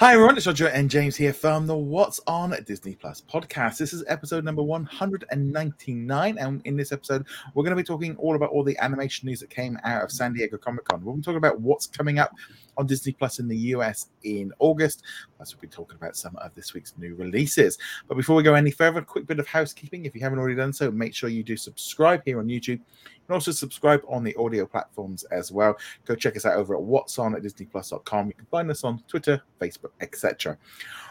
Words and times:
Hi 0.00 0.14
everyone, 0.14 0.36
it's 0.36 0.48
Roger 0.48 0.66
and 0.66 0.90
James 0.90 1.14
here 1.14 1.32
from 1.32 1.68
the 1.68 1.76
What's 1.76 2.18
on 2.26 2.52
Disney 2.66 2.96
Plus 2.96 3.20
podcast. 3.20 3.78
This 3.78 3.92
is 3.92 4.02
episode 4.08 4.42
number 4.42 4.60
199, 4.60 6.36
and 6.36 6.60
in 6.64 6.76
this 6.76 6.90
episode, 6.90 7.24
we're 7.54 7.62
going 7.62 7.76
to 7.76 7.80
be 7.80 7.86
talking 7.86 8.16
all 8.16 8.34
about 8.34 8.50
all 8.50 8.64
the 8.64 8.76
animation 8.78 9.28
news 9.28 9.38
that 9.38 9.50
came 9.50 9.78
out 9.84 10.02
of 10.02 10.10
San 10.10 10.32
Diego 10.32 10.58
Comic 10.58 10.86
Con. 10.86 10.98
We're 10.98 11.12
going 11.12 11.22
to 11.22 11.26
talk 11.26 11.36
about 11.36 11.60
what's 11.60 11.86
coming 11.86 12.18
up 12.18 12.34
on 12.76 12.86
Disney 12.86 13.12
Plus 13.12 13.38
in 13.38 13.48
the 13.48 13.56
US 13.56 14.08
in 14.22 14.52
August. 14.58 15.02
Plus, 15.36 15.54
we'll 15.54 15.60
be 15.60 15.68
talking 15.68 15.96
about 15.96 16.16
some 16.16 16.36
of 16.36 16.54
this 16.54 16.74
week's 16.74 16.94
new 16.98 17.14
releases. 17.14 17.78
But 18.08 18.16
before 18.16 18.36
we 18.36 18.42
go 18.42 18.54
any 18.54 18.70
further, 18.70 19.00
a 19.00 19.04
quick 19.04 19.26
bit 19.26 19.38
of 19.38 19.46
housekeeping. 19.46 20.04
If 20.04 20.14
you 20.14 20.20
haven't 20.20 20.38
already 20.38 20.56
done 20.56 20.72
so, 20.72 20.90
make 20.90 21.14
sure 21.14 21.28
you 21.28 21.42
do 21.42 21.56
subscribe 21.56 22.22
here 22.24 22.38
on 22.38 22.46
YouTube. 22.46 22.68
You 22.68 23.28
can 23.28 23.34
also 23.34 23.52
subscribe 23.52 24.02
on 24.08 24.24
the 24.24 24.34
audio 24.36 24.66
platforms 24.66 25.24
as 25.24 25.50
well. 25.50 25.76
Go 26.04 26.14
check 26.14 26.36
us 26.36 26.44
out 26.44 26.54
over 26.54 26.74
at 26.74 26.82
what's 26.82 27.18
on 27.18 27.34
at 27.34 27.42
disneyplus.com. 27.42 28.28
You 28.28 28.34
can 28.34 28.46
find 28.46 28.70
us 28.70 28.84
on 28.84 29.02
Twitter, 29.08 29.42
Facebook, 29.60 29.92
etc. 30.00 30.58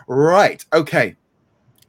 Right. 0.07 0.63
Okay. 0.73 1.15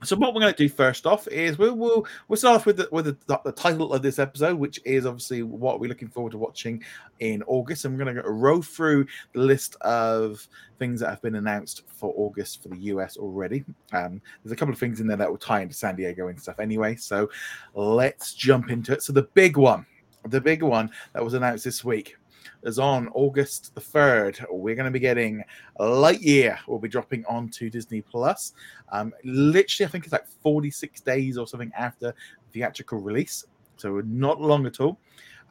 So 0.04 0.16
what 0.16 0.34
we're 0.34 0.40
going 0.40 0.54
to 0.54 0.62
do 0.62 0.68
first 0.68 1.06
off 1.06 1.26
is 1.28 1.58
we'll 1.58 1.74
we'll, 1.74 2.06
we'll 2.28 2.36
start 2.36 2.56
off 2.56 2.66
with 2.66 2.76
the, 2.76 2.88
with 2.92 3.06
the, 3.06 3.40
the, 3.44 3.52
title 3.52 3.92
of 3.92 4.02
this 4.02 4.18
episode, 4.18 4.56
which 4.56 4.80
is 4.84 5.06
obviously 5.06 5.42
what 5.42 5.80
we're 5.80 5.88
looking 5.88 6.08
forward 6.08 6.32
to 6.32 6.38
watching 6.38 6.82
in 7.20 7.42
August, 7.46 7.84
and 7.84 7.96
we're 7.96 8.04
going 8.04 8.16
to 8.16 8.30
row 8.30 8.60
through 8.60 9.06
the 9.32 9.40
list 9.40 9.76
of 9.80 10.46
things 10.78 11.00
that 11.00 11.10
have 11.10 11.22
been 11.22 11.36
announced 11.36 11.82
for 11.86 12.12
August 12.16 12.62
for 12.62 12.68
the 12.68 12.78
US 12.78 13.16
already. 13.16 13.64
Um, 13.92 14.20
there's 14.42 14.52
a 14.52 14.56
couple 14.56 14.74
of 14.74 14.80
things 14.80 15.00
in 15.00 15.06
there 15.06 15.16
that 15.16 15.30
will 15.30 15.38
tie 15.38 15.60
into 15.60 15.74
San 15.74 15.96
Diego 15.96 16.28
and 16.28 16.40
stuff 16.40 16.60
anyway. 16.60 16.96
So 16.96 17.30
let's 17.74 18.34
jump 18.34 18.70
into 18.70 18.92
it. 18.92 19.02
So 19.02 19.12
the 19.12 19.22
big 19.22 19.56
one 19.56 19.86
the 20.28 20.40
big 20.40 20.62
one 20.62 20.90
that 21.12 21.22
was 21.22 21.34
announced 21.34 21.64
this 21.64 21.84
week 21.84 22.16
is 22.62 22.78
on 22.78 23.08
August 23.14 23.74
the 23.74 23.80
3rd. 23.80 24.44
We're 24.50 24.74
going 24.74 24.86
to 24.86 24.90
be 24.90 24.98
getting 24.98 25.42
Lightyear. 25.78 26.58
We'll 26.66 26.78
be 26.78 26.88
dropping 26.88 27.24
onto 27.26 27.70
Disney 27.70 28.00
Plus. 28.00 28.52
Um, 28.92 29.12
literally, 29.24 29.86
I 29.86 29.90
think 29.90 30.04
it's 30.04 30.12
like 30.12 30.26
46 30.42 31.00
days 31.00 31.38
or 31.38 31.46
something 31.46 31.72
after 31.76 32.14
theatrical 32.52 32.98
release. 32.98 33.44
So 33.76 34.02
not 34.06 34.40
long 34.40 34.66
at 34.66 34.80
all. 34.80 34.98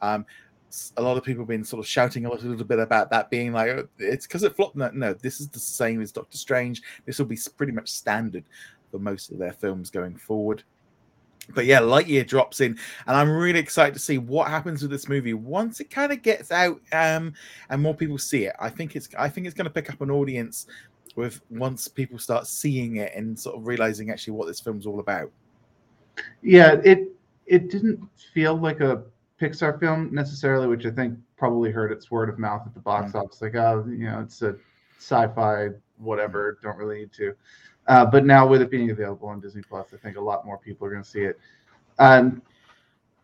Um, 0.02 0.26
a 0.96 1.02
lot 1.02 1.16
of 1.16 1.22
people 1.22 1.42
have 1.42 1.48
been 1.48 1.64
sort 1.64 1.80
of 1.80 1.86
shouting 1.86 2.26
a 2.26 2.30
little, 2.30 2.50
little 2.50 2.64
bit 2.64 2.80
about 2.80 3.08
that 3.10 3.30
being 3.30 3.52
like 3.52 3.68
oh, 3.70 3.88
it's 3.98 4.26
because 4.26 4.42
it 4.42 4.56
flopped. 4.56 4.74
No, 4.74 4.90
no, 4.92 5.14
this 5.14 5.40
is 5.40 5.48
the 5.48 5.60
same 5.60 6.02
as 6.02 6.10
Doctor 6.10 6.36
Strange. 6.36 6.82
This 7.06 7.18
will 7.18 7.26
be 7.26 7.38
pretty 7.56 7.72
much 7.72 7.88
standard 7.88 8.44
for 8.90 8.98
most 8.98 9.30
of 9.30 9.38
their 9.38 9.52
films 9.52 9.90
going 9.90 10.16
forward 10.16 10.64
but 11.52 11.66
yeah, 11.66 11.80
Lightyear 11.80 12.26
drops 12.26 12.60
in, 12.60 12.78
and 13.06 13.16
I'm 13.16 13.30
really 13.30 13.58
excited 13.58 13.94
to 13.94 14.00
see 14.00 14.18
what 14.18 14.48
happens 14.48 14.82
with 14.82 14.90
this 14.90 15.08
movie 15.08 15.34
once 15.34 15.80
it 15.80 15.90
kind 15.90 16.12
of 16.12 16.22
gets 16.22 16.50
out 16.50 16.80
um, 16.92 17.34
and 17.70 17.82
more 17.82 17.94
people 17.94 18.18
see 18.18 18.44
it. 18.44 18.54
I 18.60 18.70
think 18.70 18.96
it's 18.96 19.08
I 19.18 19.28
think 19.28 19.46
it's 19.46 19.54
going 19.54 19.66
to 19.66 19.70
pick 19.72 19.90
up 19.90 20.00
an 20.00 20.10
audience 20.10 20.66
with 21.16 21.40
once 21.50 21.86
people 21.86 22.18
start 22.18 22.46
seeing 22.46 22.96
it 22.96 23.12
and 23.14 23.38
sort 23.38 23.56
of 23.56 23.66
realizing 23.66 24.10
actually 24.10 24.32
what 24.32 24.46
this 24.46 24.60
film's 24.60 24.86
all 24.86 25.00
about. 25.00 25.30
Yeah, 26.42 26.76
it 26.84 27.08
it 27.46 27.70
didn't 27.70 28.00
feel 28.32 28.56
like 28.56 28.80
a 28.80 29.02
Pixar 29.40 29.78
film 29.78 30.10
necessarily, 30.12 30.66
which 30.66 30.86
I 30.86 30.90
think 30.90 31.18
probably 31.36 31.70
hurt 31.70 31.92
its 31.92 32.10
word 32.10 32.28
of 32.28 32.38
mouth 32.38 32.62
at 32.66 32.74
the 32.74 32.80
box 32.80 33.08
mm-hmm. 33.08 33.18
office. 33.18 33.42
Like, 33.42 33.54
oh, 33.56 33.84
you 33.88 34.06
know, 34.06 34.20
it's 34.20 34.40
a 34.42 34.56
sci-fi, 34.98 35.68
whatever. 35.98 36.58
Don't 36.62 36.76
really 36.76 37.00
need 37.00 37.12
to. 37.14 37.34
Uh, 37.86 38.04
but 38.06 38.24
now 38.24 38.46
with 38.46 38.62
it 38.62 38.70
being 38.70 38.90
available 38.90 39.28
on 39.28 39.40
Disney 39.40 39.62
Plus, 39.62 39.88
I 39.92 39.96
think 39.96 40.16
a 40.16 40.20
lot 40.20 40.46
more 40.46 40.58
people 40.58 40.86
are 40.86 40.90
going 40.90 41.02
to 41.02 41.08
see 41.08 41.22
it. 41.22 41.38
Um, 41.98 42.42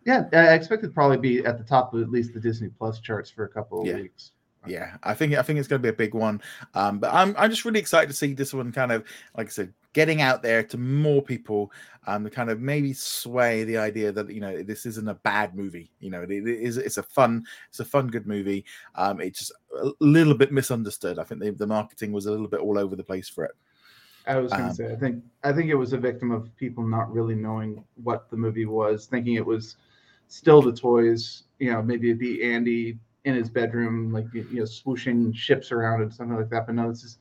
yeah, 0.05 0.28
I 0.33 0.55
expect 0.55 0.83
it 0.83 0.89
to 0.89 0.92
probably 0.92 1.19
be 1.19 1.44
at 1.44 1.58
the 1.58 1.64
top 1.64 1.94
of 1.94 2.03
at 2.03 2.11
least 2.11 2.34
the 2.34 2.41
Disney 2.41 2.69
Plus 2.69 3.00
charts 3.00 3.31
for 3.31 3.44
a 3.44 3.48
couple 3.48 3.81
of 3.81 3.86
yeah. 3.86 3.97
weeks. 3.97 4.33
Yeah, 4.66 4.97
I 5.03 5.14
think 5.14 5.34
I 5.34 5.42
think 5.42 5.58
it's 5.58 5.69
going 5.69 5.81
to 5.81 5.83
be 5.83 5.88
a 5.88 5.92
big 5.92 6.12
one. 6.12 6.42
Um, 6.75 6.98
but 6.98 7.12
I'm 7.14 7.34
I'm 7.38 7.48
just 7.48 7.64
really 7.64 7.81
excited 7.81 8.09
to 8.09 8.16
see 8.16 8.34
this 8.34 8.53
one 8.53 8.72
kind 8.72 8.93
of 8.93 9.04
like 9.34 9.47
I 9.47 9.50
said, 9.50 9.72
getting 9.94 10.20
out 10.20 10.43
there 10.43 10.62
to 10.65 10.76
more 10.76 11.22
people, 11.22 11.72
um, 12.06 12.25
to 12.25 12.31
kind 12.31 12.50
of 12.50 12.60
maybe 12.60 12.93
sway 12.93 13.65
the 13.65 13.78
idea 13.78 14.12
that 14.12 14.31
you 14.31 14.41
know 14.41 14.62
this 14.62 14.84
isn't 14.84 15.09
a 15.09 15.15
bad 15.15 15.54
movie. 15.54 15.91
You 16.00 16.10
know, 16.10 16.22
it, 16.22 16.31
is 16.31 16.76
it's 16.76 16.99
a 16.99 17.03
fun 17.03 17.44
it's 17.70 17.81
a 17.81 17.87
fun 17.87 18.09
good 18.09 18.26
movie. 18.26 18.66
Um, 18.97 19.20
it's 19.20 19.38
just 19.38 19.53
a 19.82 19.91
little 20.00 20.34
bit 20.34 20.53
misunderstood. 20.53 21.19
I 21.19 21.25
think 21.25 21.41
the, 21.41 21.53
the 21.53 21.66
marketing 21.66 22.12
was 22.12 22.26
a 22.26 22.31
little 22.31 22.49
bit 22.49 22.60
all 22.60 22.78
over 22.78 22.97
the 22.97 23.04
place 23.04 23.31
for 23.31 23.44
it. 23.44 23.53
I 24.26 24.36
was 24.36 24.53
going 24.53 24.64
to 24.64 24.69
um, 24.70 24.75
say, 24.75 24.92
I 24.92 24.97
think 24.97 25.22
I 25.42 25.53
think 25.53 25.70
it 25.70 25.75
was 25.75 25.92
a 25.92 25.98
victim 25.98 26.31
of 26.31 26.54
people 26.56 26.84
not 26.84 27.12
really 27.12 27.34
knowing 27.34 27.84
what 28.03 28.31
the 28.31 28.36
movie 28.36 28.66
was, 28.66 29.06
thinking 29.06 29.34
it 29.34 29.47
was 29.47 29.76
still 30.28 30.62
the 30.62 30.72
toys. 30.72 31.44
You 31.58 31.72
know, 31.72 31.82
maybe 31.82 32.08
it'd 32.08 32.19
be 32.19 32.42
Andy 32.42 32.98
in 33.25 33.34
his 33.34 33.50
bedroom, 33.50 34.12
like 34.12 34.26
you 34.32 34.47
know, 34.53 34.62
swooshing 34.62 35.34
ships 35.34 35.72
around 35.72 36.03
and 36.03 36.12
something 36.12 36.36
like 36.36 36.50
that. 36.50 36.66
But 36.66 36.75
no, 36.75 36.91
this 36.91 37.04
is 37.04 37.19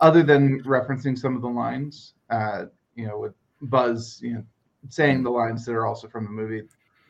other 0.00 0.22
than 0.22 0.62
referencing 0.64 1.18
some 1.18 1.34
of 1.36 1.42
the 1.42 1.48
lines. 1.48 2.14
Uh, 2.30 2.66
you 2.94 3.06
know, 3.06 3.18
with 3.18 3.34
Buzz, 3.62 4.20
you 4.22 4.34
know, 4.34 4.44
saying 4.88 5.22
the 5.22 5.30
lines 5.30 5.64
that 5.64 5.72
are 5.72 5.86
also 5.86 6.08
from 6.08 6.24
the 6.24 6.30
movie. 6.30 6.62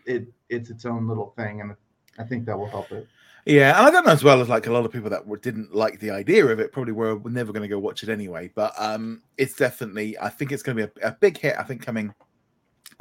It 0.06 0.26
it's 0.48 0.70
its 0.70 0.84
own 0.84 1.06
little 1.06 1.32
thing, 1.36 1.60
and 1.60 1.74
I 2.18 2.24
think 2.24 2.46
that 2.46 2.58
will 2.58 2.68
help 2.68 2.90
it. 2.92 3.06
Yeah, 3.48 3.78
and 3.78 3.86
I 3.86 3.90
don't 3.90 4.04
know 4.04 4.12
as 4.12 4.22
well 4.22 4.42
as 4.42 4.50
like 4.50 4.66
a 4.66 4.72
lot 4.72 4.84
of 4.84 4.92
people 4.92 5.08
that 5.08 5.26
were, 5.26 5.38
didn't 5.38 5.74
like 5.74 6.00
the 6.00 6.10
idea 6.10 6.44
of 6.44 6.60
it 6.60 6.70
probably 6.70 6.92
were, 6.92 7.16
were 7.16 7.30
never 7.30 7.50
going 7.50 7.62
to 7.62 7.68
go 7.68 7.78
watch 7.78 8.02
it 8.02 8.10
anyway. 8.10 8.52
But 8.54 8.74
um, 8.76 9.22
it's 9.38 9.56
definitely, 9.56 10.18
I 10.18 10.28
think 10.28 10.52
it's 10.52 10.62
going 10.62 10.76
to 10.76 10.86
be 10.86 11.00
a, 11.00 11.08
a, 11.08 11.12
big 11.12 11.38
hit. 11.38 11.56
I 11.58 11.62
think 11.62 11.80
coming 11.80 12.14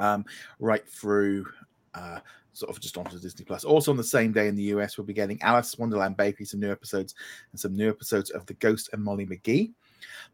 um, 0.00 0.24
right 0.58 0.88
through 0.88 1.44
uh, 1.92 2.20
sort 2.54 2.70
of 2.70 2.80
just 2.80 2.96
onto 2.96 3.18
Disney 3.18 3.44
Plus. 3.44 3.64
Also 3.64 3.90
on 3.90 3.98
the 3.98 4.02
same 4.04 4.32
day 4.32 4.48
in 4.48 4.56
the 4.56 4.62
US, 4.74 4.96
we'll 4.96 5.06
be 5.06 5.12
getting 5.12 5.40
Alice 5.42 5.76
Wonderland 5.76 6.16
Bakery, 6.16 6.46
some 6.46 6.60
new 6.60 6.72
episodes, 6.72 7.14
and 7.52 7.60
some 7.60 7.76
new 7.76 7.90
episodes 7.90 8.30
of 8.30 8.46
The 8.46 8.54
Ghost 8.54 8.88
and 8.94 9.04
Molly 9.04 9.26
McGee. 9.26 9.72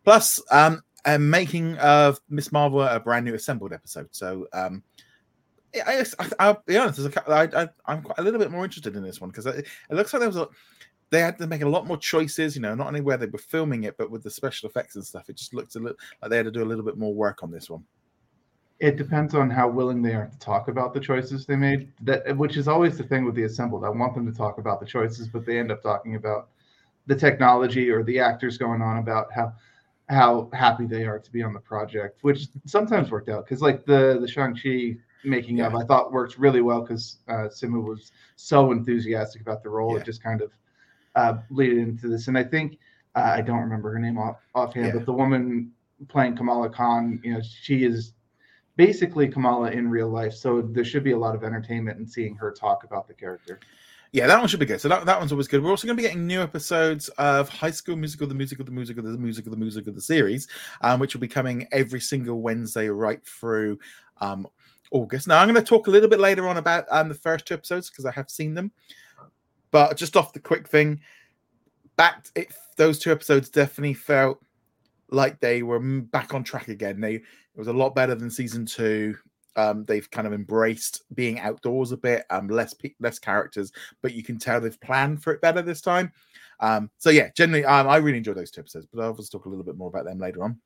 Plus, 0.04 0.40
um, 0.52 0.80
a 1.06 1.18
making 1.18 1.76
of 1.78 2.20
Miss 2.28 2.52
Marvel, 2.52 2.82
a 2.82 3.00
brand 3.00 3.24
new 3.24 3.34
assembled 3.34 3.72
episode. 3.72 4.08
So 4.12 4.46
um, 4.52 4.84
I, 5.86 6.04
I, 6.38 6.48
will 6.48 6.62
be 6.66 6.76
honest. 6.76 6.98
A, 7.00 7.30
I, 7.30 7.62
I, 7.86 7.92
am 7.92 8.02
quite 8.02 8.18
a 8.18 8.22
little 8.22 8.38
bit 8.38 8.50
more 8.50 8.64
interested 8.64 8.96
in 8.96 9.02
this 9.02 9.20
one 9.20 9.30
because 9.30 9.46
it, 9.46 9.66
it, 9.90 9.94
looks 9.94 10.12
like 10.12 10.20
there 10.20 10.28
was 10.28 10.36
a, 10.36 10.48
they 11.10 11.20
had 11.20 11.38
to 11.38 11.46
make 11.46 11.62
a 11.62 11.68
lot 11.68 11.86
more 11.86 11.96
choices. 11.96 12.54
You 12.54 12.62
know, 12.62 12.74
not 12.74 12.88
only 12.88 13.00
where 13.00 13.16
they 13.16 13.26
were 13.26 13.38
filming 13.38 13.84
it, 13.84 13.96
but 13.96 14.10
with 14.10 14.22
the 14.22 14.30
special 14.30 14.68
effects 14.68 14.96
and 14.96 15.04
stuff. 15.04 15.28
It 15.28 15.36
just 15.36 15.54
looked 15.54 15.74
a 15.76 15.78
little 15.80 15.96
like 16.22 16.30
they 16.30 16.36
had 16.36 16.46
to 16.46 16.52
do 16.52 16.62
a 16.62 16.64
little 16.66 16.84
bit 16.84 16.98
more 16.98 17.14
work 17.14 17.42
on 17.42 17.50
this 17.50 17.70
one. 17.70 17.84
It 18.80 18.96
depends 18.96 19.34
on 19.34 19.50
how 19.50 19.68
willing 19.68 20.02
they 20.02 20.14
are 20.14 20.26
to 20.26 20.38
talk 20.38 20.68
about 20.68 20.92
the 20.94 21.00
choices 21.00 21.46
they 21.46 21.56
made. 21.56 21.92
That 22.02 22.36
which 22.36 22.56
is 22.56 22.68
always 22.68 22.98
the 22.98 23.04
thing 23.04 23.24
with 23.24 23.34
the 23.34 23.44
assembled. 23.44 23.84
I 23.84 23.88
want 23.88 24.14
them 24.14 24.26
to 24.26 24.36
talk 24.36 24.58
about 24.58 24.80
the 24.80 24.86
choices, 24.86 25.28
but 25.28 25.46
they 25.46 25.58
end 25.58 25.70
up 25.70 25.82
talking 25.82 26.16
about 26.16 26.48
the 27.06 27.14
technology 27.14 27.90
or 27.90 28.02
the 28.02 28.18
actors 28.18 28.58
going 28.58 28.82
on 28.82 28.98
about 28.98 29.32
how 29.32 29.52
how 30.08 30.50
happy 30.52 30.86
they 30.86 31.04
are 31.04 31.18
to 31.18 31.32
be 31.32 31.42
on 31.42 31.54
the 31.54 31.60
project, 31.60 32.18
which 32.22 32.48
sometimes 32.66 33.10
worked 33.10 33.28
out 33.28 33.44
because 33.44 33.62
like 33.62 33.86
the 33.86 34.18
the 34.20 34.28
Shang 34.28 34.54
Chi 34.54 34.96
making 35.24 35.58
yeah. 35.58 35.66
of, 35.66 35.74
I 35.74 35.84
thought 35.84 36.12
worked 36.12 36.38
really 36.38 36.60
well 36.60 36.82
because 36.82 37.18
uh, 37.28 37.48
Simu 37.48 37.82
was 37.82 38.12
so 38.36 38.72
enthusiastic 38.72 39.42
about 39.42 39.62
the 39.62 39.70
role. 39.70 39.94
Yeah. 39.94 40.00
It 40.00 40.06
just 40.06 40.22
kind 40.22 40.42
of 40.42 40.52
uh, 41.14 41.36
into 41.58 42.08
this. 42.08 42.28
And 42.28 42.36
I 42.36 42.44
think 42.44 42.78
uh, 43.14 43.32
I 43.36 43.40
don't 43.40 43.60
remember 43.60 43.92
her 43.92 43.98
name 43.98 44.18
off 44.18 44.40
offhand, 44.54 44.86
yeah. 44.86 44.92
but 44.94 45.06
the 45.06 45.12
woman 45.12 45.70
playing 46.08 46.36
Kamala 46.36 46.68
Khan, 46.68 47.20
you 47.22 47.34
know, 47.34 47.40
she 47.42 47.84
is 47.84 48.12
basically 48.76 49.28
Kamala 49.28 49.70
in 49.70 49.88
real 49.88 50.08
life. 50.08 50.34
So 50.34 50.60
there 50.60 50.84
should 50.84 51.04
be 51.04 51.12
a 51.12 51.18
lot 51.18 51.34
of 51.34 51.44
entertainment 51.44 51.98
in 51.98 52.06
seeing 52.06 52.34
her 52.36 52.50
talk 52.50 52.84
about 52.84 53.06
the 53.06 53.14
character. 53.14 53.60
Yeah, 54.14 54.28
that 54.28 54.38
one 54.38 54.46
should 54.46 54.60
be 54.60 54.66
good. 54.66 54.80
So 54.80 54.88
that, 54.88 55.06
that 55.06 55.18
one's 55.18 55.32
always 55.32 55.48
good. 55.48 55.60
We're 55.60 55.70
also 55.70 55.88
going 55.88 55.96
to 55.96 56.00
be 56.00 56.06
getting 56.06 56.24
new 56.24 56.40
episodes 56.40 57.08
of 57.18 57.48
High 57.48 57.72
School 57.72 57.96
Musical, 57.96 58.28
the 58.28 58.34
musical, 58.34 58.64
the 58.64 58.70
musical, 58.70 59.02
the 59.02 59.18
musical, 59.18 59.50
the 59.50 59.56
musical, 59.56 59.92
the 59.92 60.00
series, 60.00 60.46
um, 60.82 61.00
which 61.00 61.14
will 61.14 61.20
be 61.20 61.26
coming 61.26 61.66
every 61.72 62.00
single 62.00 62.40
Wednesday 62.40 62.88
right 62.88 63.24
through 63.26 63.76
um, 64.20 64.46
August. 64.90 65.28
Now, 65.28 65.40
I'm 65.40 65.48
going 65.48 65.62
to 65.62 65.68
talk 65.68 65.86
a 65.86 65.90
little 65.90 66.08
bit 66.08 66.20
later 66.20 66.48
on 66.48 66.56
about 66.56 66.86
um, 66.90 67.08
the 67.08 67.14
first 67.14 67.46
two 67.46 67.54
episodes 67.54 67.90
because 67.90 68.06
I 68.06 68.12
have 68.12 68.30
seen 68.30 68.54
them. 68.54 68.72
But 69.70 69.96
just 69.96 70.16
off 70.16 70.32
the 70.32 70.40
quick 70.40 70.68
thing, 70.68 71.00
back 71.96 72.26
it, 72.34 72.52
those 72.76 72.98
two 72.98 73.10
episodes 73.10 73.48
definitely 73.48 73.94
felt 73.94 74.40
like 75.10 75.40
they 75.40 75.62
were 75.62 75.80
back 75.80 76.34
on 76.34 76.44
track 76.44 76.68
again. 76.68 77.00
They 77.00 77.14
it 77.14 77.22
was 77.58 77.68
a 77.68 77.72
lot 77.72 77.94
better 77.94 78.14
than 78.14 78.30
season 78.30 78.66
two. 78.66 79.16
Um, 79.56 79.84
they've 79.84 80.10
kind 80.10 80.26
of 80.26 80.32
embraced 80.32 81.02
being 81.14 81.38
outdoors 81.38 81.92
a 81.92 81.96
bit, 81.96 82.24
um, 82.30 82.48
less 82.48 82.74
less 83.00 83.18
characters, 83.18 83.72
but 84.02 84.14
you 84.14 84.24
can 84.24 84.38
tell 84.38 84.60
they've 84.60 84.80
planned 84.80 85.22
for 85.22 85.32
it 85.32 85.40
better 85.40 85.62
this 85.62 85.80
time. 85.80 86.12
Um, 86.60 86.90
so 86.98 87.10
yeah, 87.10 87.30
generally, 87.36 87.64
um, 87.64 87.88
I 87.88 87.96
really 87.96 88.18
enjoy 88.18 88.34
those 88.34 88.50
two 88.50 88.60
episodes, 88.60 88.86
but 88.92 89.02
I'll 89.02 89.14
just 89.14 89.32
talk 89.32 89.46
a 89.46 89.48
little 89.48 89.64
bit 89.64 89.76
more 89.76 89.88
about 89.88 90.04
them 90.04 90.18
later 90.18 90.42
on. 90.42 90.60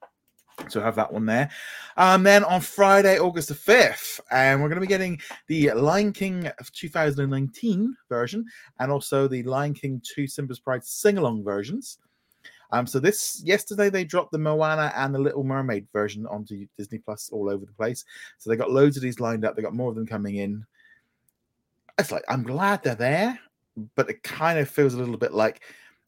So 0.68 0.80
have 0.80 0.96
that 0.96 1.12
one 1.12 1.26
there. 1.26 1.50
Um, 1.96 2.22
then 2.22 2.44
on 2.44 2.60
Friday, 2.60 3.18
August 3.18 3.48
the 3.48 3.54
5th, 3.54 4.20
and 4.30 4.60
we're 4.60 4.68
going 4.68 4.80
to 4.80 4.86
be 4.86 4.86
getting 4.86 5.20
the 5.46 5.72
Lion 5.72 6.12
King 6.12 6.46
of 6.58 6.72
2019 6.72 7.96
version 8.08 8.44
and 8.78 8.92
also 8.92 9.28
the 9.28 9.42
Lion 9.44 9.74
King 9.74 10.02
2 10.14 10.26
Simba's 10.26 10.58
Pride 10.58 10.84
sing 10.84 11.18
along 11.18 11.44
versions. 11.44 11.98
Um, 12.70 12.86
so 12.86 13.00
this 13.00 13.40
yesterday 13.44 13.88
they 13.88 14.04
dropped 14.04 14.32
the 14.32 14.38
Moana 14.38 14.92
and 14.94 15.14
the 15.14 15.18
Little 15.18 15.44
Mermaid 15.44 15.86
version 15.92 16.26
onto 16.26 16.66
Disney 16.76 16.98
Plus 16.98 17.30
all 17.32 17.48
over 17.48 17.64
the 17.64 17.72
place. 17.72 18.04
So 18.36 18.50
they 18.50 18.56
got 18.56 18.70
loads 18.70 18.96
of 18.96 19.02
these 19.02 19.20
lined 19.20 19.44
up. 19.44 19.56
They 19.56 19.62
got 19.62 19.74
more 19.74 19.88
of 19.88 19.96
them 19.96 20.06
coming 20.06 20.36
in. 20.36 20.66
It's 21.98 22.12
like 22.12 22.24
I'm 22.28 22.42
glad 22.42 22.82
they're 22.82 22.94
there, 22.94 23.38
but 23.94 24.10
it 24.10 24.22
kind 24.22 24.58
of 24.58 24.68
feels 24.68 24.94
a 24.94 24.98
little 24.98 25.16
bit 25.16 25.32
like 25.32 25.62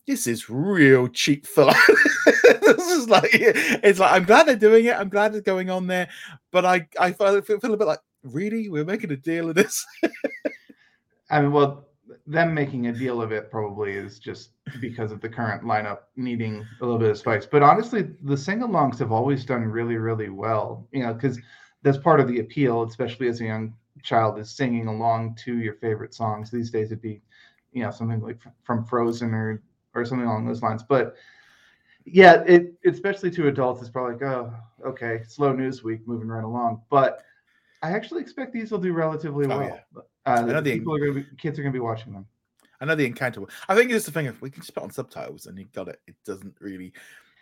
this 0.06 0.26
is 0.26 0.50
real 0.50 1.08
cheap 1.08 1.46
fun. 1.46 1.74
this 2.26 2.88
is 2.90 3.08
like 3.08 3.30
it's 3.32 3.98
like 3.98 4.12
I'm 4.12 4.24
glad 4.24 4.46
they're 4.46 4.56
doing 4.56 4.86
it. 4.86 4.96
I'm 4.96 5.08
glad 5.08 5.34
it's 5.34 5.44
going 5.44 5.70
on 5.70 5.86
there, 5.86 6.08
but 6.50 6.64
I 6.64 6.86
I 6.98 7.12
feel, 7.12 7.40
feel 7.42 7.74
a 7.74 7.76
bit 7.76 7.86
like 7.86 8.00
really 8.22 8.68
we're 8.68 8.84
making 8.84 9.12
a 9.12 9.16
deal 9.16 9.48
of 9.50 9.54
this. 9.54 9.86
I 11.30 11.40
mean, 11.40 11.52
well, 11.52 11.86
them 12.26 12.54
making 12.54 12.88
a 12.88 12.92
deal 12.92 13.22
of 13.22 13.32
it 13.32 13.50
probably 13.50 13.92
is 13.92 14.18
just 14.18 14.50
because 14.80 15.12
of 15.12 15.20
the 15.20 15.28
current 15.28 15.62
lineup 15.62 16.00
needing 16.16 16.66
a 16.80 16.84
little 16.84 16.98
bit 16.98 17.10
of 17.10 17.18
spice. 17.18 17.46
But 17.46 17.62
honestly, 17.62 18.10
the 18.22 18.36
sing-alongs 18.36 18.98
have 18.98 19.12
always 19.12 19.44
done 19.44 19.62
really, 19.62 19.96
really 19.96 20.28
well. 20.28 20.86
You 20.92 21.04
know, 21.04 21.14
because 21.14 21.38
that's 21.82 21.98
part 21.98 22.20
of 22.20 22.28
the 22.28 22.40
appeal, 22.40 22.82
especially 22.82 23.28
as 23.28 23.40
a 23.40 23.44
young 23.44 23.74
child, 24.02 24.38
is 24.38 24.50
singing 24.50 24.88
along 24.88 25.36
to 25.44 25.58
your 25.58 25.74
favorite 25.74 26.14
songs. 26.14 26.50
These 26.50 26.70
days, 26.70 26.86
it'd 26.86 27.02
be, 27.02 27.22
you 27.72 27.82
know, 27.82 27.90
something 27.90 28.20
like 28.20 28.38
from 28.64 28.84
Frozen 28.84 29.32
or 29.34 29.62
or 29.94 30.04
something 30.04 30.26
along 30.26 30.46
those 30.46 30.62
lines. 30.62 30.82
But 30.82 31.16
yeah, 32.04 32.42
it 32.46 32.74
especially 32.84 33.30
to 33.32 33.48
adults, 33.48 33.80
it's 33.80 33.90
probably 33.90 34.14
like, 34.14 34.22
oh, 34.22 34.54
okay, 34.86 35.22
slow 35.28 35.52
news 35.52 35.82
week, 35.82 36.06
moving 36.06 36.28
right 36.28 36.44
along. 36.44 36.82
But 36.90 37.22
I 37.82 37.90
actually 37.90 38.22
expect 38.22 38.52
these 38.52 38.70
will 38.70 38.78
do 38.78 38.92
relatively 38.92 39.46
oh, 39.46 39.48
well. 39.48 39.62
Yeah. 39.62 40.02
Uh, 40.26 40.30
I 40.30 40.42
know 40.42 40.60
the 40.60 40.78
people 40.78 40.94
are 40.94 40.98
going 40.98 41.14
to 41.14 41.20
be 41.20 41.36
kids 41.36 41.58
are 41.58 41.62
going 41.62 41.72
to 41.72 41.76
be 41.76 41.82
watching 41.82 42.12
them. 42.12 42.26
I 42.80 42.86
know 42.86 42.94
the 42.94 43.06
encounter. 43.06 43.42
I 43.68 43.74
think 43.74 43.90
it's 43.90 44.06
the 44.06 44.12
thing 44.12 44.26
if 44.26 44.40
we 44.40 44.50
can 44.50 44.62
just 44.62 44.74
put 44.74 44.82
on 44.82 44.90
subtitles 44.90 45.46
and 45.46 45.58
you 45.58 45.66
got 45.74 45.88
it. 45.88 46.00
It 46.06 46.14
doesn't 46.24 46.54
really, 46.60 46.92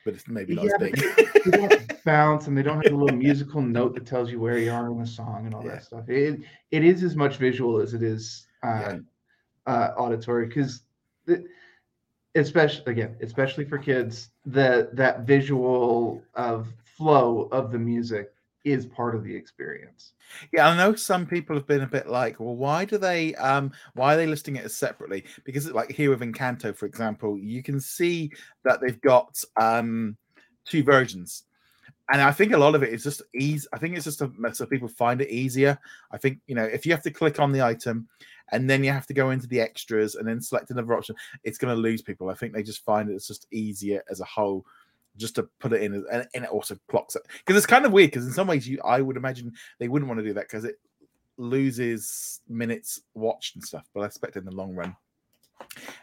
but 0.05 0.15
it's 0.15 0.27
maybe 0.27 0.55
not 0.55 0.65
yeah, 0.65 0.71
as 0.75 0.81
big. 0.81 1.45
they 1.45 1.51
don't 1.69 2.05
bounce 2.05 2.49
and 2.49 2.59
they 2.59 2.63
don't 2.63 2.83
have 2.83 2.93
a 2.93 2.97
little 2.97 3.17
musical 3.17 3.63
note 3.63 3.95
that 3.95 4.07
tells 4.07 4.31
you 4.31 4.41
where 4.41 4.59
you 4.59 4.73
are 4.73 4.91
in 4.91 4.99
the 4.99 5.07
song 5.07 5.47
and 5.47 5.55
all 5.55 5.65
yeah. 5.65 5.73
that 5.73 5.85
stuff. 5.85 6.09
It 6.09 6.41
it 6.73 6.85
is 6.85 7.03
as 7.05 7.15
much 7.15 7.37
visual 7.37 7.81
as 7.81 7.95
it 7.95 8.03
is 8.03 8.47
uh, 8.65 8.97
uh, 9.67 9.91
auditory 9.97 10.47
because 10.47 10.83
especially 12.39 12.93
again, 12.93 13.17
especially 13.21 13.65
for 13.65 13.79
kids, 13.79 14.31
that 14.47 14.95
that 14.97 15.21
visual 15.21 16.23
of 16.35 16.69
flow 16.85 17.49
of 17.53 17.71
the 17.71 17.79
music 17.79 18.33
is 18.65 18.87
part 18.87 19.15
of 19.15 19.25
the 19.25 19.35
experience. 19.35 20.13
Yeah, 20.53 20.69
I 20.69 20.77
know 20.77 20.95
some 20.95 21.27
people 21.27 21.57
have 21.57 21.67
been 21.67 21.83
a 21.83 21.87
bit 21.87 22.09
like, 22.09 22.39
well, 22.41 22.57
why 22.57 22.85
do 22.85 22.99
they 22.99 23.35
um 23.37 23.73
why 23.95 24.15
are 24.15 24.17
they 24.17 24.27
listing 24.27 24.57
it 24.57 24.65
as 24.65 24.77
separately? 24.77 25.25
Because 25.45 25.71
like 25.71 25.91
here 25.91 26.11
with 26.11 26.21
Encanto, 26.21 26.75
for 26.75 26.87
example, 26.87 27.39
you 27.39 27.63
can 27.63 27.81
see 27.81 28.31
that 28.65 28.81
they've 28.81 29.01
got 29.01 29.43
um 29.61 30.17
two 30.65 30.83
versions. 30.83 31.45
And 32.11 32.23
I 32.23 32.31
think 32.31 32.53
a 32.53 32.59
lot 32.59 32.75
of 32.75 32.83
it 32.83 32.93
is 32.93 33.03
just 33.03 33.21
ease. 33.35 33.69
I 33.73 33.79
think 33.79 33.95
it's 33.95 34.05
just 34.05 34.23
a, 34.23 34.31
so 34.53 34.65
people 34.65 34.89
find 34.89 35.21
it 35.21 35.31
easier. 35.31 35.79
I 36.11 36.17
think 36.17 36.39
you 36.47 36.55
know 36.55 36.65
if 36.65 36.87
you 36.87 36.93
have 36.93 37.03
to 37.03 37.11
click 37.11 37.39
on 37.39 37.53
the 37.53 37.63
item 37.63 38.09
and 38.53 38.69
then 38.69 38.83
you 38.85 38.91
have 38.91 39.07
to 39.07 39.15
go 39.15 39.31
into 39.31 39.47
the 39.47 39.61
extras 39.61 40.15
and 40.15 40.27
then 40.27 40.41
select 40.41 40.71
another 40.71 40.95
option, 40.95 41.17
it's 41.45 41.59
going 41.59 41.75
to 41.75 41.81
lose 41.81 42.03
people. 42.03 42.31
I 42.31 42.35
think 42.35 42.53
they 42.53 42.63
just 42.63 42.85
find 42.85 43.11
it's 43.11 43.27
just 43.27 43.47
easier 43.51 44.03
as 44.11 44.21
a 44.21 44.25
whole 44.25 44.65
just 45.17 45.35
to 45.35 45.43
put 45.59 45.73
it 45.73 45.83
in 45.83 45.95
and, 45.95 46.29
and 46.33 46.45
it 46.45 46.51
also 46.51 46.77
clocks 46.89 47.17
it 47.17 47.23
because 47.39 47.57
it's 47.57 47.67
kind 47.67 47.85
of 47.85 47.91
weird 47.91 48.11
because 48.11 48.25
in 48.25 48.33
some 48.33 48.47
ways 48.47 48.69
you 48.69 48.79
I 48.85 49.01
would 49.01 49.17
imagine 49.17 49.53
they 49.81 49.89
wouldn't 49.89 50.09
want 50.09 50.21
to 50.21 50.25
do 50.25 50.33
that 50.35 50.45
because 50.45 50.65
it 50.65 50.79
loses 51.39 52.41
minutes 52.49 53.01
watched 53.15 53.57
and 53.57 53.65
stuff 53.65 53.89
but 53.93 54.03
I 54.03 54.07
expect 54.07 54.37
in 54.37 54.45
the 54.45 54.55
long 54.55 54.77
run 54.77 54.95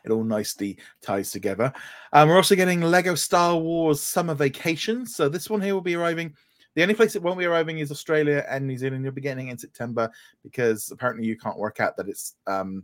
it 0.03 0.12
all 0.12 0.24
nicely 0.24 0.77
ties 1.01 1.31
together. 1.31 1.71
Um, 2.13 2.30
we're 2.30 2.36
also 2.36 2.56
getting 2.56 2.81
Lego 2.81 3.15
Star 3.15 3.57
Wars 3.57 4.01
Summer 4.01 4.33
Vacation. 4.33 5.06
So 5.06 5.30
this 5.30 5.50
one 5.50 5.62
here 5.62 5.74
will 5.74 5.81
be 5.81 5.95
arriving. 5.95 6.36
The 6.75 6.81
only 6.81 6.94
place 6.94 7.16
it 7.16 7.24
won't 7.24 7.39
be 7.39 7.45
arriving 7.45 7.80
is 7.80 7.92
Australia 7.92 8.45
and 8.50 8.68
New 8.68 8.77
Zealand. 8.77 9.04
You'll 9.04 9.13
be 9.13 9.22
getting 9.22 9.48
in 9.48 9.57
September 9.57 10.12
because 10.44 10.92
apparently 10.92 11.25
you 11.25 11.38
can't 11.38 11.57
work 11.57 11.80
out 11.80 11.95
that 11.98 12.10
it's 12.10 12.36
um, 12.48 12.83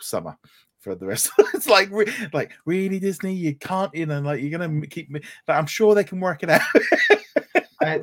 summer 0.00 0.36
for 0.80 0.94
the 0.94 1.06
rest. 1.06 1.30
it's 1.54 1.68
like, 1.68 1.90
like 2.32 2.52
really 2.64 2.98
Disney, 2.98 3.34
you 3.34 3.54
can't, 3.54 3.94
you 3.94 4.06
know, 4.06 4.20
like 4.20 4.40
you're 4.40 4.56
gonna 4.56 4.86
keep 4.86 5.10
me. 5.10 5.20
But 5.46 5.54
I'm 5.54 5.66
sure 5.66 5.94
they 5.94 6.04
can 6.04 6.20
work 6.20 6.42
it 6.42 6.50
out. 6.50 6.62
I, 7.80 8.00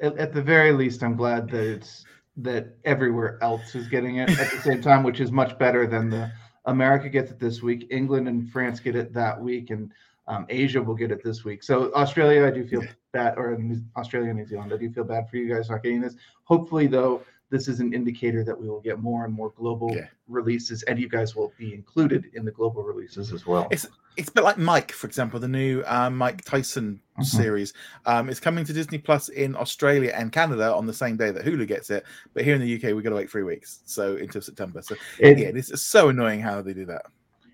at 0.00 0.32
the 0.32 0.42
very 0.42 0.72
least, 0.72 1.02
I'm 1.02 1.16
glad 1.16 1.50
that 1.50 1.64
it's 1.64 2.04
that 2.38 2.76
everywhere 2.84 3.38
else 3.42 3.74
is 3.74 3.88
getting 3.88 4.16
it 4.16 4.30
at 4.30 4.50
the 4.50 4.60
same 4.62 4.80
time, 4.80 5.02
which 5.02 5.20
is 5.20 5.32
much 5.32 5.58
better 5.58 5.86
than 5.86 6.08
the 6.08 6.30
America 6.66 7.08
gets 7.08 7.30
it 7.30 7.38
this 7.38 7.62
week, 7.62 7.86
England 7.90 8.28
and 8.28 8.50
France 8.50 8.78
get 8.78 8.94
it 8.94 9.12
that 9.14 9.40
week, 9.40 9.70
and 9.70 9.90
um, 10.28 10.46
Asia 10.48 10.80
will 10.80 10.94
get 10.94 11.10
it 11.10 11.24
this 11.24 11.44
week. 11.44 11.62
So 11.62 11.92
Australia, 11.94 12.46
I 12.46 12.50
do 12.50 12.66
feel 12.66 12.84
bad, 13.12 13.36
or 13.36 13.58
Australia 13.96 14.32
New 14.32 14.46
Zealand, 14.46 14.72
I 14.72 14.76
do 14.76 14.90
feel 14.92 15.04
bad 15.04 15.28
for 15.28 15.36
you 15.36 15.52
guys 15.52 15.70
not 15.70 15.82
getting 15.82 16.02
this. 16.02 16.14
Hopefully, 16.44 16.86
though, 16.86 17.22
this 17.50 17.66
is 17.66 17.80
an 17.80 17.94
indicator 17.94 18.44
that 18.44 18.58
we 18.58 18.68
will 18.68 18.80
get 18.80 19.00
more 19.00 19.24
and 19.24 19.32
more 19.32 19.50
global 19.56 19.94
yeah. 19.94 20.06
releases, 20.28 20.82
and 20.82 20.98
you 20.98 21.08
guys 21.08 21.34
will 21.34 21.52
be 21.58 21.72
included 21.72 22.26
in 22.34 22.44
the 22.44 22.50
global 22.50 22.82
releases 22.82 23.32
as 23.32 23.46
well. 23.46 23.66
It's 23.70 23.86
it's 24.18 24.28
a 24.28 24.32
bit 24.32 24.44
like 24.44 24.58
Mike, 24.58 24.92
for 24.92 25.06
example, 25.06 25.40
the 25.40 25.48
new 25.48 25.82
um, 25.86 26.18
Mike 26.18 26.44
Tyson 26.44 27.00
mm-hmm. 27.12 27.22
series. 27.22 27.72
Um, 28.04 28.28
it's 28.28 28.40
coming 28.40 28.66
to 28.66 28.72
Disney 28.72 28.98
Plus 28.98 29.30
in 29.30 29.56
Australia 29.56 30.12
and 30.14 30.30
Canada 30.30 30.74
on 30.74 30.86
the 30.86 30.92
same 30.92 31.16
day 31.16 31.30
that 31.30 31.44
Hulu 31.44 31.66
gets 31.66 31.88
it, 31.88 32.04
but 32.34 32.44
here 32.44 32.54
in 32.54 32.60
the 32.60 32.74
UK 32.74 32.94
we've 32.94 33.02
got 33.02 33.10
to 33.10 33.16
wait 33.16 33.30
three 33.30 33.44
weeks, 33.44 33.80
so 33.86 34.16
until 34.16 34.42
September. 34.42 34.82
So 34.82 34.96
it, 35.18 35.38
yeah, 35.38 35.48
it's 35.54 35.80
so 35.80 36.10
annoying 36.10 36.40
how 36.40 36.60
they 36.60 36.74
do 36.74 36.84
that. 36.86 37.06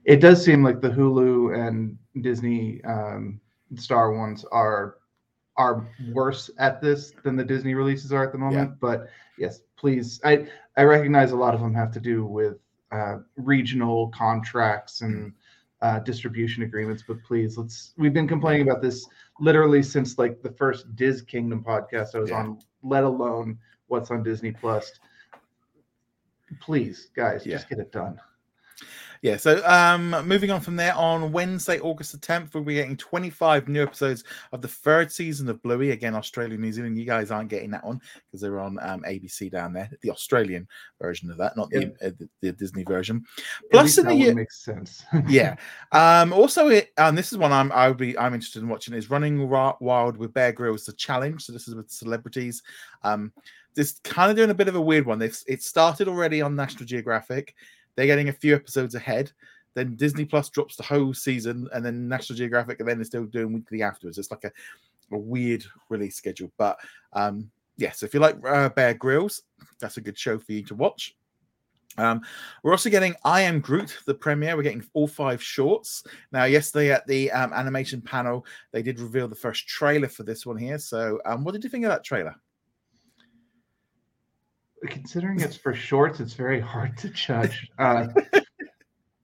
It 0.04 0.16
does 0.16 0.44
seem 0.44 0.62
like 0.62 0.80
the 0.80 0.90
Hulu 0.90 1.58
and 1.58 1.96
Disney 2.20 2.82
um, 2.84 3.40
Star 3.76 4.12
ones 4.12 4.44
are 4.52 4.96
are 5.56 5.86
worse 6.12 6.50
at 6.58 6.80
this 6.80 7.12
than 7.22 7.36
the 7.36 7.44
Disney 7.44 7.74
releases 7.74 8.12
are 8.12 8.24
at 8.24 8.32
the 8.32 8.38
moment. 8.38 8.70
Yeah. 8.70 8.76
But 8.80 9.08
yes, 9.38 9.60
please. 9.76 10.20
I 10.24 10.46
I 10.76 10.82
recognize 10.82 11.32
a 11.32 11.36
lot 11.36 11.54
of 11.54 11.60
them 11.60 11.74
have 11.74 11.90
to 11.92 12.00
do 12.00 12.26
with 12.26 12.58
uh, 12.92 13.18
regional 13.36 14.08
contracts 14.08 15.00
and 15.00 15.32
uh, 15.80 16.00
distribution 16.00 16.62
agreements. 16.64 17.04
But 17.06 17.22
please, 17.24 17.56
let's. 17.56 17.94
We've 17.96 18.12
been 18.12 18.28
complaining 18.28 18.68
about 18.68 18.82
this 18.82 19.06
literally 19.40 19.82
since 19.82 20.18
like 20.18 20.42
the 20.42 20.52
first 20.52 20.94
Diz 20.96 21.22
Kingdom 21.22 21.64
podcast 21.64 22.14
I 22.14 22.18
was 22.18 22.30
yeah. 22.30 22.40
on. 22.40 22.58
Let 22.82 23.04
alone 23.04 23.58
what's 23.86 24.10
on 24.10 24.22
Disney 24.22 24.52
Plus. 24.52 24.92
Please, 26.60 27.10
guys, 27.16 27.46
yeah. 27.46 27.56
just 27.56 27.68
get 27.68 27.78
it 27.78 27.90
done 27.90 28.20
yeah, 29.24 29.38
so 29.38 29.66
um, 29.66 30.10
moving 30.28 30.50
on 30.50 30.60
from 30.60 30.76
there, 30.76 30.94
on 30.94 31.32
Wednesday, 31.32 31.80
August 31.80 32.12
the 32.12 32.18
10th, 32.18 32.52
we'll 32.52 32.62
be 32.62 32.74
getting 32.74 32.94
25 32.94 33.68
new 33.68 33.82
episodes 33.82 34.22
of 34.52 34.60
the 34.60 34.68
third 34.68 35.10
season 35.10 35.48
of 35.48 35.62
Bluey. 35.62 35.92
Again, 35.92 36.14
Australia, 36.14 36.58
New 36.58 36.70
Zealand. 36.70 36.98
You 36.98 37.06
guys 37.06 37.30
aren't 37.30 37.48
getting 37.48 37.70
that 37.70 37.86
one 37.86 38.02
because 38.26 38.42
they're 38.42 38.60
on 38.60 38.78
um, 38.82 39.02
ABC 39.08 39.50
down 39.50 39.72
there, 39.72 39.88
the 40.02 40.10
Australian 40.10 40.68
version 41.00 41.30
of 41.30 41.38
that, 41.38 41.56
not 41.56 41.70
the, 41.70 41.86
uh, 42.02 42.10
the, 42.18 42.28
the, 42.42 42.52
Disney 42.52 42.84
version. 42.84 43.24
Plus, 43.70 43.96
in 43.96 44.04
the 44.04 44.14
year, 44.14 44.34
makes 44.34 44.62
sense. 44.62 45.02
yeah. 45.26 45.56
Um, 45.92 46.34
also, 46.34 46.68
it, 46.68 46.92
and 46.98 47.16
this 47.16 47.32
is 47.32 47.38
one 47.38 47.50
I'm 47.50 47.72
I'll 47.72 47.94
be 47.94 48.18
I'm 48.18 48.34
interested 48.34 48.62
in 48.62 48.68
watching 48.68 48.92
is 48.92 49.08
Running 49.08 49.48
Wild 49.48 50.18
with 50.18 50.34
Bear 50.34 50.52
Grylls, 50.52 50.84
the 50.84 50.92
challenge. 50.92 51.44
So 51.44 51.54
this 51.54 51.66
is 51.66 51.74
with 51.74 51.90
celebrities. 51.90 52.62
Um, 53.02 53.32
this 53.74 53.98
kind 54.04 54.30
of 54.30 54.36
doing 54.36 54.50
a 54.50 54.54
bit 54.54 54.68
of 54.68 54.76
a 54.76 54.80
weird 54.82 55.06
one. 55.06 55.18
They've, 55.18 55.36
it 55.46 55.62
started 55.62 56.08
already 56.08 56.42
on 56.42 56.54
National 56.54 56.84
Geographic. 56.84 57.54
They're 57.96 58.06
getting 58.06 58.28
a 58.28 58.32
few 58.32 58.54
episodes 58.54 58.94
ahead. 58.94 59.32
Then 59.74 59.96
Disney 59.96 60.24
Plus 60.24 60.48
drops 60.50 60.76
the 60.76 60.82
whole 60.82 61.12
season, 61.12 61.68
and 61.72 61.84
then 61.84 62.08
National 62.08 62.36
Geographic, 62.36 62.80
and 62.80 62.88
then 62.88 62.98
they're 62.98 63.04
still 63.04 63.24
doing 63.24 63.52
weekly 63.52 63.82
afterwards. 63.82 64.18
It's 64.18 64.30
like 64.30 64.44
a, 64.44 64.52
a 65.12 65.18
weird 65.18 65.64
release 65.88 66.16
schedule. 66.16 66.50
But 66.56 66.78
um, 67.12 67.50
yeah, 67.76 67.90
so 67.90 68.06
if 68.06 68.14
you 68.14 68.20
like 68.20 68.36
uh, 68.46 68.68
Bear 68.68 68.94
Grylls, 68.94 69.42
that's 69.80 69.96
a 69.96 70.00
good 70.00 70.18
show 70.18 70.38
for 70.38 70.52
you 70.52 70.62
to 70.64 70.74
watch. 70.74 71.16
Um, 71.96 72.22
we're 72.62 72.72
also 72.72 72.90
getting 72.90 73.14
I 73.24 73.42
Am 73.42 73.60
Groot, 73.60 73.98
the 74.06 74.14
premiere. 74.14 74.56
We're 74.56 74.62
getting 74.62 74.84
all 74.94 75.06
five 75.06 75.42
shorts. 75.42 76.04
Now, 76.32 76.44
yesterday 76.44 76.92
at 76.92 77.06
the 77.06 77.30
um, 77.30 77.52
animation 77.52 78.00
panel, 78.00 78.44
they 78.72 78.82
did 78.82 79.00
reveal 79.00 79.28
the 79.28 79.34
first 79.34 79.66
trailer 79.68 80.08
for 80.08 80.24
this 80.24 80.44
one 80.44 80.56
here. 80.56 80.78
So, 80.78 81.20
um, 81.24 81.44
what 81.44 81.52
did 81.52 81.64
you 81.64 81.70
think 81.70 81.84
of 81.84 81.90
that 81.90 82.04
trailer? 82.04 82.34
Considering 84.90 85.40
it's 85.40 85.56
for 85.56 85.74
shorts, 85.74 86.20
it's 86.20 86.34
very 86.34 86.60
hard 86.60 86.96
to 86.98 87.08
judge. 87.10 87.70
Uh, 87.78 88.06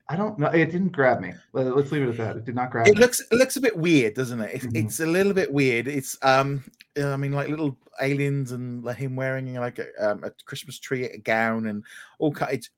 I 0.08 0.16
don't 0.16 0.36
know. 0.40 0.48
It 0.48 0.72
didn't 0.72 0.90
grab 0.90 1.20
me. 1.20 1.32
Let's 1.52 1.92
leave 1.92 2.02
it 2.02 2.08
at 2.08 2.16
that. 2.16 2.36
It 2.36 2.44
did 2.44 2.56
not 2.56 2.72
grab. 2.72 2.88
It 2.88 2.96
me. 2.96 3.00
looks 3.00 3.20
it 3.20 3.32
looks 3.36 3.56
a 3.56 3.60
bit 3.60 3.76
weird, 3.76 4.14
doesn't 4.14 4.40
it? 4.40 4.50
It's, 4.54 4.66
mm-hmm. 4.66 4.84
it's 4.84 4.98
a 4.98 5.06
little 5.06 5.32
bit 5.32 5.52
weird. 5.52 5.86
It's 5.86 6.18
um, 6.22 6.64
I 7.00 7.16
mean, 7.16 7.30
like 7.30 7.48
little 7.48 7.78
aliens 8.00 8.50
and 8.50 8.82
like 8.82 8.96
him 8.96 9.14
wearing 9.14 9.54
like 9.54 9.78
a, 9.78 9.86
um, 10.00 10.24
a 10.24 10.32
Christmas 10.46 10.80
tree 10.80 11.04
a 11.04 11.18
gown 11.18 11.68
and 11.68 11.84
all 12.18 12.32
kind. 12.32 12.54
It's, 12.54 12.70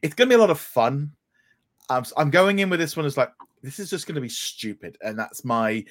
it's 0.00 0.14
gonna 0.14 0.30
be 0.30 0.36
a 0.36 0.38
lot 0.38 0.48
of 0.48 0.58
fun. 0.58 1.12
Um, 1.90 2.04
so 2.04 2.14
I'm 2.16 2.30
going 2.30 2.60
in 2.60 2.70
with 2.70 2.80
this 2.80 2.96
one 2.96 3.04
as 3.04 3.18
like 3.18 3.32
this 3.62 3.78
is 3.78 3.90
just 3.90 4.06
gonna 4.06 4.22
be 4.22 4.30
stupid, 4.30 4.96
and 5.02 5.18
that's 5.18 5.44
my 5.44 5.84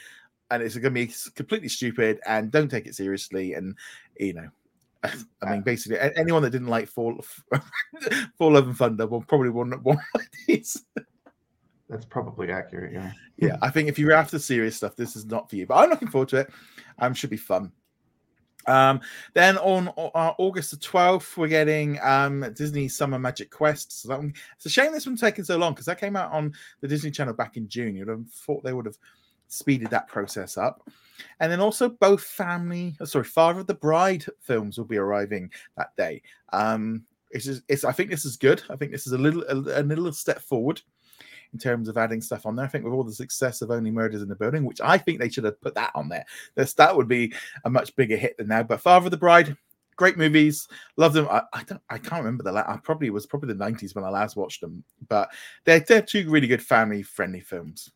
and 0.51 0.63
it's 0.63 0.75
going 0.75 0.93
to 0.93 1.05
be 1.05 1.13
completely 1.35 1.69
stupid 1.69 2.19
and 2.25 2.51
don't 2.51 2.69
take 2.69 2.87
it 2.87 2.95
seriously 2.95 3.53
and 3.53 3.75
you 4.19 4.33
know 4.33 4.49
I 5.03 5.51
mean, 5.51 5.61
basically, 5.61 5.97
anyone 6.17 6.41
that 6.43 6.49
didn't 6.49 6.67
like 6.67 6.89
Thor 6.89 7.17
Thor 8.37 8.51
Love 8.51 8.67
and 8.67 8.77
Thunder 8.77 9.07
will 9.07 9.21
probably 9.21 9.49
want 9.49 9.81
one 9.83 9.99
of 10.15 10.21
these. 10.47 10.83
That's 11.89 12.05
probably 12.05 12.51
accurate. 12.51 12.93
Yeah. 12.93 13.11
Yeah, 13.37 13.57
I 13.61 13.69
think 13.69 13.87
if 13.87 13.97
you're 13.97 14.11
after 14.11 14.37
serious 14.37 14.75
stuff, 14.75 14.95
this 14.95 15.15
is 15.15 15.25
not 15.25 15.49
for 15.49 15.55
you. 15.55 15.65
But 15.65 15.75
I'm 15.75 15.89
looking 15.89 16.09
forward 16.09 16.29
to 16.29 16.37
it. 16.37 16.51
Um, 16.99 17.13
should 17.13 17.29
be 17.29 17.37
fun. 17.37 17.71
Um, 18.67 18.99
then 19.33 19.57
on 19.57 19.87
uh, 19.97 20.33
August 20.37 20.71
the 20.71 20.77
12th, 20.77 21.37
we're 21.37 21.47
getting 21.47 21.99
um, 22.01 22.45
Disney 22.53 22.87
Summer 22.87 23.17
Magic 23.17 23.49
Quest. 23.49 24.01
So 24.01 24.09
that 24.09 24.19
one, 24.19 24.33
it's 24.55 24.65
a 24.65 24.69
shame 24.69 24.91
this 24.91 25.07
one's 25.07 25.21
taking 25.21 25.45
so 25.45 25.57
long 25.57 25.73
because 25.73 25.85
that 25.85 25.99
came 25.99 26.15
out 26.15 26.31
on 26.31 26.53
the 26.81 26.87
Disney 26.87 27.11
Channel 27.11 27.33
back 27.33 27.57
in 27.57 27.67
June. 27.67 27.95
You'd 27.95 28.09
have 28.09 28.27
thought 28.29 28.63
they 28.63 28.73
would 28.73 28.85
have 28.85 28.97
speeded 29.49 29.89
that 29.89 30.07
process 30.07 30.57
up. 30.57 30.89
And 31.41 31.51
then 31.51 31.59
also 31.59 31.89
both 31.89 32.23
family, 32.23 32.95
oh, 33.01 33.05
sorry, 33.05 33.25
Father 33.25 33.59
of 33.59 33.67
the 33.67 33.73
Bride 33.73 34.25
films 34.39 34.77
will 34.77 34.85
be 34.85 34.97
arriving 34.97 35.51
that 35.75 35.95
day. 35.97 36.21
Um, 36.53 37.03
it's, 37.31 37.45
just, 37.45 37.63
it's 37.67 37.83
I 37.83 37.91
think 37.91 38.09
this 38.09 38.25
is 38.25 38.37
good. 38.37 38.63
I 38.69 38.77
think 38.77 38.91
this 38.91 39.05
is 39.05 39.13
a 39.13 39.17
little 39.17 39.43
a, 39.49 39.81
a 39.81 39.83
little 39.83 40.13
step 40.13 40.39
forward 40.39 40.81
in 41.51 41.59
terms 41.59 41.89
of 41.89 41.97
adding 41.97 42.21
stuff 42.21 42.45
on 42.45 42.55
there. 42.55 42.65
I 42.65 42.69
think 42.69 42.83
with 42.83 42.93
all 42.93 43.03
the 43.03 43.11
success 43.11 43.61
of 43.61 43.71
Only 43.71 43.91
Murders 43.91 44.21
in 44.21 44.29
the 44.29 44.35
Building, 44.35 44.63
which 44.63 44.81
I 44.81 44.97
think 44.97 45.19
they 45.19 45.29
should 45.29 45.43
have 45.43 45.59
put 45.61 45.75
that 45.75 45.91
on 45.95 46.09
there. 46.09 46.25
This 46.55 46.73
that 46.75 46.95
would 46.95 47.07
be 47.07 47.33
a 47.65 47.69
much 47.69 47.95
bigger 47.95 48.17
hit 48.17 48.37
than 48.37 48.47
now. 48.47 48.63
But 48.63 48.81
Father 48.81 49.07
of 49.07 49.11
the 49.11 49.17
Bride, 49.17 49.55
great 49.95 50.17
movies, 50.17 50.67
love 50.95 51.13
them. 51.13 51.27
I, 51.29 51.41
I 51.53 51.63
don't, 51.63 51.81
I 51.89 51.97
can't 51.97 52.23
remember 52.23 52.43
the. 52.43 52.51
last. 52.51 52.69
I 52.69 52.77
probably 52.77 53.09
was 53.09 53.25
probably 53.25 53.49
the 53.49 53.59
nineties 53.59 53.93
when 53.93 54.05
I 54.05 54.09
last 54.09 54.35
watched 54.35 54.61
them, 54.61 54.83
but 55.07 55.29
they're 55.65 55.81
they're 55.81 56.01
two 56.01 56.29
really 56.29 56.47
good 56.47 56.63
family 56.63 57.03
friendly 57.03 57.41
films. 57.41 57.91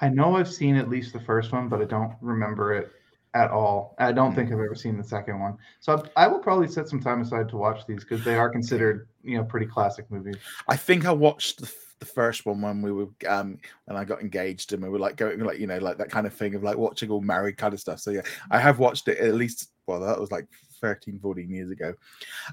I 0.00 0.08
know 0.08 0.36
I've 0.36 0.50
seen 0.50 0.76
at 0.76 0.88
least 0.88 1.12
the 1.12 1.20
first 1.20 1.52
one, 1.52 1.68
but 1.68 1.80
I 1.80 1.84
don't 1.84 2.14
remember 2.20 2.74
it 2.74 2.92
at 3.34 3.50
all. 3.50 3.94
I 3.98 4.12
don't 4.12 4.34
think 4.34 4.48
I've 4.48 4.58
ever 4.58 4.74
seen 4.74 4.96
the 4.96 5.04
second 5.04 5.38
one. 5.38 5.58
So 5.80 6.02
I, 6.16 6.24
I 6.24 6.28
will 6.28 6.38
probably 6.38 6.68
set 6.68 6.88
some 6.88 7.00
time 7.00 7.20
aside 7.20 7.48
to 7.50 7.56
watch 7.56 7.86
these 7.86 8.02
because 8.02 8.24
they 8.24 8.34
are 8.34 8.48
considered, 8.48 9.08
you 9.22 9.36
know, 9.36 9.44
pretty 9.44 9.66
classic 9.66 10.10
movies. 10.10 10.36
I 10.68 10.76
think 10.76 11.04
I 11.04 11.12
watched 11.12 11.60
the, 11.60 11.72
the 11.98 12.06
first 12.06 12.46
one 12.46 12.60
when 12.60 12.82
we 12.82 12.92
were 12.92 13.08
um 13.28 13.58
when 13.84 13.96
I 13.96 14.04
got 14.04 14.20
engaged 14.20 14.72
and 14.72 14.82
we 14.82 14.88
were 14.88 14.98
like 14.98 15.16
going 15.16 15.40
like 15.40 15.58
you 15.58 15.66
know 15.66 15.78
like 15.78 15.98
that 15.98 16.10
kind 16.10 16.26
of 16.26 16.34
thing 16.34 16.54
of 16.54 16.62
like 16.62 16.76
watching 16.76 17.10
all 17.10 17.20
married 17.20 17.56
kind 17.56 17.74
of 17.74 17.80
stuff. 17.80 18.00
So 18.00 18.10
yeah, 18.10 18.22
I 18.50 18.58
have 18.58 18.78
watched 18.78 19.08
it 19.08 19.18
at 19.18 19.34
least 19.34 19.70
well 19.86 20.00
that 20.00 20.20
was 20.20 20.30
like 20.30 20.46
13 20.80 21.18
14 21.20 21.50
years 21.50 21.70
ago. 21.70 21.94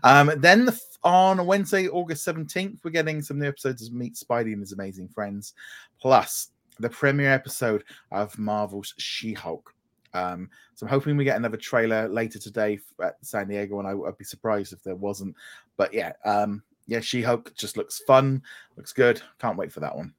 Um 0.03 0.31
then 0.37 0.65
the, 0.65 0.79
on 1.03 1.45
Wednesday 1.45 1.89
August 1.89 2.25
17th 2.25 2.79
we're 2.83 2.91
getting 2.91 3.21
some 3.21 3.39
new 3.39 3.47
episodes 3.47 3.85
of 3.87 3.93
Meet 3.93 4.15
Spidey 4.15 4.53
and 4.53 4.61
His 4.61 4.71
Amazing 4.71 5.09
Friends 5.09 5.53
plus 5.99 6.49
the 6.79 6.89
premiere 6.89 7.31
episode 7.31 7.83
of 8.11 8.37
Marvel's 8.37 8.93
She-Hulk. 8.97 9.73
Um, 10.13 10.49
so 10.75 10.85
I'm 10.85 10.89
hoping 10.89 11.17
we 11.17 11.23
get 11.23 11.37
another 11.37 11.57
trailer 11.57 12.07
later 12.07 12.39
today 12.39 12.79
at 13.01 13.15
San 13.21 13.47
Diego, 13.47 13.79
and 13.79 13.87
I, 13.87 13.93
would 13.93 14.17
be 14.17 14.23
surprised 14.23 14.73
if 14.73 14.83
there 14.83 14.95
wasn't. 14.95 15.35
But 15.77 15.93
yeah, 15.93 16.13
um, 16.23 16.61
yeah, 16.87 16.99
She-Hulk 16.99 17.55
just 17.55 17.77
looks 17.77 18.01
fun, 18.05 18.41
looks 18.77 18.93
good. 18.93 19.21
Can't 19.39 19.57
wait 19.57 19.71
for 19.71 19.79
that 19.79 19.95
one. 19.95 20.13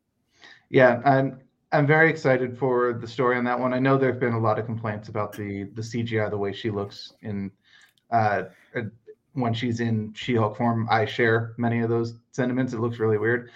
Yeah, 0.70 1.00
I'm 1.04 1.40
I'm 1.72 1.86
very 1.86 2.08
excited 2.08 2.56
for 2.56 2.92
the 2.92 3.06
story 3.06 3.36
on 3.36 3.44
that 3.44 3.58
one. 3.58 3.74
I 3.74 3.78
know 3.78 3.98
there 3.98 4.10
have 4.10 4.20
been 4.20 4.34
a 4.34 4.38
lot 4.38 4.58
of 4.58 4.66
complaints 4.66 5.08
about 5.08 5.32
the 5.32 5.64
the 5.74 5.82
CGI, 5.82 6.30
the 6.30 6.38
way 6.38 6.52
she 6.52 6.70
looks 6.70 7.12
in 7.22 7.50
uh, 8.10 8.44
when 9.34 9.52
she's 9.52 9.80
in 9.80 10.12
She-Hulk 10.14 10.56
form. 10.56 10.88
I 10.90 11.04
share 11.04 11.54
many 11.58 11.80
of 11.80 11.90
those 11.90 12.14
sentiments. 12.32 12.72
It 12.72 12.80
looks 12.80 12.98
really 12.98 13.18
weird. 13.18 13.50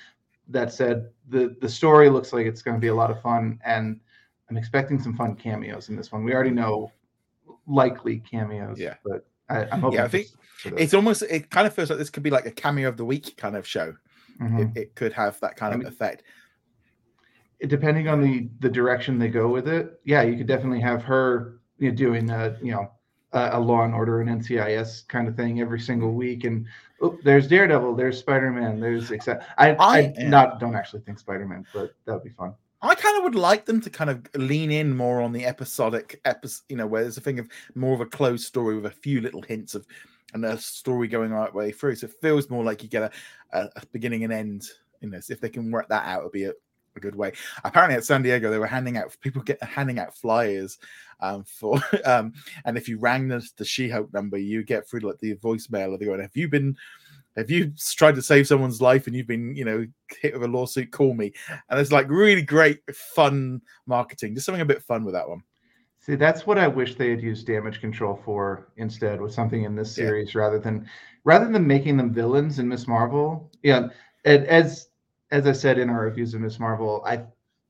That 0.48 0.72
said, 0.72 1.10
the 1.28 1.56
the 1.60 1.68
story 1.68 2.08
looks 2.08 2.32
like 2.32 2.46
it's 2.46 2.62
going 2.62 2.76
to 2.76 2.80
be 2.80 2.88
a 2.88 2.94
lot 2.94 3.10
of 3.10 3.20
fun, 3.20 3.58
and 3.64 4.00
I'm 4.48 4.56
expecting 4.56 5.00
some 5.00 5.14
fun 5.14 5.36
cameos 5.36 5.88
in 5.88 5.96
this 5.96 6.10
one. 6.10 6.24
We 6.24 6.32
already 6.32 6.50
know 6.50 6.90
likely 7.66 8.18
cameos, 8.20 8.78
yeah, 8.78 8.94
but 9.04 9.26
I, 9.48 9.64
am 9.72 9.80
hoping. 9.80 9.98
Yeah, 9.98 10.04
I 10.04 10.08
think 10.08 10.28
it's 10.64 10.94
almost 10.94 11.22
it 11.22 11.50
kind 11.50 11.66
of 11.66 11.74
feels 11.74 11.90
like 11.90 11.98
this 11.98 12.10
could 12.10 12.22
be 12.22 12.30
like 12.30 12.46
a 12.46 12.50
cameo 12.50 12.88
of 12.88 12.96
the 12.96 13.04
week 13.04 13.36
kind 13.36 13.56
of 13.56 13.66
show. 13.66 13.94
Mm-hmm. 14.40 14.58
It, 14.58 14.68
it, 14.76 14.94
could 14.94 15.12
have 15.12 15.38
that 15.40 15.56
kind 15.56 15.72
I 15.72 15.74
of 15.74 15.78
mean, 15.80 15.88
effect. 15.88 16.22
Depending 17.66 18.08
on 18.08 18.22
the 18.22 18.48
the 18.60 18.68
direction 18.68 19.18
they 19.18 19.28
go 19.28 19.48
with 19.48 19.68
it, 19.68 20.00
yeah, 20.04 20.22
you 20.22 20.36
could 20.36 20.46
definitely 20.46 20.80
have 20.80 21.02
her 21.02 21.60
you 21.78 21.90
know, 21.90 21.96
doing 21.96 22.30
a 22.30 22.56
you 22.62 22.72
know 22.72 22.90
a, 23.32 23.50
a 23.54 23.60
Law 23.60 23.84
and 23.84 23.94
Order 23.94 24.20
and 24.20 24.42
NCIS 24.42 25.08
kind 25.08 25.28
of 25.28 25.36
thing 25.36 25.60
every 25.60 25.80
single 25.80 26.14
week, 26.14 26.44
and 26.44 26.66
oh, 27.00 27.18
there's 27.24 27.48
Daredevil, 27.48 27.94
there's 27.96 28.18
Spider 28.18 28.50
Man, 28.50 28.80
there's 28.80 29.10
except 29.10 29.44
I 29.58 29.72
I, 29.74 30.14
I 30.18 30.22
not 30.24 30.60
don't 30.60 30.74
actually 30.74 31.00
think 31.00 31.18
Spider 31.18 31.46
Man, 31.46 31.66
but 31.72 31.94
that 32.04 32.14
would 32.14 32.24
be 32.24 32.30
fun. 32.30 32.54
I 32.80 32.94
kind 32.94 33.18
of 33.18 33.24
would 33.24 33.34
like 33.34 33.64
them 33.64 33.80
to 33.80 33.90
kind 33.90 34.08
of 34.08 34.24
lean 34.36 34.70
in 34.70 34.96
more 34.96 35.20
on 35.20 35.32
the 35.32 35.44
episodic 35.44 36.20
episode, 36.24 36.62
you 36.68 36.76
know, 36.76 36.86
where 36.86 37.02
there's 37.02 37.16
a 37.16 37.20
thing 37.20 37.40
of 37.40 37.48
more 37.74 37.92
of 37.92 38.00
a 38.00 38.06
closed 38.06 38.44
story 38.44 38.76
with 38.76 38.86
a 38.86 38.90
few 38.90 39.20
little 39.20 39.42
hints 39.42 39.74
of 39.74 39.84
and 40.34 40.44
a 40.44 40.58
story 40.58 41.08
going 41.08 41.32
right 41.32 41.52
way 41.52 41.72
through. 41.72 41.96
So 41.96 42.06
it 42.06 42.12
feels 42.20 42.50
more 42.50 42.62
like 42.62 42.82
you 42.82 42.88
get 42.88 43.02
a, 43.02 43.10
a, 43.52 43.68
a 43.76 43.86
beginning 43.92 44.24
and 44.24 44.32
end 44.32 44.68
in 45.02 45.10
this. 45.10 45.30
If 45.30 45.40
they 45.40 45.48
can 45.48 45.70
work 45.70 45.88
that 45.88 46.06
out, 46.06 46.18
it'll 46.18 46.30
be 46.30 46.44
a, 46.44 46.52
a, 46.98 47.00
good 47.00 47.16
way. 47.16 47.32
Apparently 47.64 47.96
at 47.96 48.04
San 48.04 48.22
Diego, 48.22 48.50
they 48.50 48.58
were 48.58 48.66
handing 48.66 48.96
out 48.96 49.16
people 49.20 49.42
get 49.42 49.62
handing 49.62 49.98
out 49.98 50.14
flyers 50.14 50.78
um, 51.20 51.44
for 51.46 51.80
um, 52.04 52.32
and 52.64 52.76
if 52.76 52.88
you 52.88 52.98
rang 52.98 53.28
the, 53.28 53.46
the 53.56 53.64
She-Hulk 53.64 54.12
number, 54.12 54.36
you 54.36 54.62
get 54.62 54.88
through 54.88 55.00
like 55.00 55.18
the 55.18 55.34
voicemail 55.36 55.94
of 55.94 56.00
the 56.00 56.06
going, 56.06 56.20
have 56.20 56.36
you 56.36 56.48
been 56.48 56.76
Have 57.36 57.50
you 57.50 57.72
tried 57.94 58.16
to 58.16 58.22
save 58.22 58.46
someone's 58.46 58.82
life 58.82 59.06
and 59.06 59.16
you've 59.16 59.26
been, 59.26 59.54
you 59.54 59.64
know, 59.64 59.86
hit 60.20 60.34
with 60.34 60.42
a 60.42 60.48
lawsuit, 60.48 60.90
call 60.90 61.14
me. 61.14 61.32
And 61.70 61.78
it's 61.80 61.92
like 61.92 62.08
really 62.10 62.42
great, 62.42 62.80
fun 62.94 63.62
marketing. 63.86 64.34
Just 64.34 64.46
something 64.46 64.62
a 64.62 64.66
bit 64.66 64.82
fun 64.82 65.04
with 65.04 65.14
that 65.14 65.28
one. 65.28 65.42
See, 66.08 66.14
that's 66.14 66.46
what 66.46 66.56
I 66.56 66.66
wish 66.66 66.94
they 66.94 67.10
had 67.10 67.20
used 67.20 67.46
damage 67.46 67.80
control 67.80 68.18
for 68.24 68.68
instead, 68.78 69.20
with 69.20 69.34
something 69.34 69.64
in 69.64 69.76
this 69.76 69.94
series 69.94 70.34
yeah. 70.34 70.40
rather 70.40 70.58
than 70.58 70.88
rather 71.24 71.50
than 71.50 71.66
making 71.66 71.98
them 71.98 72.14
villains 72.14 72.58
in 72.58 72.66
Miss 72.66 72.88
Marvel. 72.88 73.50
Yeah, 73.62 73.88
as 74.24 74.88
as 75.30 75.46
I 75.46 75.52
said 75.52 75.78
in 75.78 75.90
our 75.90 76.02
reviews 76.02 76.34
of 76.34 76.40
Miss 76.40 76.58
Marvel, 76.58 77.02
I 77.06 77.22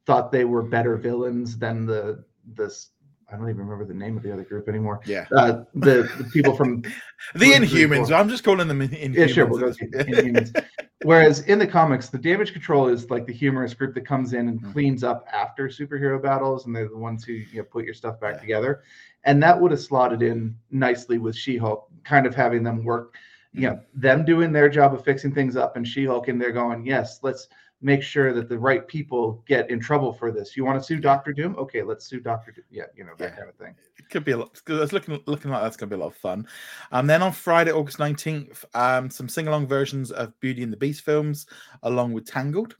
thought 0.06 0.32
they 0.32 0.44
were 0.44 0.62
better 0.62 0.96
villains 0.96 1.58
than 1.58 1.86
the 1.86 2.24
this 2.54 2.90
I 3.30 3.36
don't 3.36 3.50
even 3.50 3.60
remember 3.60 3.84
the 3.84 3.98
name 3.98 4.16
of 4.16 4.22
the 4.22 4.32
other 4.32 4.44
group 4.44 4.68
anymore. 4.70 5.00
Yeah. 5.04 5.26
Uh, 5.36 5.64
the, 5.74 6.10
the 6.16 6.24
people 6.32 6.56
from 6.56 6.80
the 7.34 7.52
Inhumans. 7.52 8.10
I'm 8.10 8.28
just 8.28 8.42
calling 8.42 8.66
them 8.68 8.80
Inhumans. 8.80 9.14
Yeah, 9.14 9.26
sure. 9.26 9.44
We'll 9.44 9.60
Inhumans. 9.60 10.64
Whereas 11.02 11.40
in 11.40 11.58
the 11.58 11.66
comics, 11.66 12.08
the 12.08 12.18
Damage 12.18 12.52
Control 12.52 12.88
is 12.88 13.10
like 13.10 13.26
the 13.26 13.32
humorous 13.32 13.74
group 13.74 13.94
that 13.94 14.06
comes 14.06 14.32
in 14.32 14.48
and 14.48 14.60
mm-hmm. 14.60 14.72
cleans 14.72 15.04
up 15.04 15.26
after 15.30 15.68
superhero 15.68 16.20
battles, 16.20 16.64
and 16.64 16.74
they're 16.74 16.88
the 16.88 16.96
ones 16.96 17.22
who 17.22 17.34
you 17.34 17.58
know, 17.58 17.64
put 17.64 17.84
your 17.84 17.94
stuff 17.94 18.18
back 18.18 18.36
yeah. 18.36 18.40
together. 18.40 18.82
And 19.24 19.42
that 19.42 19.60
would 19.60 19.72
have 19.72 19.80
slotted 19.80 20.22
in 20.22 20.56
nicely 20.70 21.18
with 21.18 21.36
She-Hulk, 21.36 21.88
kind 22.04 22.26
of 22.26 22.34
having 22.34 22.62
them 22.62 22.82
work, 22.82 23.14
you 23.52 23.69
know, 23.69 23.81
them 23.95 24.25
doing 24.25 24.52
their 24.52 24.69
job 24.69 24.95
of 24.95 25.05
fixing 25.05 25.35
things 25.35 25.57
up, 25.57 25.76
and 25.76 25.87
She-Hulk 25.87 26.28
in 26.28 26.38
there 26.38 26.52
going, 26.52 26.85
yes, 26.85 27.21
let's 27.23 27.49
make 27.81 28.02
sure 28.02 28.33
that 28.33 28.49
the 28.49 28.59
right 28.59 28.88
people 28.88 29.43
get 29.47 29.71
in 29.71 29.78
trouble 29.78 30.12
for 30.12 30.33
this. 30.33 30.57
You 30.57 30.64
want 30.64 30.81
to 30.81 30.85
sue 30.85 30.99
Doctor 30.99 31.33
Doom? 31.33 31.55
Okay, 31.57 31.83
let's 31.83 32.07
sue 32.07 32.21
Doctor 32.21 32.50
Doom. 32.50 32.64
Yeah, 32.71 32.85
you 32.97 33.05
know 33.05 33.12
that 33.19 33.31
yeah. 33.31 33.37
kind 33.37 33.49
of 33.49 33.55
thing. 33.55 33.75
It 33.97 34.11
could 34.11 34.25
be 34.25 34.33
a 34.33 34.38
lot. 34.38 34.61
It's 34.67 34.93
looking 34.93 35.21
looking 35.26 35.50
like 35.50 35.62
that's 35.62 35.76
going 35.76 35.88
to 35.88 35.97
be 35.97 36.00
a 36.00 36.02
lot 36.02 36.12
of 36.12 36.17
fun. 36.17 36.47
And 36.90 37.00
um, 37.00 37.07
then 37.07 37.23
on 37.23 37.31
Friday, 37.31 37.71
August 37.71 38.00
nineteenth, 38.00 38.64
um, 38.75 39.11
some 39.11 39.28
sing 39.28 39.47
along 39.47 39.69
versions 39.69 40.11
of 40.11 40.38
Beauty 40.40 40.64
and 40.64 40.73
the 40.73 40.76
Beast 40.76 41.05
films, 41.05 41.47
along 41.85 42.14
with 42.14 42.26
Tangled. 42.26 42.75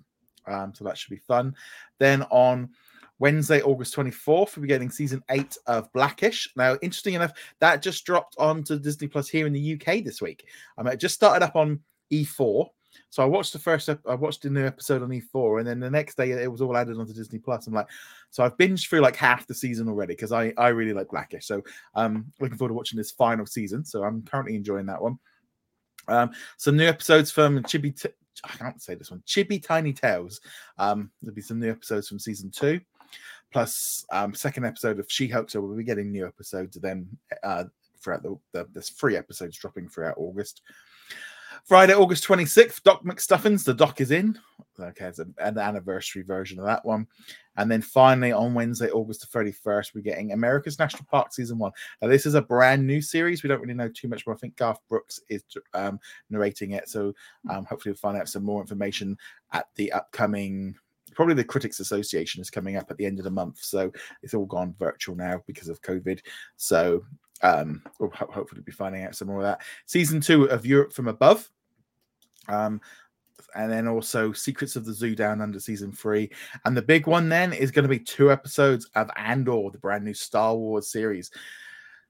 Um, 0.47 0.75
so 0.75 0.85
that 0.85 0.99
should 0.99 1.11
be 1.11 1.19
fun. 1.19 1.55
Then 1.99 2.23
on 2.31 2.71
Wednesday, 3.19 3.63
August 3.63 3.95
24th, 3.97 4.57
we'll 4.57 4.63
be 4.63 4.69
getting 4.69 4.91
season 4.91 5.23
eight 5.31 5.57
of 5.67 5.93
Blackish. 5.93 6.49
Now, 6.57 6.77
interesting 6.83 7.15
enough, 7.15 7.33
that 7.61 7.83
just 7.83 8.05
dropped 8.05 8.37
onto 8.39 8.79
Disney 8.79 9.09
Plus 9.09 9.29
here 9.29 9.47
in 9.47 9.53
the 9.53 9.75
UK 9.75 10.05
this 10.05 10.23
week. 10.23 10.47
Um, 10.77 10.87
it 10.87 10.99
just 10.99 11.15
started 11.15 11.45
up 11.45 11.57
on 11.57 11.81
E4 12.13 12.69
so 13.11 13.23
I 13.23 13.27
watched 13.27 13.53
the 13.53 13.59
first, 13.59 13.89
I 13.89 14.15
watched 14.15 14.43
the 14.43 14.51
new 14.51 14.67
episode 14.67 15.03
on 15.03 15.09
E4, 15.09 15.61
and 15.61 15.69
then 15.69 15.81
the 15.81 15.91
next 15.91 16.17
day 16.17 16.31
it 16.31 16.51
was 16.51 16.61
all 16.61 16.77
added 16.77 16.99
onto 16.99 17.13
Disney 17.13 17.39
Plus. 17.39 17.67
I'm 17.67 17.75
like, 17.75 17.89
so 18.31 18.45
I've 18.45 18.57
binged 18.57 18.89
through 18.89 19.01
like 19.01 19.17
half 19.17 19.47
the 19.47 19.55
season 19.55 19.89
already 19.89 20.15
because 20.15 20.33
I 20.33 20.53
I 20.57 20.69
really 20.69 20.93
like 20.93 21.09
Blackish. 21.09 21.47
So 21.47 21.63
I'm 21.95 22.33
looking 22.41 22.59
forward 22.59 22.71
to 22.71 22.75
watching 22.75 22.99
this 22.99 23.11
final 23.11 23.47
season. 23.47 23.85
So 23.85 24.05
I'm 24.05 24.23
currently 24.23 24.57
enjoying 24.57 24.87
that 24.87 25.03
one. 25.03 25.19
Um, 26.07 26.31
some 26.57 26.77
new 26.77 26.87
episodes 26.87 27.31
from 27.31 27.63
Chibi. 27.65 27.99
T- 28.01 28.11
I 28.45 28.49
can't 28.49 28.81
say 28.81 28.95
this 28.95 29.11
one. 29.11 29.23
Chibi 29.27 29.63
Tiny 29.63 29.93
Tales. 29.93 30.41
Um, 30.79 31.11
there'll 31.23 31.35
be 31.35 31.43
some 31.43 31.59
new 31.59 31.71
episodes 31.71 32.09
from 32.09 32.19
season 32.19 32.51
two, 32.51 32.81
plus 33.53 34.05
um, 34.13 34.35
second 34.35 34.65
episode 34.65 34.99
of 34.99 35.11
She-Hulk. 35.11 35.51
So 35.51 35.61
we'll 35.61 35.77
be 35.77 35.85
getting 35.85 36.11
new 36.11 36.27
episodes 36.27 36.77
of 36.77 36.83
them 36.83 37.09
uh, 37.43 37.65
throughout 38.01 38.23
the, 38.23 38.39
the 38.53 38.69
there's 38.73 38.91
three 38.91 39.17
episodes 39.17 39.57
dropping 39.59 39.89
throughout 39.89 40.17
August. 40.19 40.63
Friday, 41.65 41.95
August 41.95 42.27
26th, 42.27 42.83
Doc 42.83 43.05
McStuffins. 43.05 43.65
The 43.65 43.75
doc 43.75 44.01
is 44.01 44.11
in. 44.11 44.39
Okay, 44.81 45.07
it's 45.07 45.19
an 45.19 45.35
anniversary 45.39 46.23
version 46.23 46.59
of 46.59 46.65
that 46.67 46.85
one. 46.85 47.07
And 47.57 47.71
then 47.71 47.83
finally, 47.83 48.31
on 48.31 48.55
Wednesday, 48.55 48.91
August 48.91 49.29
the 49.31 49.39
31st, 49.39 49.95
we're 49.95 50.03
getting 50.03 50.33
America's 50.33 50.79
National 50.79 51.05
Park 51.11 51.33
Season 51.33 51.59
1. 51.59 51.73
Now, 52.01 52.09
this 52.09 52.27
is 52.27 52.35
a 52.35 52.43
brand 52.43 52.87
new 52.87 53.03
series. 53.03 53.43
We 53.43 53.49
don't 53.49 53.61
really 53.61 53.75
know 53.75 53.89
too 53.89 54.07
much 54.09 54.27
more. 54.27 54.37
I 54.37 54.39
think 54.39 54.57
Garth 54.57 54.79
Brooks 54.89 55.21
is 55.29 55.43
um, 55.75 55.99
narrating 56.31 56.73
it. 56.73 56.89
So 56.89 57.13
um, 57.51 57.65
hopefully, 57.65 57.93
we'll 57.93 57.97
find 57.97 58.17
out 58.17 58.29
some 58.29 58.45
more 58.45 58.61
information 58.61 59.19
at 59.53 59.67
the 59.75 59.91
upcoming 59.93 60.77
probably 61.15 61.35
the 61.35 61.45
Critics 61.45 61.81
Association 61.81 62.41
is 62.41 62.51
coming 62.51 62.77
up 62.77 62.91
at 62.91 62.97
the 62.97 63.07
end 63.07 63.19
of 63.19 63.25
the 63.25 63.31
month. 63.31 63.59
So 63.63 63.93
it's 64.23 64.35
all 64.35 64.47
gone 64.47 64.75
virtual 64.79 65.17
now 65.17 65.43
because 65.47 65.69
of 65.69 65.83
COVID. 65.83 66.21
So 66.57 67.05
um, 67.43 67.83
we'll 67.99 68.11
ho- 68.11 68.31
hopefully 68.33 68.63
be 68.63 68.73
finding 68.73 69.05
out 69.05 69.15
some 69.15 69.29
more 69.29 69.39
of 69.39 69.45
that. 69.45 69.63
Season 69.87 70.21
two 70.21 70.45
of 70.45 70.67
Europe 70.67 70.93
from 70.93 71.09
Above. 71.09 71.49
Um, 72.49 72.81
and 73.55 73.71
then 73.71 73.89
also 73.89 74.33
Secrets 74.33 74.77
of 74.77 74.85
the 74.85 74.93
Zoo 74.93 75.15
Down 75.15 75.41
Under 75.41 75.61
season 75.61 75.93
three. 75.93 76.31
And 76.65 76.77
the 76.77 76.83
big 76.83 77.07
one 77.07 77.29
then 77.29 77.53
is 77.53 77.71
going 77.71 77.85
to 77.85 77.89
be 77.89 77.99
two 77.99 78.31
episodes 78.31 78.89
of 78.95 79.11
Andor, 79.17 79.71
the 79.71 79.79
brand 79.79 80.05
new 80.05 80.15
Star 80.15 80.55
Wars 80.55 80.91
series. 80.91 81.31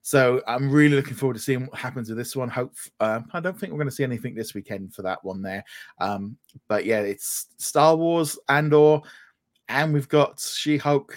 So 0.02 0.43
I'm 0.47 0.71
really 0.71 0.97
looking 0.97 1.14
forward 1.14 1.35
to 1.35 1.43
seeing 1.43 1.67
what 1.67 1.78
happens 1.78 2.09
with 2.09 2.17
this 2.17 2.35
one. 2.35 2.49
Hope 2.49 2.75
um, 3.00 3.26
I 3.33 3.40
don't 3.40 3.59
think 3.59 3.73
we're 3.73 3.78
going 3.78 3.90
to 3.90 3.95
see 3.95 4.05
anything 4.05 4.35
this 4.35 4.55
weekend 4.55 4.95
for 4.95 5.02
that 5.02 5.23
one 5.23 5.43
there. 5.43 5.64
Um, 6.00 6.37
but 6.67 6.87
yeah, 6.87 7.00
it's 7.00 7.49
Star 7.59 7.97
Wars, 7.97 8.38
Andor, 8.49 9.00
and 9.69 9.93
we've 9.93 10.09
got 10.09 10.40
She-Hulk, 10.40 11.14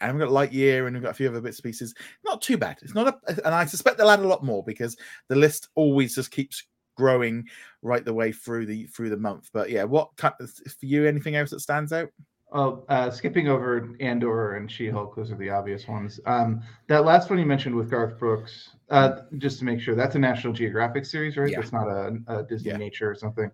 and 0.00 0.16
we've 0.16 0.26
got 0.26 0.32
Lightyear, 0.32 0.86
and 0.86 0.96
we've 0.96 1.02
got 1.02 1.10
a 1.10 1.14
few 1.14 1.28
other 1.28 1.40
bits 1.40 1.58
and 1.58 1.64
pieces. 1.64 1.94
Not 2.24 2.40
too 2.40 2.56
bad. 2.56 2.78
It's 2.82 2.94
not 2.94 3.08
a, 3.08 3.44
and 3.44 3.54
I 3.54 3.66
suspect 3.66 3.98
they'll 3.98 4.10
add 4.10 4.20
a 4.20 4.28
lot 4.28 4.44
more 4.44 4.62
because 4.64 4.96
the 5.28 5.36
list 5.36 5.68
always 5.74 6.14
just 6.14 6.30
keeps 6.30 6.64
growing 6.96 7.46
right 7.82 8.04
the 8.04 8.14
way 8.14 8.32
through 8.32 8.66
the 8.66 8.86
through 8.86 9.10
the 9.10 9.16
month. 9.16 9.50
But 9.52 9.70
yeah, 9.70 9.84
what 9.84 10.16
for 10.16 10.36
you? 10.80 11.06
Anything 11.06 11.36
else 11.36 11.50
that 11.50 11.60
stands 11.60 11.92
out? 11.92 12.08
Oh, 12.58 12.84
uh, 12.88 13.10
skipping 13.10 13.48
over 13.48 13.94
Andor 14.00 14.54
and 14.56 14.72
She-Hulk, 14.72 15.14
those 15.14 15.30
are 15.30 15.36
the 15.36 15.50
obvious 15.50 15.86
ones. 15.86 16.18
Um, 16.24 16.62
that 16.86 17.04
last 17.04 17.28
one 17.28 17.38
you 17.38 17.44
mentioned 17.44 17.74
with 17.74 17.90
Garth 17.90 18.18
Brooks, 18.18 18.70
uh, 18.88 19.20
just 19.36 19.58
to 19.58 19.66
make 19.66 19.78
sure, 19.78 19.94
that's 19.94 20.14
a 20.14 20.18
National 20.18 20.54
Geographic 20.54 21.04
series, 21.04 21.36
right? 21.36 21.50
Yeah. 21.50 21.60
That's 21.60 21.72
not 21.72 21.86
a, 21.86 22.16
a 22.28 22.42
Disney 22.44 22.70
Yeah. 22.70 22.78
Nature 22.78 23.10
or 23.10 23.14
something. 23.14 23.50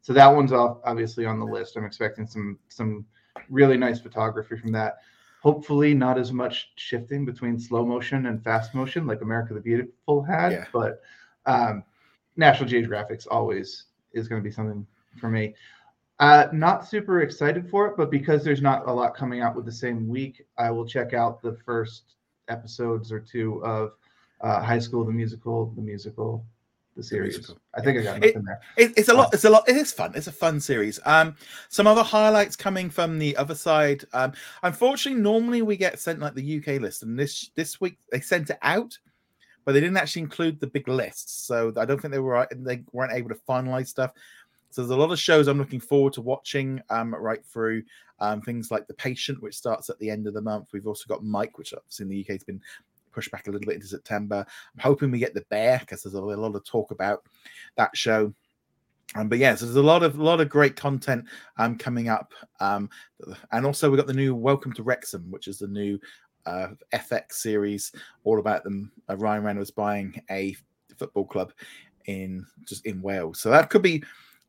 So 0.00 0.14
that 0.14 0.28
one's 0.28 0.52
off, 0.52 0.78
obviously 0.84 1.26
on 1.26 1.38
the 1.38 1.44
list. 1.44 1.76
I'm 1.76 1.84
expecting 1.84 2.26
some 2.26 2.58
some 2.68 3.04
really 3.50 3.76
nice 3.76 4.00
photography 4.00 4.56
from 4.56 4.72
that. 4.72 5.00
Hopefully, 5.42 5.92
not 5.92 6.16
as 6.16 6.32
much 6.32 6.70
shifting 6.76 7.26
between 7.26 7.58
slow 7.58 7.84
motion 7.84 8.24
and 8.24 8.42
fast 8.42 8.74
motion 8.74 9.06
like 9.06 9.20
America 9.20 9.52
the 9.52 9.60
Beautiful 9.60 10.22
had, 10.22 10.52
Yeah. 10.52 10.64
but 10.72 11.02
um, 11.44 11.84
National 12.36 12.70
Geographic's 12.70 13.26
always 13.26 13.84
is 14.14 14.28
going 14.28 14.40
to 14.40 14.48
be 14.48 14.50
something 14.50 14.86
for 15.20 15.28
me. 15.28 15.54
Uh, 16.18 16.46
not 16.52 16.86
super 16.88 17.20
excited 17.20 17.68
for 17.68 17.86
it, 17.86 17.96
but 17.96 18.10
because 18.10 18.42
there's 18.42 18.62
not 18.62 18.86
a 18.88 18.92
lot 18.92 19.14
coming 19.14 19.40
out 19.42 19.54
with 19.54 19.66
the 19.66 19.72
same 19.72 20.08
week, 20.08 20.46
I 20.56 20.70
will 20.70 20.86
check 20.86 21.12
out 21.12 21.42
the 21.42 21.58
first 21.66 22.14
episodes 22.48 23.12
or 23.12 23.20
two 23.20 23.62
of 23.64 23.92
uh, 24.40 24.62
High 24.62 24.78
School 24.78 25.04
the 25.04 25.12
Musical, 25.12 25.72
the 25.76 25.82
musical, 25.82 26.44
the 26.96 27.02
series. 27.02 27.34
musical. 27.36 27.58
I 27.74 27.82
think 27.82 27.98
I 27.98 28.02
got 28.02 28.24
It- 28.24 28.34
there. 28.34 28.60
It, 28.78 28.94
it's 28.96 29.10
a 29.10 29.14
lot. 29.14 29.34
It's 29.34 29.44
a 29.44 29.50
lot. 29.50 29.68
It 29.68 29.76
is 29.76 29.92
fun. 29.92 30.12
It's 30.14 30.26
a 30.26 30.32
fun 30.32 30.58
series. 30.58 30.98
Um, 31.04 31.36
some 31.68 31.86
other 31.86 32.02
highlights 32.02 32.56
coming 32.56 32.88
from 32.88 33.18
the 33.18 33.36
other 33.36 33.54
side. 33.54 34.02
Um, 34.14 34.32
unfortunately, 34.62 35.20
normally 35.20 35.60
we 35.60 35.76
get 35.76 36.00
sent 36.00 36.20
like 36.20 36.34
the 36.34 36.58
UK 36.58 36.80
list, 36.80 37.02
and 37.02 37.18
this 37.18 37.50
this 37.56 37.78
week 37.78 37.98
they 38.10 38.20
sent 38.20 38.48
it 38.48 38.58
out, 38.62 38.98
but 39.66 39.72
they 39.72 39.80
didn't 39.80 39.98
actually 39.98 40.22
include 40.22 40.60
the 40.60 40.66
big 40.66 40.88
lists. 40.88 41.44
So 41.46 41.74
I 41.76 41.84
don't 41.84 42.00
think 42.00 42.12
they 42.12 42.20
were 42.20 42.48
they 42.56 42.84
weren't 42.92 43.12
able 43.12 43.28
to 43.28 43.40
finalize 43.46 43.88
stuff. 43.88 44.12
So 44.70 44.82
there's 44.82 44.90
a 44.90 44.96
lot 44.96 45.12
of 45.12 45.18
shows 45.18 45.48
I'm 45.48 45.58
looking 45.58 45.80
forward 45.80 46.12
to 46.14 46.20
watching 46.20 46.80
um, 46.90 47.14
right 47.14 47.44
through. 47.44 47.82
Um, 48.18 48.40
things 48.40 48.70
like 48.70 48.86
The 48.86 48.94
Patient, 48.94 49.42
which 49.42 49.56
starts 49.56 49.90
at 49.90 49.98
the 49.98 50.08
end 50.08 50.26
of 50.26 50.32
the 50.32 50.40
month. 50.40 50.68
We've 50.72 50.86
also 50.86 51.04
got 51.06 51.22
Mike, 51.22 51.58
which 51.58 51.74
obviously 51.74 52.04
in 52.04 52.08
the 52.08 52.20
UK 52.20 52.28
has 52.28 52.44
been 52.44 52.62
pushed 53.12 53.30
back 53.30 53.46
a 53.46 53.50
little 53.50 53.66
bit 53.66 53.76
into 53.76 53.86
September. 53.86 54.46
I'm 54.74 54.80
hoping 54.80 55.10
we 55.10 55.18
get 55.18 55.34
The 55.34 55.44
Bear 55.50 55.78
because 55.80 56.02
there's 56.02 56.14
a 56.14 56.20
lot 56.20 56.54
of 56.54 56.64
talk 56.64 56.90
about 56.90 57.24
that 57.76 57.96
show. 57.96 58.32
Um, 59.14 59.28
but 59.28 59.38
yes, 59.38 59.60
there's 59.60 59.76
a 59.76 59.82
lot 59.82 60.02
of 60.02 60.18
lot 60.18 60.40
of 60.40 60.48
great 60.48 60.76
content 60.76 61.24
um, 61.58 61.78
coming 61.78 62.08
up, 62.08 62.34
um, 62.60 62.90
and 63.52 63.64
also 63.64 63.88
we've 63.88 63.98
got 63.98 64.08
the 64.08 64.12
new 64.12 64.34
Welcome 64.34 64.72
to 64.74 64.82
Wrexham, 64.82 65.30
which 65.30 65.48
is 65.48 65.58
the 65.58 65.68
new 65.68 65.98
uh, 66.44 66.68
FX 66.92 67.32
series 67.32 67.92
all 68.24 68.38
about 68.38 68.64
them. 68.64 68.90
Uh, 69.08 69.16
Ryan 69.16 69.44
Reynolds 69.44 69.70
buying 69.70 70.20
a 70.30 70.56
football 70.98 71.24
club 71.24 71.52
in 72.06 72.44
just 72.66 72.84
in 72.84 73.00
Wales, 73.00 73.40
so 73.40 73.48
that 73.48 73.70
could 73.70 73.82
be. 73.82 74.02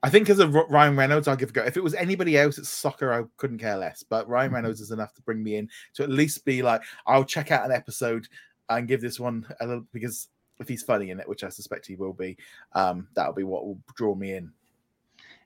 I 0.04 0.10
think 0.10 0.30
as 0.30 0.39
a 0.39 0.48
Ryan 0.48 0.96
Reynolds, 0.96 1.27
I'll 1.27 1.36
give 1.36 1.50
it 1.50 1.58
a 1.58 1.60
go. 1.62 1.63
If 1.63 1.75
it 1.75 1.84
was 1.84 1.96
anybody 1.96 2.38
else, 2.38 2.58
it's 2.60 2.70
soccer. 2.70 3.12
I 3.12 3.24
couldn't 3.38 3.58
care 3.58 3.77
less. 3.77 4.04
But 4.04 4.27
Ryan 4.30 4.51
Mhm. 4.51 4.56
Reynolds 4.56 4.80
is 4.82 4.92
enough 4.92 5.13
to 5.16 5.22
bring 5.24 5.42
me 5.44 5.56
in 5.56 5.70
to 5.96 6.04
at 6.04 6.10
least 6.10 6.46
be 6.46 6.62
like, 6.62 6.82
I'll 7.08 7.24
check 7.25 7.51
out 7.51 7.66
an 7.66 7.72
episode 7.72 8.27
and 8.70 8.88
give 8.88 9.01
this 9.01 9.20
one 9.20 9.46
a 9.60 9.66
little 9.68 9.88
because 9.92 10.30
if 10.60 10.68
he's 10.68 10.84
funny 10.84 11.10
in 11.10 11.20
it, 11.20 11.27
which 11.27 11.44
I 11.44 11.50
suspect 11.50 11.88
he 11.88 11.96
will 11.96 12.13
be, 12.13 12.38
um, 12.74 13.08
that'll 13.16 13.34
be 13.34 13.44
what 13.44 13.66
will 13.66 13.80
draw 13.96 14.13
me 14.16 14.34
in. 14.34 14.51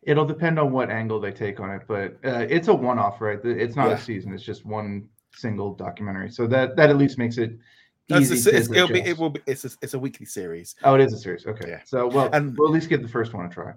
It'll 0.04 0.26
depend 0.26 0.58
on 0.60 0.72
what 0.72 0.90
angle 0.90 1.20
they 1.20 1.32
take 1.32 1.60
on 1.60 1.70
it, 1.70 1.84
but 1.88 2.14
uh, 2.26 2.46
it's 2.50 2.68
a 2.68 2.74
one-off, 2.74 3.22
right? 3.22 3.40
It's 3.46 3.76
not 3.76 3.90
Yeah. 3.90 3.96
a 3.96 4.00
season; 4.00 4.34
it's 4.34 4.44
just 4.44 4.66
one 4.66 5.08
single 5.34 5.76
documentary. 5.76 6.30
So 6.32 6.48
that 6.48 6.76
that 6.76 6.90
at 6.90 6.98
least 6.98 7.18
makes 7.20 7.38
it 7.38 7.58
That's 8.10 8.32
easy. 8.32 8.50
a, 8.50 8.54
it's, 8.58 8.70
it'll 8.72 8.88
be, 8.88 9.02
it 9.02 9.18
will 9.18 9.30
be, 9.30 9.42
it's 9.46 9.64
a, 9.64 9.70
it's 9.82 9.94
a 9.94 10.00
weekly 10.00 10.26
series. 10.26 10.76
Oh, 10.84 10.96
it 10.96 11.02
is 11.02 11.14
a 11.14 11.18
series. 11.20 11.46
Okay. 11.46 11.70
Yeah. 11.70 11.82
So 11.86 12.08
well, 12.08 12.30
And- 12.34 12.58
we'll 12.58 12.70
at 12.70 12.74
least 12.74 12.90
give 12.90 13.02
the 13.04 13.08
first 13.08 13.34
one 13.34 13.46
a 13.46 13.50
try. 13.50 13.74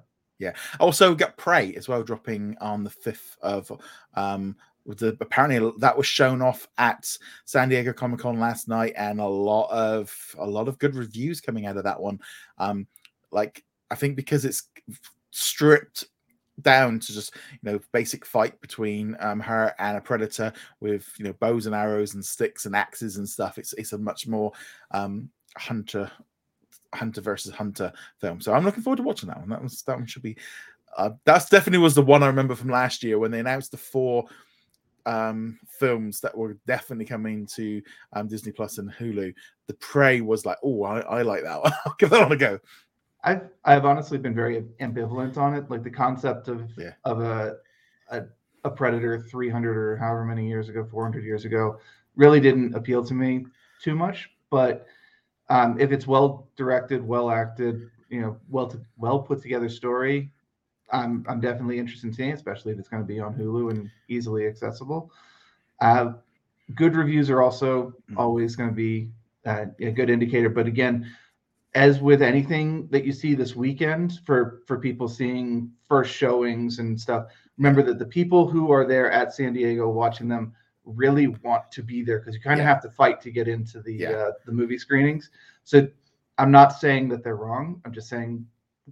Also, 0.80 1.10
we 1.10 1.16
got 1.16 1.36
Prey 1.36 1.74
as 1.74 1.88
well 1.88 2.02
dropping 2.02 2.56
on 2.60 2.84
the 2.84 2.90
fifth 2.90 3.36
of 3.42 3.70
um. 4.14 4.56
With 4.86 4.98
the, 4.98 5.16
apparently 5.22 5.72
that 5.78 5.96
was 5.96 6.06
shown 6.06 6.42
off 6.42 6.68
at 6.76 7.08
San 7.46 7.70
Diego 7.70 7.94
Comic 7.94 8.20
Con 8.20 8.38
last 8.38 8.68
night, 8.68 8.92
and 8.98 9.18
a 9.18 9.26
lot 9.26 9.70
of 9.70 10.14
a 10.38 10.46
lot 10.46 10.68
of 10.68 10.78
good 10.78 10.94
reviews 10.94 11.40
coming 11.40 11.64
out 11.64 11.78
of 11.78 11.84
that 11.84 11.98
one. 11.98 12.20
Um, 12.58 12.86
like 13.30 13.64
I 13.90 13.94
think 13.94 14.14
because 14.14 14.44
it's 14.44 14.68
stripped 15.30 16.04
down 16.60 17.00
to 17.00 17.12
just 17.12 17.34
you 17.50 17.58
know 17.62 17.80
basic 17.92 18.24
fight 18.26 18.60
between 18.60 19.16
um 19.20 19.40
her 19.40 19.74
and 19.78 19.96
a 19.96 20.00
predator 20.00 20.52
with 20.80 21.10
you 21.18 21.24
know 21.24 21.32
bows 21.34 21.66
and 21.66 21.74
arrows 21.74 22.14
and 22.14 22.24
sticks 22.24 22.66
and 22.66 22.76
axes 22.76 23.16
and 23.16 23.28
stuff. 23.28 23.56
It's 23.56 23.72
it's 23.74 23.94
a 23.94 23.98
much 23.98 24.26
more 24.26 24.52
um 24.90 25.30
hunter 25.56 26.10
hunter 26.94 27.20
versus 27.20 27.52
hunter 27.52 27.92
film. 28.20 28.40
So 28.40 28.52
I'm 28.52 28.64
looking 28.64 28.82
forward 28.82 28.96
to 28.98 29.02
watching 29.02 29.28
that 29.28 29.38
one. 29.40 29.48
That 29.48 29.62
was 29.62 29.82
that 29.82 29.96
one 29.96 30.06
should 30.06 30.22
be. 30.22 30.36
Uh, 30.96 31.10
that's 31.24 31.48
definitely 31.48 31.78
was 31.82 31.94
the 31.94 32.02
one 32.02 32.22
I 32.22 32.28
remember 32.28 32.54
from 32.54 32.70
last 32.70 33.02
year 33.02 33.18
when 33.18 33.30
they 33.30 33.40
announced 33.40 33.72
the 33.72 33.76
four 33.76 34.24
um 35.06 35.58
films 35.68 36.20
that 36.20 36.34
were 36.34 36.56
definitely 36.66 37.04
coming 37.04 37.44
to 37.46 37.82
um 38.14 38.26
Disney 38.26 38.52
Plus 38.52 38.78
and 38.78 38.90
Hulu. 38.92 39.34
The 39.66 39.74
Prey 39.74 40.20
was 40.20 40.46
like, 40.46 40.58
oh, 40.62 40.84
I, 40.84 41.00
I 41.00 41.22
like 41.22 41.42
that 41.42 41.60
one. 41.62 41.72
I'll 41.84 41.94
give 41.98 42.10
that 42.10 42.22
one 42.22 42.32
a 42.32 42.36
go. 42.36 42.58
I've 43.22 43.48
I've 43.64 43.84
honestly 43.84 44.18
been 44.18 44.34
very 44.34 44.62
ambivalent 44.80 45.36
on 45.36 45.54
it. 45.54 45.70
Like 45.70 45.82
the 45.82 45.90
concept 45.90 46.48
of 46.48 46.70
Yeah. 46.78 46.92
of 47.04 47.20
a, 47.20 47.56
a 48.10 48.22
a 48.64 48.70
predator 48.70 49.18
300 49.18 49.76
or 49.76 49.96
however 49.96 50.24
many 50.24 50.48
years 50.48 50.68
ago, 50.70 50.86
400 50.90 51.22
years 51.24 51.44
ago, 51.44 51.78
really 52.16 52.40
didn't 52.40 52.74
appeal 52.74 53.04
to 53.04 53.12
me 53.14 53.44
too 53.82 53.94
much. 53.94 54.30
But 54.50 54.86
um, 55.48 55.78
if 55.78 55.92
it's 55.92 56.06
well 56.06 56.48
directed, 56.56 57.06
well 57.06 57.30
acted, 57.30 57.90
you 58.08 58.20
know, 58.20 58.36
well 58.48 58.66
to, 58.68 58.80
well 58.96 59.18
put 59.18 59.42
together 59.42 59.68
story, 59.68 60.30
I'm 60.92 61.24
I'm 61.28 61.40
definitely 61.40 61.78
interested 61.78 62.08
in 62.08 62.14
seeing, 62.14 62.32
especially 62.32 62.72
if 62.72 62.78
it's 62.78 62.88
going 62.88 63.02
to 63.02 63.06
be 63.06 63.20
on 63.20 63.34
Hulu 63.34 63.70
and 63.70 63.90
easily 64.08 64.46
accessible. 64.46 65.10
Uh, 65.80 66.12
good 66.74 66.94
reviews 66.96 67.30
are 67.30 67.42
also 67.42 67.92
always 68.16 68.56
going 68.56 68.70
to 68.70 68.74
be 68.74 69.10
uh, 69.44 69.66
a 69.80 69.90
good 69.90 70.10
indicator. 70.10 70.48
But 70.48 70.66
again, 70.66 71.06
as 71.74 72.00
with 72.00 72.22
anything 72.22 72.86
that 72.88 73.04
you 73.04 73.12
see 73.12 73.34
this 73.34 73.56
weekend 73.56 74.20
for 74.24 74.62
for 74.66 74.78
people 74.78 75.08
seeing 75.08 75.70
first 75.88 76.14
showings 76.14 76.78
and 76.78 76.98
stuff 76.98 77.26
remember 77.58 77.82
that 77.82 77.98
the 77.98 78.06
people 78.06 78.48
who 78.48 78.70
are 78.70 78.86
there 78.86 79.10
at 79.10 79.34
san 79.34 79.52
diego 79.52 79.88
watching 79.88 80.28
them 80.28 80.54
really 80.84 81.28
want 81.28 81.70
to 81.72 81.82
be 81.82 82.02
there 82.02 82.18
because 82.18 82.34
you 82.34 82.40
kind 82.40 82.60
of 82.60 82.64
Yeah. 82.64 82.70
have 82.72 82.82
to 82.82 82.90
fight 82.90 83.20
to 83.22 83.30
get 83.30 83.48
into 83.48 83.80
the 83.80 83.94
Yeah. 83.94 84.10
uh, 84.10 84.32
the 84.46 84.52
movie 84.52 84.78
screenings 84.78 85.30
so 85.64 85.88
i'm 86.38 86.50
not 86.50 86.72
saying 86.72 87.08
that 87.08 87.22
they're 87.24 87.36
wrong 87.36 87.80
i'm 87.84 87.92
just 87.92 88.08
saying 88.08 88.46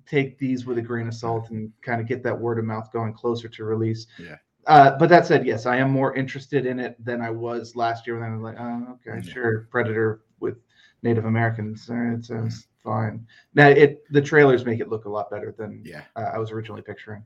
take 0.07 0.38
these 0.38 0.64
with 0.64 0.78
a 0.78 0.83
grain 0.83 1.07
of 1.07 1.14
salt 1.14 1.50
and 1.50 1.70
kind 1.83 2.00
of 2.00 2.07
get 2.07 2.22
that 2.22 2.38
word 2.38 2.59
of 2.59 2.64
mouth 2.64 2.90
going 2.92 3.12
closer 3.12 3.46
to 3.48 3.64
release 3.64 4.07
Yeah. 4.18 4.37
uh, 4.66 4.96
but 4.96 5.09
that 5.11 5.26
said, 5.26 5.44
yes, 5.44 5.66
I 5.66 5.76
am 5.76 5.90
more 5.90 6.14
interested 6.14 6.64
in 6.66 6.78
it 6.81 6.96
than 7.05 7.20
I 7.20 7.28
was 7.31 7.76
last 7.76 8.07
year 8.07 8.18
when 8.18 8.26
I 8.26 8.33
was 8.33 8.40
like, 8.42 8.57
oh, 8.59 8.87
okay, 9.07 9.16
Yeah. 9.26 9.33
sure, 9.33 9.68
Predator 9.70 10.22
with 10.40 10.57
Native 11.02 11.26
Americans. 11.26 11.90
Uh, 11.90 12.14
it 12.16 12.24
sounds 12.24 12.68
fine. 12.83 13.26
Now, 13.55 13.68
it 13.68 14.05
the 14.12 14.22
trailers 14.22 14.64
make 14.64 14.81
it 14.81 14.88
look 14.88 15.05
a 15.05 15.11
lot 15.11 15.31
better 15.31 15.52
than 15.52 15.83
Yeah. 15.85 16.05
uh, 16.16 16.31
I 16.33 16.38
was 16.38 16.52
originally 16.52 16.81
picturing. 16.83 17.22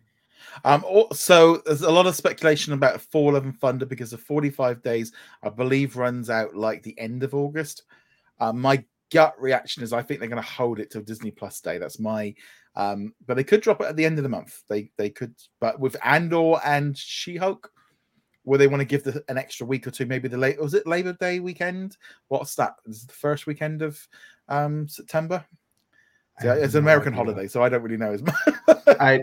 Um, 0.65 0.85
also, 0.85 1.59
there's 1.59 1.83
a 1.83 1.91
lot 1.91 2.07
of 2.07 2.15
speculation 2.15 2.73
about 2.73 3.01
Thor 3.01 3.33
Love 3.33 3.45
and 3.45 3.59
Thunder 3.59 3.87
because 3.87 4.11
the 4.11 4.19
45 4.19 4.83
days, 4.83 5.13
I 5.43 5.49
believe, 5.49 5.97
runs 5.97 6.31
out 6.31 6.55
like 6.55 6.83
the 6.83 6.99
end 6.99 7.23
of 7.23 7.35
August. 7.35 7.85
Uh, 8.39 8.53
my 8.53 8.85
gut 9.13 9.35
reaction 9.41 9.83
is 9.83 9.93
I 9.93 10.03
think 10.03 10.21
they're 10.21 10.29
going 10.29 10.43
to 10.43 10.49
hold 10.49 10.79
it 10.79 10.91
till 10.91 11.03
Disney 11.03 11.31
Plus 11.31 11.61
Day. 11.61 11.79
That's 11.79 11.99
my, 11.99 12.35
um, 12.75 13.15
but 13.27 13.35
they 13.35 13.45
could 13.45 13.61
drop 13.61 13.81
it 13.81 13.87
at 13.87 13.97
the 13.97 14.05
end 14.05 14.19
of 14.19 14.23
the 14.23 14.29
month. 14.29 14.63
They 14.69 14.91
they 14.97 15.11
could, 15.11 15.35
but 15.61 15.81
with 15.81 15.97
Andor 16.05 16.55
and 16.65 16.97
She 16.97 17.37
Hulk, 17.37 17.71
where 18.43 18.59
they 18.59 18.67
want 18.67 18.81
to 18.81 18.87
give 18.87 19.05
the, 19.05 19.25
an 19.29 19.39
extra 19.39 19.67
week 19.67 19.87
or 19.87 19.91
two, 19.91 20.07
maybe 20.07 20.29
the 20.29 20.37
late 20.37 20.61
was 20.61 20.75
it 20.75 20.87
Labor 20.87 21.15
Day 21.15 21.41
weekend? 21.41 21.97
What's 22.29 22.55
that? 22.57 22.75
Is 22.87 23.05
it 23.05 23.09
the 23.09 23.15
first 23.15 23.47
weekend 23.47 23.83
of 23.83 23.99
um 24.49 24.89
September? 24.89 25.45
Yeah, 26.45 26.55
it's 26.55 26.75
an 26.75 26.81
American 26.81 27.15
holiday, 27.15 27.47
so 27.47 27.63
I 27.63 27.71
don't 27.71 27.83
really 27.83 27.97
know 27.97 28.13
as 28.13 28.23
much. 28.23 28.35
I 29.01 29.23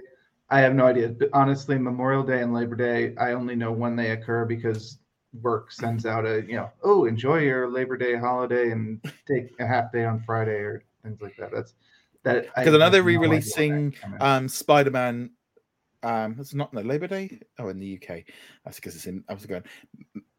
I 0.54 0.60
have 0.60 0.76
no 0.76 0.86
idea. 0.86 1.10
But 1.10 1.30
honestly, 1.34 1.80
Memorial 1.80 2.22
Day 2.22 2.42
and 2.44 2.54
Labor 2.54 2.76
Day, 2.76 3.16
I 3.18 3.32
only 3.32 3.56
know 3.56 3.72
when 3.72 3.96
they 3.96 4.12
occur 4.12 4.46
because 4.46 5.00
work 5.42 5.72
sends 5.72 6.06
out 6.06 6.28
a 6.28 6.44
you 6.48 6.56
know, 6.56 6.70
oh, 6.84 7.06
enjoy 7.06 7.40
your 7.40 7.68
Labor 7.68 7.98
Day 7.98 8.16
holiday 8.16 8.70
and 8.70 9.04
take 9.28 9.52
a 9.60 9.66
half 9.66 9.92
day 9.92 10.06
on 10.06 10.22
Friday 10.24 10.52
or 10.52 10.84
things 11.02 11.22
like 11.22 11.36
that. 11.38 11.52
That's 11.52 11.74
that 12.22 12.46
Because 12.56 12.76
I 12.76 12.78
know 12.78 12.92
they're 12.92 13.02
no 13.02 13.08
idea 13.08 13.20
when 13.20 13.30
that 13.30 13.38
re-releasing, 13.38 13.96
um 14.22 14.48
spider-man 14.48 15.32
um 16.04 16.36
it's 16.40 16.54
not 16.54 16.74
no 16.74 16.82
labor 16.82 17.08
day 17.08 17.40
oh 17.60 17.70
in 17.70 17.80
the 17.80 17.98
uk 17.98 18.24
that's 18.66 18.76
because 18.76 18.94
it's 18.94 19.06
in 19.06 19.24
i 19.30 19.34
was 19.34 19.46
going 19.46 19.64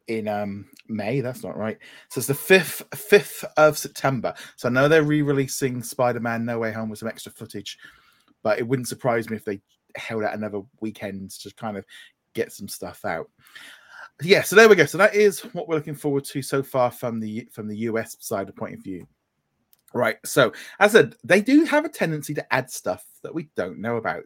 in 0.07 0.27
um 0.27 0.65
May. 0.87 1.21
That's 1.21 1.43
not 1.43 1.57
right. 1.57 1.79
So 2.09 2.19
it's 2.19 2.27
the 2.27 2.35
fifth 2.35 2.83
fifth 2.93 3.43
of 3.57 3.75
September. 3.75 4.35
So 4.55 4.69
I 4.69 4.71
know 4.71 4.87
they're 4.87 5.01
re-releasing 5.01 5.81
Spider-Man 5.81 6.45
No 6.45 6.59
Way 6.59 6.71
Home 6.73 6.89
with 6.89 6.99
some 6.99 7.09
extra 7.09 7.31
footage, 7.31 7.79
but 8.43 8.59
it 8.59 8.67
wouldn't 8.67 8.87
surprise 8.87 9.29
me 9.29 9.37
if 9.37 9.45
they 9.45 9.61
held 9.95 10.23
out 10.23 10.33
another 10.33 10.61
weekend 10.79 11.31
to 11.31 11.53
kind 11.55 11.77
of 11.77 11.85
get 12.33 12.51
some 12.51 12.67
stuff 12.67 13.05
out. 13.05 13.29
Yeah, 14.21 14.43
so 14.43 14.55
there 14.55 14.69
we 14.69 14.75
go. 14.75 14.85
So 14.85 14.97
that 14.97 15.15
is 15.15 15.41
what 15.53 15.67
we're 15.67 15.75
looking 15.75 15.95
forward 15.95 16.23
to 16.25 16.41
so 16.41 16.63
far 16.63 16.91
from 16.91 17.19
the 17.19 17.47
from 17.51 17.67
the 17.67 17.77
US 17.79 18.15
side 18.19 18.47
of 18.47 18.55
point 18.55 18.75
of 18.75 18.83
view. 18.83 19.07
Right. 19.93 20.17
So 20.25 20.53
as 20.79 20.95
I 20.95 20.99
said, 20.99 21.15
they 21.23 21.41
do 21.41 21.65
have 21.65 21.85
a 21.85 21.89
tendency 21.89 22.33
to 22.33 22.53
add 22.53 22.69
stuff 22.69 23.05
that 23.23 23.33
we 23.33 23.49
don't 23.55 23.79
know 23.79 23.97
about. 23.97 24.23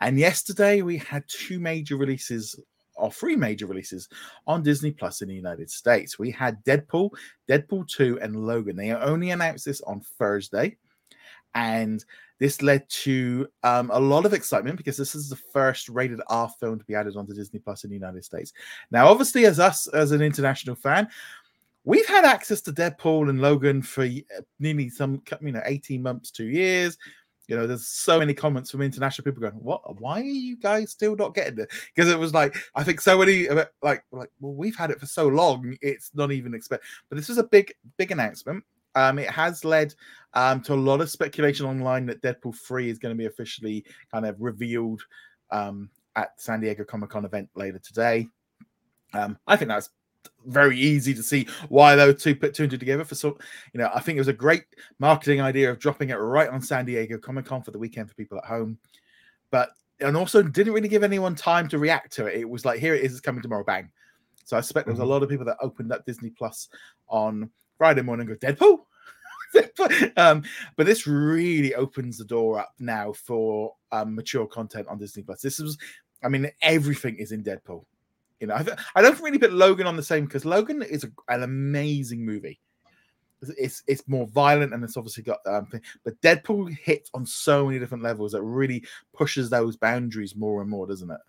And 0.00 0.18
yesterday 0.18 0.82
we 0.82 0.98
had 0.98 1.24
two 1.28 1.58
major 1.58 1.96
releases 1.96 2.58
or 2.96 3.12
three 3.12 3.36
major 3.36 3.66
releases 3.66 4.08
on 4.46 4.62
Disney 4.62 4.90
Plus 4.90 5.22
in 5.22 5.28
the 5.28 5.34
United 5.34 5.70
States. 5.70 6.18
We 6.18 6.30
had 6.30 6.64
Deadpool, 6.64 7.10
Deadpool 7.48 7.88
2, 7.88 8.20
and 8.20 8.46
Logan. 8.46 8.76
They 8.76 8.92
only 8.92 9.30
announced 9.30 9.66
this 9.66 9.82
on 9.82 10.00
Thursday. 10.18 10.76
And 11.56 12.04
this 12.38 12.60
led 12.60 12.86
to 12.90 13.48
um, 13.62 13.90
a 13.92 13.98
lot 13.98 14.26
of 14.26 14.34
excitement 14.34 14.76
because 14.76 14.98
this 14.98 15.14
is 15.14 15.30
the 15.30 15.36
first 15.36 15.88
rated 15.88 16.20
R 16.28 16.50
film 16.60 16.78
to 16.78 16.84
be 16.84 16.94
added 16.94 17.16
onto 17.16 17.32
Disney 17.32 17.60
Plus 17.60 17.82
in 17.82 17.90
the 17.90 17.96
United 17.96 18.24
States. 18.26 18.52
Now, 18.90 19.08
obviously, 19.08 19.46
as 19.46 19.58
us 19.58 19.86
as 19.88 20.12
an 20.12 20.20
international 20.20 20.76
fan, 20.76 21.08
we've 21.84 22.06
had 22.06 22.26
access 22.26 22.60
to 22.62 22.72
Deadpool 22.72 23.30
and 23.30 23.40
Logan 23.40 23.80
for 23.80 24.06
nearly 24.60 24.90
some 24.90 25.22
you 25.40 25.52
know 25.52 25.62
18 25.64 26.02
months, 26.02 26.30
two 26.30 26.44
years. 26.44 26.98
You 27.48 27.56
know, 27.56 27.66
there's 27.66 27.86
so 27.86 28.18
many 28.18 28.34
comments 28.34 28.70
from 28.70 28.82
international 28.82 29.24
people 29.24 29.40
going, 29.40 29.54
"What? 29.54 29.98
Why 29.98 30.20
are 30.20 30.24
you 30.24 30.58
guys 30.58 30.90
still 30.90 31.16
not 31.16 31.34
getting 31.34 31.60
it?" 31.60 31.70
Because 31.94 32.10
it 32.10 32.18
was 32.18 32.34
like, 32.34 32.54
I 32.74 32.84
think 32.84 33.00
so 33.00 33.18
many 33.18 33.48
like 33.48 34.04
like, 34.12 34.30
well, 34.40 34.52
we've 34.52 34.76
had 34.76 34.90
it 34.90 35.00
for 35.00 35.06
so 35.06 35.26
long, 35.26 35.74
it's 35.80 36.10
not 36.12 36.32
even 36.32 36.52
expect. 36.52 36.84
But 37.08 37.16
this 37.16 37.30
was 37.30 37.38
a 37.38 37.44
big 37.44 37.72
big 37.96 38.10
announcement. 38.10 38.62
Um, 38.96 39.18
it 39.20 39.30
has 39.30 39.64
led 39.64 39.94
um, 40.34 40.60
to 40.62 40.74
a 40.74 40.76
lot 40.76 41.00
of 41.00 41.10
speculation 41.10 41.66
online 41.66 42.06
that 42.06 42.22
Deadpool 42.22 42.56
3 42.56 42.90
is 42.90 42.98
going 42.98 43.14
to 43.14 43.18
be 43.18 43.26
officially 43.26 43.84
kind 44.10 44.26
of 44.26 44.40
revealed 44.40 45.02
um, 45.52 45.88
at 46.16 46.40
San 46.40 46.60
Diego 46.60 46.82
Comic 46.84 47.10
Con 47.10 47.24
event 47.24 47.48
later 47.54 47.78
today. 47.78 48.26
Um, 49.12 49.38
I 49.46 49.56
think 49.56 49.68
that's 49.68 49.90
very 50.46 50.78
easy 50.78 51.14
to 51.14 51.22
see 51.22 51.46
why 51.68 51.94
those 51.94 52.20
two 52.20 52.34
put 52.34 52.52
two 52.52 52.64
and 52.64 52.70
two 52.70 52.78
together 52.78 53.04
for 53.04 53.14
so 53.14 53.38
you 53.72 53.78
know 53.78 53.88
i 53.94 54.00
think 54.00 54.16
it 54.16 54.20
was 54.20 54.28
a 54.28 54.32
great 54.32 54.64
marketing 54.98 55.40
idea 55.40 55.70
of 55.70 55.78
dropping 55.78 56.10
it 56.10 56.14
right 56.14 56.50
on 56.50 56.60
san 56.60 56.84
diego 56.84 57.16
comic-con 57.16 57.62
for 57.62 57.70
the 57.70 57.78
weekend 57.78 58.08
for 58.08 58.14
people 58.14 58.38
at 58.38 58.44
home. 58.44 58.76
But 59.50 59.70
and 60.00 60.16
also 60.16 60.42
didn't 60.42 60.72
really 60.72 60.88
give 60.88 61.02
anyone 61.02 61.34
time 61.34 61.68
to 61.68 61.78
react 61.78 62.12
to 62.14 62.26
it. 62.26 62.40
It 62.40 62.48
was 62.48 62.64
like 62.64 62.80
here 62.80 62.94
it 62.94 63.02
is 63.02 63.12
it's 63.12 63.20
coming 63.20 63.42
tomorrow. 63.42 63.64
Bang. 63.64 63.90
So 64.44 64.56
i 64.56 64.60
suspect 64.60 64.86
there 64.86 64.92
was 64.92 65.00
a 65.00 65.02
mm-hmm. 65.02 65.10
lot 65.10 65.22
of 65.22 65.28
people 65.28 65.46
that 65.46 65.56
opened 65.60 65.92
up 65.92 66.04
disney 66.04 66.30
plus 66.30 66.68
on 67.08 67.50
friday 67.78 68.02
morning 68.02 68.26
go 68.26 68.34
deadpool 68.34 68.85
um, 70.16 70.42
but 70.76 70.86
this 70.86 71.06
really 71.06 71.74
opens 71.74 72.18
the 72.18 72.24
door 72.24 72.58
up 72.58 72.72
now 72.78 73.12
for 73.12 73.74
um, 73.92 74.14
mature 74.14 74.46
content 74.46 74.86
on 74.88 74.98
disney 74.98 75.22
plus 75.22 75.40
this 75.40 75.58
was 75.58 75.78
i 76.22 76.28
mean 76.28 76.50
everything 76.62 77.16
is 77.16 77.32
in 77.32 77.42
deadpool 77.42 77.84
you 78.40 78.46
know, 78.46 78.54
I, 78.54 78.64
I 78.94 79.02
don't 79.02 79.20
really 79.20 79.38
put 79.38 79.52
Logan 79.52 79.86
on 79.86 79.96
the 79.96 80.02
same 80.02 80.24
because 80.24 80.44
Logan 80.44 80.82
is 80.82 81.04
a, 81.04 81.08
an 81.32 81.42
amazing 81.42 82.24
movie. 82.24 82.60
It's 83.58 83.82
it's 83.86 84.02
more 84.08 84.26
violent 84.28 84.72
and 84.72 84.82
it's 84.82 84.96
obviously 84.96 85.22
got 85.22 85.38
um, 85.46 85.68
but 86.04 86.20
Deadpool 86.22 86.74
hits 86.78 87.10
on 87.12 87.26
so 87.26 87.66
many 87.66 87.78
different 87.78 88.02
levels 88.02 88.32
that 88.32 88.42
really 88.42 88.82
pushes 89.12 89.50
those 89.50 89.76
boundaries 89.76 90.34
more 90.34 90.62
and 90.62 90.70
more, 90.70 90.86
doesn't 90.86 91.10
it? 91.10 91.20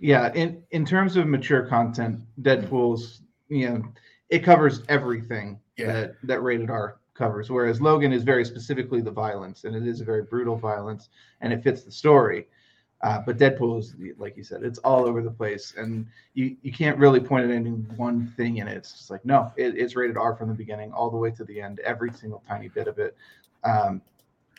Yeah, 0.00 0.32
in 0.32 0.62
in 0.70 0.86
terms 0.86 1.16
of 1.16 1.26
mature 1.26 1.66
content, 1.66 2.22
Deadpool's 2.40 3.20
you 3.48 3.68
know 3.68 3.84
it 4.30 4.38
covers 4.38 4.82
everything 4.88 5.60
yeah. 5.76 5.92
that 5.92 6.14
that 6.22 6.42
rated 6.42 6.70
R 6.70 6.96
covers, 7.18 7.50
whereas 7.50 7.80
Logan 7.80 8.12
is 8.12 8.22
very 8.22 8.44
specifically 8.44 9.00
the 9.00 9.10
violence, 9.10 9.64
and 9.64 9.74
it 9.74 9.86
is 9.86 10.00
a 10.00 10.04
very 10.04 10.22
brutal 10.22 10.56
violence, 10.56 11.08
and 11.40 11.52
it 11.52 11.62
fits 11.62 11.82
the 11.82 11.92
story. 11.92 12.46
Uh, 13.02 13.20
but 13.24 13.36
Deadpool 13.38 13.78
is 13.78 13.94
like 14.16 14.36
you 14.36 14.42
said, 14.42 14.62
it's 14.62 14.78
all 14.78 15.04
over 15.06 15.22
the 15.22 15.30
place, 15.30 15.74
and 15.76 16.06
you 16.34 16.56
you 16.62 16.72
can't 16.72 16.98
really 16.98 17.20
point 17.20 17.44
at 17.44 17.50
any 17.50 17.70
one 17.70 18.32
thing 18.36 18.56
in 18.56 18.68
it. 18.68 18.76
It's 18.76 18.92
just 18.92 19.10
like 19.10 19.24
no, 19.24 19.52
it, 19.56 19.76
it's 19.76 19.94
rated 19.94 20.16
R 20.16 20.34
from 20.34 20.48
the 20.48 20.54
beginning 20.54 20.92
all 20.92 21.10
the 21.10 21.16
way 21.16 21.30
to 21.32 21.44
the 21.44 21.60
end, 21.60 21.80
every 21.80 22.12
single 22.12 22.42
tiny 22.48 22.68
bit 22.68 22.88
of 22.88 22.98
it. 22.98 23.16
Um, 23.64 24.00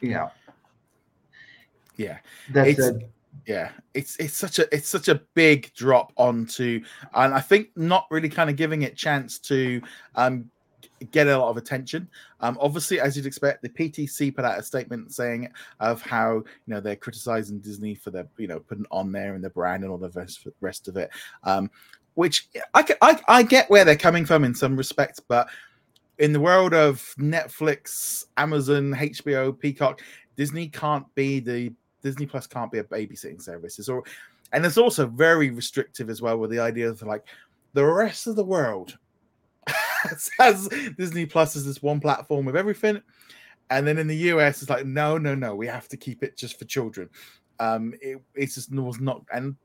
you 0.01 0.11
know. 0.11 0.29
Yeah. 1.97 2.19
That 2.53 2.73
said, 2.77 3.09
yeah, 3.45 3.71
it's 3.93 4.15
it's 4.17 4.35
such 4.35 4.59
a 4.59 4.73
it's 4.73 4.87
such 4.87 5.07
a 5.07 5.21
big 5.33 5.73
drop 5.73 6.13
onto, 6.15 6.81
and 7.13 7.33
I 7.33 7.41
think 7.41 7.69
not 7.75 8.05
really 8.09 8.29
kind 8.29 8.49
of 8.49 8.55
giving 8.55 8.83
it 8.83 8.95
chance 8.95 9.39
to 9.39 9.81
um 10.15 10.49
get 11.11 11.27
a 11.27 11.37
lot 11.37 11.49
of 11.49 11.57
attention. 11.57 12.07
Um, 12.39 12.57
obviously, 12.59 12.99
as 12.99 13.15
you'd 13.15 13.25
expect, 13.25 13.61
the 13.61 13.69
PTC 13.69 14.35
put 14.35 14.45
out 14.45 14.59
a 14.59 14.63
statement 14.63 15.13
saying 15.13 15.49
of 15.79 16.01
how 16.01 16.35
you 16.35 16.45
know 16.67 16.79
they're 16.79 16.95
criticizing 16.95 17.59
Disney 17.59 17.95
for 17.95 18.11
their 18.11 18.27
you 18.37 18.47
know 18.47 18.59
putting 18.59 18.85
on 18.91 19.11
there 19.11 19.35
and 19.35 19.43
the 19.43 19.49
brand 19.49 19.83
and 19.83 19.91
all 19.91 19.97
the 19.97 20.09
rest, 20.09 20.47
rest 20.61 20.87
of 20.87 20.97
it. 20.97 21.09
Um, 21.43 21.69
which 22.15 22.49
I, 22.73 22.85
I 23.01 23.21
I 23.27 23.43
get 23.43 23.69
where 23.69 23.85
they're 23.85 23.95
coming 23.95 24.25
from 24.25 24.43
in 24.43 24.53
some 24.53 24.75
respects, 24.75 25.19
but 25.19 25.47
in 26.17 26.33
the 26.33 26.39
world 26.39 26.73
of 26.73 27.01
Netflix, 27.17 28.25
Amazon, 28.35 28.93
HBO, 28.93 29.57
Peacock, 29.57 30.01
Disney 30.35 30.67
can't 30.67 31.05
be 31.15 31.39
the 31.39 31.73
Disney 32.01 32.25
Plus 32.25 32.47
can't 32.47 32.71
be 32.71 32.79
a 32.79 32.83
babysitting 32.83 33.41
service. 33.41 33.79
It's 33.79 33.89
all, 33.89 34.05
and 34.51 34.65
it's 34.65 34.77
also 34.77 35.07
very 35.07 35.49
restrictive 35.49 36.09
as 36.09 36.21
well 36.21 36.37
with 36.37 36.51
the 36.51 36.59
idea 36.59 36.89
of 36.89 37.01
like 37.01 37.25
the 37.73 37.85
rest 37.85 38.27
of 38.27 38.35
the 38.35 38.43
world 38.43 38.97
Disney 40.97 41.25
Plus 41.25 41.55
as 41.55 41.65
this 41.65 41.81
one 41.81 41.99
platform 41.99 42.45
with 42.45 42.55
everything. 42.55 43.01
And 43.69 43.85
then 43.85 43.97
in 43.97 44.07
the 44.07 44.15
US, 44.15 44.61
it's 44.61 44.69
like, 44.69 44.85
no, 44.85 45.17
no, 45.17 45.35
no, 45.35 45.55
we 45.55 45.67
have 45.67 45.87
to 45.89 45.97
keep 45.97 46.23
it 46.23 46.37
just 46.37 46.57
for 46.57 46.65
children. 46.65 47.09
Um, 47.59 47.93
it, 48.01 48.21
it's 48.35 48.55
just 48.55 48.71
was 48.73 48.99
not, 48.99 49.23
and 49.33 49.55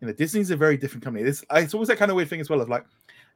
you 0.00 0.06
know, 0.06 0.12
Disney's 0.12 0.50
a 0.50 0.56
very 0.56 0.76
different 0.76 1.04
company. 1.04 1.24
This 1.24 1.44
it's 1.52 1.74
always 1.74 1.88
that 1.88 1.98
kind 1.98 2.10
of 2.10 2.16
weird 2.16 2.28
thing 2.28 2.40
as 2.40 2.50
well 2.50 2.60
of 2.60 2.68
like 2.68 2.84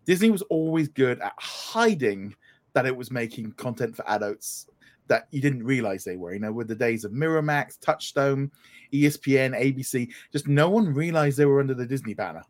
Disney 0.04 0.30
was 0.30 0.42
always 0.42 0.88
good 0.88 1.20
at 1.20 1.32
hiding 1.38 2.34
that 2.74 2.86
it 2.86 2.96
was 2.96 3.10
making 3.10 3.52
content 3.52 3.96
for 3.96 4.08
adults 4.08 4.68
that 5.06 5.26
you 5.30 5.40
didn't 5.40 5.64
realize 5.64 6.04
they 6.04 6.16
were. 6.16 6.34
You 6.34 6.40
know, 6.40 6.52
with 6.52 6.68
the 6.68 6.74
days 6.74 7.04
of 7.04 7.12
Miramax, 7.12 7.78
Touchstone, 7.80 8.50
ESPN, 8.92 9.58
ABC, 9.58 10.10
just 10.32 10.48
no 10.48 10.70
one 10.70 10.92
realized 10.92 11.36
they 11.36 11.46
were 11.46 11.60
under 11.60 11.74
the 11.74 11.86
Disney 11.86 12.14
banner. 12.14 12.42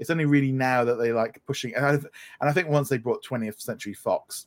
It's 0.00 0.10
only 0.10 0.24
really 0.24 0.50
now 0.50 0.82
that 0.82 0.96
they 0.96 1.12
like 1.12 1.40
pushing, 1.46 1.74
and 1.76 1.86
I, 1.86 1.90
and 1.90 2.10
I 2.40 2.52
think 2.52 2.68
once 2.68 2.88
they 2.88 2.98
brought 2.98 3.24
20th 3.24 3.60
Century 3.60 3.94
Fox, 3.94 4.46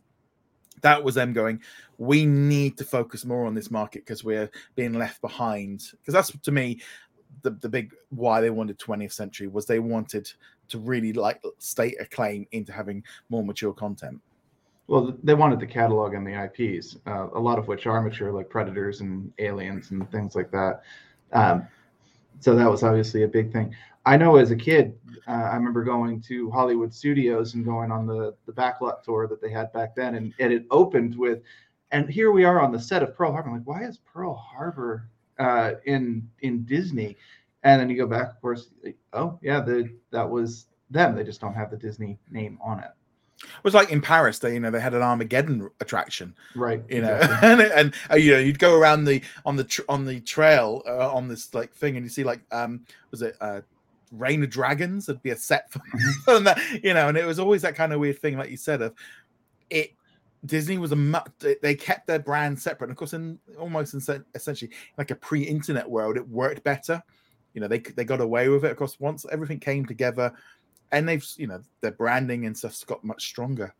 that 0.81 1.01
was 1.01 1.15
them 1.15 1.31
going, 1.31 1.61
we 1.97 2.25
need 2.25 2.77
to 2.77 2.83
focus 2.83 3.23
more 3.23 3.45
on 3.45 3.53
this 3.53 3.71
market 3.71 4.05
because 4.05 4.23
we're 4.23 4.49
being 4.75 4.93
left 4.93 5.21
behind. 5.21 5.83
Because 5.91 6.13
that's 6.13 6.37
to 6.41 6.51
me 6.51 6.81
the, 7.41 7.51
the 7.51 7.69
big 7.69 7.93
why 8.09 8.41
they 8.41 8.49
wanted 8.49 8.79
20th 8.79 9.13
century 9.13 9.47
was 9.47 9.65
they 9.65 9.79
wanted 9.79 10.31
to 10.69 10.79
really 10.79 11.13
like 11.13 11.41
state 11.59 11.95
a 11.99 12.05
claim 12.05 12.45
into 12.51 12.71
having 12.71 13.03
more 13.29 13.43
mature 13.43 13.73
content. 13.73 14.19
Well, 14.87 15.15
they 15.23 15.33
wanted 15.33 15.59
the 15.59 15.67
catalog 15.67 16.13
and 16.13 16.27
the 16.27 16.43
IPs, 16.43 16.97
uh, 17.07 17.27
a 17.33 17.39
lot 17.39 17.57
of 17.57 17.67
which 17.67 17.87
are 17.87 18.01
mature, 18.01 18.31
like 18.31 18.49
Predators 18.49 18.99
and 18.99 19.31
Aliens 19.39 19.91
and 19.91 20.09
things 20.11 20.35
like 20.35 20.51
that. 20.51 20.81
Um, 21.31 21.67
so 22.39 22.55
that 22.55 22.69
was 22.69 22.83
obviously 22.83 23.23
a 23.23 23.27
big 23.27 23.51
thing. 23.51 23.75
I 24.05 24.17
know 24.17 24.35
as 24.35 24.51
a 24.51 24.55
kid, 24.55 24.97
uh, 25.27 25.31
I 25.31 25.55
remember 25.55 25.83
going 25.83 26.21
to 26.23 26.51
Hollywood 26.51 26.93
Studios 26.93 27.53
and 27.53 27.63
going 27.63 27.91
on 27.91 28.05
the 28.05 28.35
the 28.45 28.51
backlot 28.51 29.03
tour 29.03 29.27
that 29.27 29.41
they 29.41 29.49
had 29.49 29.71
back 29.71 29.95
then, 29.95 30.15
and, 30.15 30.33
and 30.39 30.51
it 30.51 30.65
opened 30.71 31.15
with, 31.15 31.41
and 31.91 32.09
here 32.09 32.31
we 32.31 32.43
are 32.43 32.59
on 32.59 32.71
the 32.71 32.79
set 32.79 33.03
of 33.03 33.15
Pearl 33.15 33.31
Harbor. 33.31 33.49
I'm 33.49 33.55
like, 33.55 33.67
why 33.67 33.83
is 33.83 33.97
Pearl 33.97 34.33
Harbor 34.33 35.09
uh, 35.39 35.73
in 35.85 36.29
in 36.41 36.65
Disney? 36.65 37.17
And 37.63 37.79
then 37.79 37.89
you 37.89 37.95
go 37.97 38.07
back, 38.07 38.31
of 38.31 38.41
course. 38.41 38.69
Oh 39.13 39.39
yeah, 39.41 39.61
the 39.61 39.89
that 40.11 40.29
was 40.29 40.67
them. 40.89 41.15
They 41.15 41.23
just 41.23 41.39
don't 41.39 41.53
have 41.53 41.71
the 41.71 41.77
Disney 41.77 42.19
name 42.29 42.59
on 42.61 42.79
it. 42.79 42.91
It 43.43 43.63
was 43.63 43.73
like 43.73 43.91
in 43.91 44.01
Paris, 44.01 44.39
they 44.39 44.53
you 44.53 44.59
know 44.59 44.71
they 44.71 44.79
had 44.79 44.93
an 44.93 45.01
Armageddon 45.01 45.69
attraction, 45.81 46.35
right? 46.55 46.83
You 46.89 47.01
know, 47.01 47.15
exactly. 47.15 47.49
and, 47.51 47.61
and 47.61 47.93
uh, 48.11 48.15
you 48.15 48.31
know 48.31 48.39
you'd 48.39 48.59
go 48.59 48.77
around 48.77 49.05
the 49.05 49.21
on 49.45 49.55
the 49.55 49.63
tr- 49.63 49.81
on 49.89 50.05
the 50.05 50.19
trail 50.21 50.81
uh, 50.87 51.13
on 51.13 51.27
this 51.27 51.53
like 51.53 51.73
thing, 51.73 51.97
and 51.97 52.05
you 52.05 52.09
see 52.09 52.23
like 52.23 52.41
um 52.51 52.85
was 53.11 53.21
it 53.21 53.35
uh 53.41 53.61
Reign 54.13 54.43
of 54.43 54.49
Dragons. 54.49 55.07
There'd 55.07 55.21
be 55.23 55.31
a 55.31 55.35
set 55.35 55.71
for, 55.71 55.79
mm-hmm. 55.79 56.43
that, 56.45 56.83
you 56.83 56.93
know, 56.93 57.09
and 57.09 57.17
it 57.17 57.25
was 57.25 57.39
always 57.39 57.63
that 57.63 57.75
kind 57.75 57.91
of 57.91 57.99
weird 57.99 58.19
thing, 58.19 58.37
like 58.37 58.51
you 58.51 58.57
said, 58.57 58.81
of 58.81 58.93
it. 59.69 59.93
Disney 60.45 60.77
was 60.77 60.91
a 60.91 61.23
they 61.61 61.73
kept 61.73 62.05
their 62.05 62.19
brand 62.19 62.59
separate. 62.59 62.87
And 62.87 62.91
of 62.91 62.97
course, 62.97 63.13
in 63.13 63.39
almost 63.57 63.93
in, 63.93 64.25
essentially 64.35 64.71
like 64.97 65.09
a 65.09 65.15
pre-internet 65.15 65.89
world, 65.89 66.17
it 66.17 66.27
worked 66.27 66.63
better. 66.65 67.01
You 67.53 67.61
know, 67.61 67.69
they 67.69 67.79
they 67.79 68.03
got 68.03 68.19
away 68.19 68.49
with 68.49 68.65
it. 68.65 68.71
Of 68.71 68.77
course, 68.77 68.99
once 68.99 69.25
everything 69.31 69.59
came 69.59 69.85
together, 69.85 70.33
and 70.91 71.07
they've 71.07 71.25
you 71.37 71.47
know 71.47 71.61
their 71.81 71.91
branding 71.91 72.45
and 72.45 72.57
stuff's 72.57 72.83
got 72.83 73.03
much 73.03 73.25
stronger. 73.25 73.73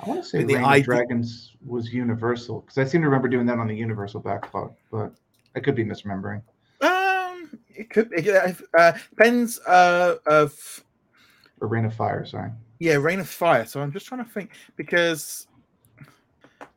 I 0.00 0.08
want 0.08 0.22
to 0.22 0.28
say 0.28 0.44
the 0.44 0.54
of 0.54 0.84
Dragons 0.84 1.56
was 1.66 1.92
Universal 1.92 2.60
because 2.60 2.78
I 2.78 2.84
seem 2.84 3.00
to 3.02 3.08
remember 3.08 3.28
doing 3.28 3.46
that 3.46 3.58
on 3.58 3.66
the 3.66 3.74
Universal 3.74 4.22
backlot, 4.22 4.72
but 4.92 5.12
I 5.56 5.60
could 5.60 5.74
be 5.74 5.84
misremembering 5.84 6.40
Um, 6.80 7.58
it 7.74 7.90
could 7.90 8.12
it, 8.12 8.56
uh, 8.78 8.92
depends 9.10 9.58
uh, 9.60 10.16
of 10.26 10.84
a 11.60 11.66
Reign 11.66 11.84
of 11.84 11.94
Fire. 11.94 12.24
Sorry. 12.24 12.50
Yeah, 12.78 12.94
Reign 12.94 13.18
of 13.18 13.28
Fire. 13.28 13.66
So 13.66 13.80
I'm 13.80 13.90
just 13.90 14.06
trying 14.06 14.24
to 14.24 14.30
think 14.30 14.50
because 14.76 15.48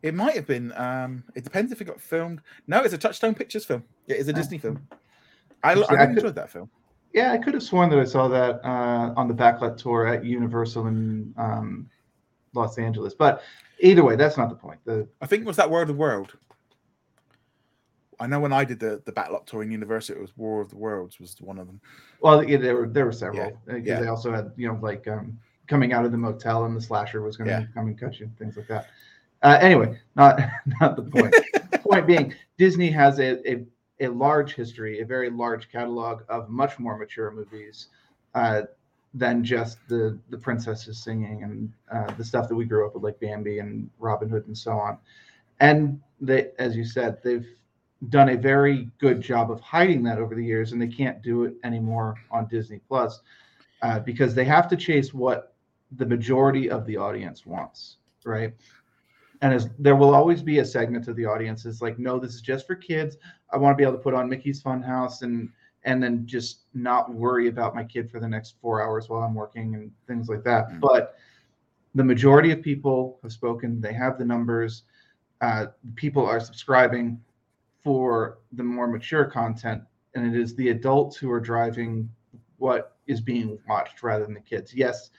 it 0.02 0.16
might 0.16 0.34
have 0.34 0.48
been. 0.48 0.72
Um, 0.76 1.24
it 1.36 1.44
depends 1.44 1.72
if 1.72 1.80
it 1.80 1.86
got 1.86 2.02
filmed. 2.02 2.42
No, 2.66 2.82
it's 2.82 2.96
a 2.96 2.98
Touchstone 2.98 3.36
Pictures 3.36 3.66
film. 3.66 3.84
Yeah, 4.08 4.16
it's 4.16 4.28
a 4.30 4.32
Oh. 4.32 4.36
Disney 4.36 4.58
film. 4.58 4.82
I, 5.64 5.74
I, 5.74 5.76
I 5.76 5.86
could- 6.08 6.18
enjoyed 6.18 6.36
that 6.36 6.50
film. 6.50 6.72
Yeah, 7.14 7.32
I 7.34 7.38
could 7.38 7.54
have 7.54 7.64
sworn 7.64 7.90
that 7.90 8.00
I 8.00 8.06
saw 8.06 8.28
that 8.30 8.62
uh, 8.64 9.14
on 9.18 9.28
the 9.28 9.34
backlot 9.34 9.78
tour 9.78 10.08
at 10.08 10.24
Universal 10.24 10.88
in 10.88 11.34
um, 11.38 11.90
Los 12.54 12.78
Angeles. 12.78 13.14
But 13.14 13.42
either 13.80 14.04
way, 14.04 14.16
that's 14.16 14.38
not 14.38 14.50
the 14.50 14.56
point. 14.56 14.80
The 14.86 15.08
I 15.22 15.26
think 15.26 15.42
it 15.42 15.48
was 15.48 15.58
that 15.58 15.70
World 15.70 15.90
of 15.90 15.96
the 15.96 16.00
World. 16.02 16.38
I 18.20 18.28
know 18.28 18.40
when 18.40 18.54
I 18.54 18.64
did 18.64 18.80
the 18.80 19.02
the 19.06 19.12
Backlot 19.12 19.46
tour 19.48 19.64
in 19.64 19.72
University, 19.72 20.18
it 20.18 20.22
was 20.22 20.36
War 20.38 20.62
of 20.62 20.70
the 20.70 20.78
Worlds 20.78 21.20
was 21.20 21.36
one 21.42 21.58
of 21.58 21.68
them. 21.68 21.82
well, 22.22 22.44
yeah, 22.44 22.58
there 22.58 22.76
were 22.76 22.88
there 22.88 23.06
were 23.06 23.12
several 23.12 23.38
Yeah, 23.46 23.50
because 23.66 23.86
yeah. 23.88 24.00
they 24.00 24.08
also 24.08 24.32
had 24.32 24.52
you 24.56 24.68
know 24.68 24.78
like 24.82 25.08
um, 25.08 25.38
coming 25.68 25.92
out 25.92 26.06
of 26.06 26.12
the 26.12 26.18
motel 26.18 26.66
and 26.66 26.76
the 26.76 26.82
slasher 26.82 27.22
was 27.22 27.36
going 27.36 27.48
to 27.50 27.54
Yeah. 27.54 27.66
come 27.74 27.88
and 27.88 28.00
cut 28.00 28.20
you, 28.20 28.30
things 28.38 28.58
like 28.58 28.68
that. 28.68 28.88
Uh, 29.42 29.58
anyway, 29.60 30.00
not 30.16 30.40
not 30.82 30.96
the 30.96 31.02
point. 31.02 31.34
point 31.84 32.06
being, 32.06 32.34
Disney 32.58 32.92
has 32.92 33.20
a, 33.20 33.50
a 33.52 33.66
a 34.02 34.08
large 34.08 34.56
history, 34.56 35.00
a 35.00 35.06
very 35.06 35.30
large 35.30 35.72
catalog 35.72 36.24
of 36.28 36.50
much 36.50 36.78
more 36.80 36.98
mature 36.98 37.32
movies 37.32 37.88
uh, 38.36 38.64
than 39.14 39.44
just 39.44 39.78
the 39.88 40.18
the 40.30 40.38
princesses 40.38 41.02
singing 41.04 41.44
and 41.44 41.74
uh, 41.92 42.14
the 42.16 42.24
stuff 42.24 42.48
that 42.48 42.56
we 42.56 42.66
grew 42.66 42.86
up 42.86 42.94
with, 42.94 43.04
like 43.04 43.20
Bambi 43.20 43.60
and 43.60 43.90
Robin 44.00 44.30
Hood 44.30 44.48
and 44.48 44.58
so 44.58 44.72
on. 44.72 44.98
And 45.60 46.02
they, 46.20 46.50
as 46.58 46.76
you 46.76 46.84
said, 46.84 47.18
they've 47.24 47.48
done 48.10 48.30
a 48.30 48.38
very 48.38 48.90
good 49.00 49.22
job 49.22 49.52
of 49.52 49.60
hiding 49.62 50.02
that 50.04 50.18
over 50.18 50.34
the 50.34 50.44
years, 50.44 50.72
and 50.72 50.82
they 50.82 50.88
can't 50.88 51.22
do 51.22 51.44
it 51.44 51.54
anymore 51.64 52.16
on 52.32 52.48
Disney 52.48 52.80
Plus 52.88 53.22
uh, 53.82 54.00
because 54.00 54.34
they 54.34 54.46
have 54.46 54.68
to 54.70 54.76
chase 54.76 55.14
what 55.14 55.54
the 55.98 56.06
majority 56.06 56.70
of 56.70 56.86
the 56.86 56.98
audience 56.98 57.46
wants, 57.46 57.98
right? 58.24 58.54
And 59.42 59.54
as 59.54 59.70
there 59.80 59.96
will 59.96 60.14
always 60.14 60.44
be 60.44 60.60
a 60.60 60.66
segment 60.66 61.08
of 61.08 61.16
the 61.16 61.26
audience 61.26 61.66
is 61.66 61.82
like, 61.82 61.98
no, 61.98 62.20
this 62.20 62.36
is 62.36 62.42
just 62.42 62.68
for 62.68 62.76
kids. 62.76 63.18
I 63.52 63.58
want 63.58 63.74
to 63.74 63.78
be 63.78 63.84
able 63.84 63.98
to 63.98 64.04
put 64.04 64.14
on 64.14 64.30
Mickey's 64.30 64.62
Fun 64.62 64.82
House 64.82 65.24
and 65.24 65.50
and 65.84 66.02
then 66.02 66.28
just 66.28 66.62
not 66.76 67.12
worry 67.12 67.48
about 67.48 67.74
my 67.74 67.84
kid 67.84 68.12
for 68.12 68.20
the 68.20 68.28
next 68.28 68.56
four 68.62 68.84
hours 68.84 69.10
while 69.10 69.24
I'm 69.24 69.34
working 69.34 69.74
and 69.74 69.92
things 70.08 70.30
like 70.30 70.44
that. 70.44 70.70
Mm. 70.70 70.80
But 70.80 71.16
the 71.96 72.04
majority 72.04 72.52
of 72.52 72.62
people 72.62 73.20
have 73.24 73.32
spoken. 73.32 73.82
They 73.82 73.94
have 73.94 74.18
the 74.18 74.26
numbers. 74.26 74.84
Uh, 75.42 75.68
people 75.96 76.26
are 76.26 76.40
subscribing 76.40 77.20
for 77.84 78.38
the 78.54 78.64
more 78.64 78.88
mature 78.88 79.26
content, 79.26 79.82
and 80.14 80.36
it 80.36 80.40
is 80.40 80.56
the 80.56 80.70
adults 80.70 81.18
who 81.18 81.32
are 81.32 81.40
driving 81.40 82.10
what 82.58 82.96
is 83.08 83.20
being 83.20 83.58
watched 83.68 84.04
rather 84.04 84.24
than 84.24 84.36
the 84.36 84.40
kids. 84.40 84.74
Yes, 84.74 85.10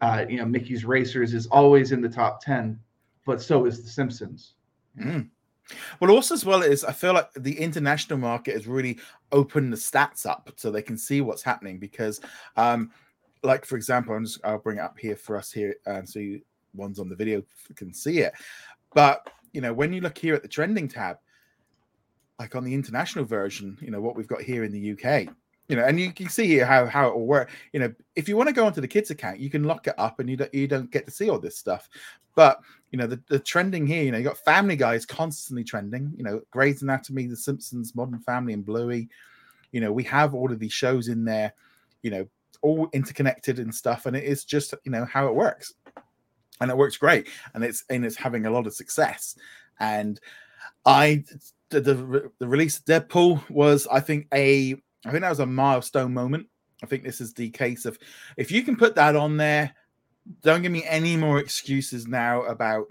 uh, 0.00 0.24
you 0.28 0.38
know 0.38 0.46
Mickey's 0.46 0.84
Racers 0.86 1.34
is 1.34 1.46
always 1.48 1.92
in 1.92 2.00
the 2.00 2.08
top 2.08 2.40
ten, 2.40 2.80
but 3.28 3.42
so 3.42 3.66
is 3.66 3.82
The 3.82 3.90
Simpsons. 3.90 4.54
Mm. 4.98 5.28
Well, 6.00 6.10
also 6.10 6.32
as 6.32 6.46
well 6.46 6.62
is 6.62 6.82
I 6.82 6.92
feel 6.92 7.12
like 7.12 7.30
the 7.34 7.60
international 7.60 8.18
market 8.18 8.54
has 8.54 8.66
really 8.66 8.98
opened 9.32 9.70
the 9.70 9.76
stats 9.76 10.24
up 10.24 10.50
so 10.56 10.70
they 10.70 10.80
can 10.80 10.96
see 10.96 11.20
what's 11.20 11.42
happening 11.42 11.78
because, 11.78 12.22
um, 12.56 12.90
like 13.42 13.66
for 13.66 13.76
example, 13.76 14.14
I'm 14.14 14.24
just 14.24 14.40
I'll 14.44 14.58
bring 14.58 14.78
it 14.78 14.80
up 14.80 14.98
here 14.98 15.14
for 15.14 15.36
us 15.36 15.52
here 15.52 15.76
and 15.84 16.08
so 16.08 16.20
you 16.20 16.40
ones 16.72 16.98
on 16.98 17.10
the 17.10 17.14
video 17.14 17.42
can 17.76 17.92
see 17.92 18.20
it. 18.20 18.32
But 18.94 19.28
you 19.52 19.60
know, 19.60 19.74
when 19.74 19.92
you 19.92 20.00
look 20.00 20.16
here 20.16 20.34
at 20.34 20.40
the 20.40 20.48
trending 20.48 20.88
tab, 20.88 21.18
like 22.38 22.56
on 22.56 22.64
the 22.64 22.72
international 22.72 23.26
version, 23.26 23.76
you 23.82 23.90
know 23.90 24.00
what 24.00 24.16
we've 24.16 24.26
got 24.26 24.40
here 24.40 24.64
in 24.64 24.72
the 24.72 24.92
UK. 24.92 25.28
You 25.68 25.76
know, 25.76 25.84
and 25.84 26.00
you 26.00 26.12
can 26.14 26.30
see 26.30 26.46
here 26.46 26.64
how 26.64 26.86
how 26.86 27.08
it 27.08 27.14
will 27.14 27.26
work. 27.26 27.50
You 27.74 27.80
know, 27.80 27.94
if 28.16 28.26
you 28.26 28.38
want 28.38 28.48
to 28.48 28.54
go 28.54 28.64
onto 28.64 28.80
the 28.80 28.88
kids 28.88 29.10
account, 29.10 29.38
you 29.38 29.50
can 29.50 29.64
lock 29.64 29.86
it 29.86 29.94
up, 29.98 30.18
and 30.18 30.30
you 30.30 30.36
don't 30.38 30.54
you 30.54 30.66
don't 30.66 30.90
get 30.90 31.04
to 31.06 31.12
see 31.12 31.28
all 31.28 31.38
this 31.38 31.58
stuff. 31.58 31.90
But 32.34 32.60
you 32.90 32.98
know, 32.98 33.06
the, 33.06 33.20
the 33.28 33.38
trending 33.38 33.86
here, 33.86 34.02
you 34.02 34.12
know, 34.12 34.18
you 34.18 34.24
got 34.24 34.38
Family 34.38 34.76
Guy 34.76 34.94
is 34.94 35.04
constantly 35.04 35.64
trending. 35.64 36.12
You 36.16 36.24
know, 36.24 36.40
Grey's 36.50 36.82
Anatomy, 36.82 37.26
The 37.26 37.36
Simpsons, 37.36 37.94
Modern 37.94 38.20
Family, 38.20 38.52
and 38.52 38.64
Bluey. 38.64 39.08
You 39.72 39.80
know, 39.80 39.92
we 39.92 40.04
have 40.04 40.34
all 40.34 40.50
of 40.50 40.58
these 40.58 40.72
shows 40.72 41.08
in 41.08 41.24
there. 41.24 41.52
You 42.02 42.10
know, 42.10 42.28
all 42.62 42.88
interconnected 42.92 43.58
and 43.58 43.74
stuff, 43.74 44.06
and 44.06 44.16
it 44.16 44.24
is 44.24 44.44
just 44.44 44.74
you 44.84 44.92
know 44.92 45.04
how 45.04 45.26
it 45.26 45.34
works, 45.34 45.74
and 46.60 46.70
it 46.70 46.76
works 46.76 46.96
great, 46.96 47.28
and 47.54 47.62
it's 47.62 47.84
and 47.90 48.04
it's 48.04 48.16
having 48.16 48.46
a 48.46 48.50
lot 48.50 48.66
of 48.66 48.74
success. 48.74 49.36
And 49.80 50.20
I 50.86 51.24
the 51.70 51.80
the, 51.80 52.30
the 52.38 52.48
release 52.48 52.78
of 52.78 52.84
Deadpool 52.84 53.48
was, 53.50 53.86
I 53.88 54.00
think, 54.00 54.26
a 54.32 54.74
I 55.04 55.10
think 55.10 55.22
that 55.22 55.30
was 55.30 55.40
a 55.40 55.46
milestone 55.46 56.14
moment. 56.14 56.46
I 56.82 56.86
think 56.86 57.02
this 57.02 57.20
is 57.20 57.34
the 57.34 57.50
case 57.50 57.84
of 57.84 57.98
if 58.36 58.50
you 58.50 58.62
can 58.62 58.76
put 58.76 58.94
that 58.94 59.16
on 59.16 59.36
there, 59.36 59.74
don't 60.42 60.62
give 60.62 60.72
me 60.72 60.84
any 60.84 61.16
more 61.16 61.38
excuses 61.38 62.06
now 62.06 62.42
about 62.42 62.86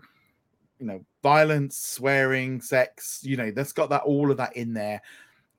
you 0.80 0.86
know 0.86 1.06
violence, 1.24 1.78
swearing, 1.78 2.62
sex. 2.62 3.20
You 3.24 3.38
know, 3.38 3.52
that's 3.52 3.74
got 3.74 3.90
that 3.90 4.04
all 4.04 4.32
of 4.32 4.38
that 4.38 4.56
in 4.56 4.74
there. 4.74 5.02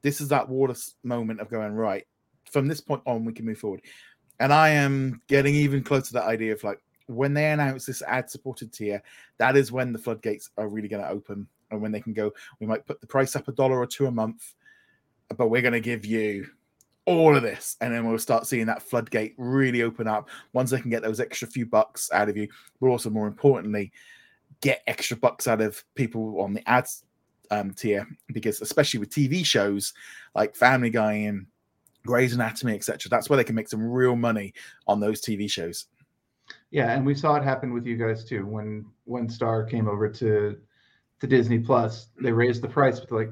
This 0.02 0.20
is 0.20 0.28
that 0.28 0.48
water 0.48 0.74
moment 1.02 1.40
of 1.40 1.50
going 1.50 1.72
right. 1.72 2.06
From 2.50 2.68
this 2.68 2.80
point 2.80 3.02
on, 3.04 3.24
we 3.24 3.32
can 3.32 3.44
move 3.44 3.58
forward. 3.58 3.82
And 4.40 4.52
I 4.52 4.70
am 4.70 5.20
getting 5.26 5.54
even 5.54 5.82
closer 5.82 6.06
to 6.06 6.12
that 6.14 6.26
idea 6.26 6.52
of 6.52 6.62
like 6.64 6.80
when 7.06 7.34
they 7.34 7.50
announce 7.50 7.86
this 7.86 8.02
ad-supported 8.02 8.72
tier, 8.72 9.02
that 9.38 9.56
is 9.56 9.72
when 9.72 9.92
the 9.92 9.98
floodgates 9.98 10.50
are 10.56 10.68
really 10.68 10.88
going 10.88 11.02
to 11.02 11.10
open, 11.10 11.48
and 11.70 11.80
when 11.80 11.92
they 11.92 12.00
can 12.00 12.12
go. 12.12 12.32
We 12.60 12.66
might 12.66 12.86
put 12.86 13.00
the 13.00 13.06
price 13.06 13.36
up 13.36 13.48
a 13.48 13.52
dollar 13.52 13.78
or 13.78 13.86
two 13.86 14.06
a 14.06 14.10
month, 14.10 14.54
but 15.36 15.48
we're 15.48 15.62
going 15.62 15.72
to 15.72 15.80
give 15.80 16.04
you 16.04 16.46
all 17.08 17.36
of 17.36 17.42
this 17.42 17.76
and 17.80 17.92
then 17.92 18.06
we'll 18.06 18.18
start 18.18 18.46
seeing 18.46 18.66
that 18.66 18.82
floodgate 18.82 19.34
really 19.38 19.82
open 19.82 20.06
up 20.06 20.28
once 20.52 20.70
they 20.70 20.80
can 20.80 20.90
get 20.90 21.02
those 21.02 21.20
extra 21.20 21.48
few 21.48 21.64
bucks 21.64 22.10
out 22.12 22.28
of 22.28 22.36
you 22.36 22.46
but 22.80 22.88
also 22.88 23.08
more 23.10 23.26
importantly 23.26 23.90
get 24.60 24.82
extra 24.86 25.16
bucks 25.16 25.48
out 25.48 25.60
of 25.60 25.82
people 25.94 26.40
on 26.40 26.52
the 26.52 26.68
ads 26.68 27.04
um, 27.50 27.72
tier 27.72 28.06
because 28.32 28.60
especially 28.60 29.00
with 29.00 29.10
tv 29.10 29.44
shows 29.44 29.94
like 30.34 30.54
family 30.54 30.90
guy 30.90 31.12
and 31.12 31.46
Grey's 32.08 32.34
Anatomy, 32.34 32.74
etc. 32.74 33.10
That's 33.10 33.28
where 33.28 33.36
they 33.36 33.44
can 33.44 33.54
make 33.54 33.68
some 33.68 33.82
real 33.86 34.16
money 34.16 34.54
on 34.86 34.98
those 34.98 35.20
TV 35.20 35.50
shows. 35.50 35.86
Yeah, 36.70 36.92
and 36.92 37.04
we 37.04 37.14
saw 37.14 37.36
it 37.36 37.44
happen 37.44 37.74
with 37.74 37.86
you 37.86 37.98
guys 37.98 38.24
too. 38.24 38.46
When 38.46 38.86
when 39.04 39.28
Star 39.28 39.64
came 39.64 39.86
over 39.88 40.08
to 40.08 40.56
to 41.20 41.26
Disney 41.26 41.58
Plus, 41.58 42.08
they 42.20 42.32
raised 42.32 42.62
the 42.62 42.68
price, 42.68 42.98
but 43.00 43.12
like 43.12 43.30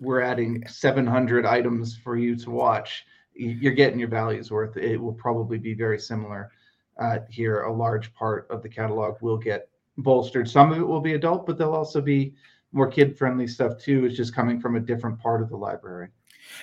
we're 0.00 0.20
adding 0.20 0.66
700 0.66 1.46
items 1.46 1.96
for 1.96 2.16
you 2.16 2.36
to 2.36 2.50
watch. 2.50 3.04
You're 3.34 3.72
getting 3.72 3.98
your 3.98 4.08
values 4.08 4.50
worth. 4.50 4.76
It 4.76 4.96
will 4.96 5.12
probably 5.12 5.58
be 5.58 5.74
very 5.74 5.98
similar 5.98 6.50
uh, 6.98 7.18
here. 7.30 7.62
A 7.62 7.72
large 7.72 8.12
part 8.14 8.46
of 8.50 8.62
the 8.62 8.68
catalog 8.68 9.16
will 9.20 9.38
get 9.38 9.68
bolstered. 9.98 10.48
Some 10.48 10.72
of 10.72 10.78
it 10.78 10.86
will 10.86 11.00
be 11.00 11.14
adult, 11.14 11.46
but 11.46 11.58
there'll 11.58 11.74
also 11.74 12.00
be 12.00 12.34
more 12.72 12.86
kid 12.90 13.16
friendly 13.16 13.46
stuff 13.46 13.78
too. 13.78 14.04
It's 14.04 14.16
just 14.16 14.34
coming 14.34 14.60
from 14.60 14.76
a 14.76 14.80
different 14.80 15.18
part 15.18 15.42
of 15.42 15.48
the 15.48 15.56
library. 15.56 16.08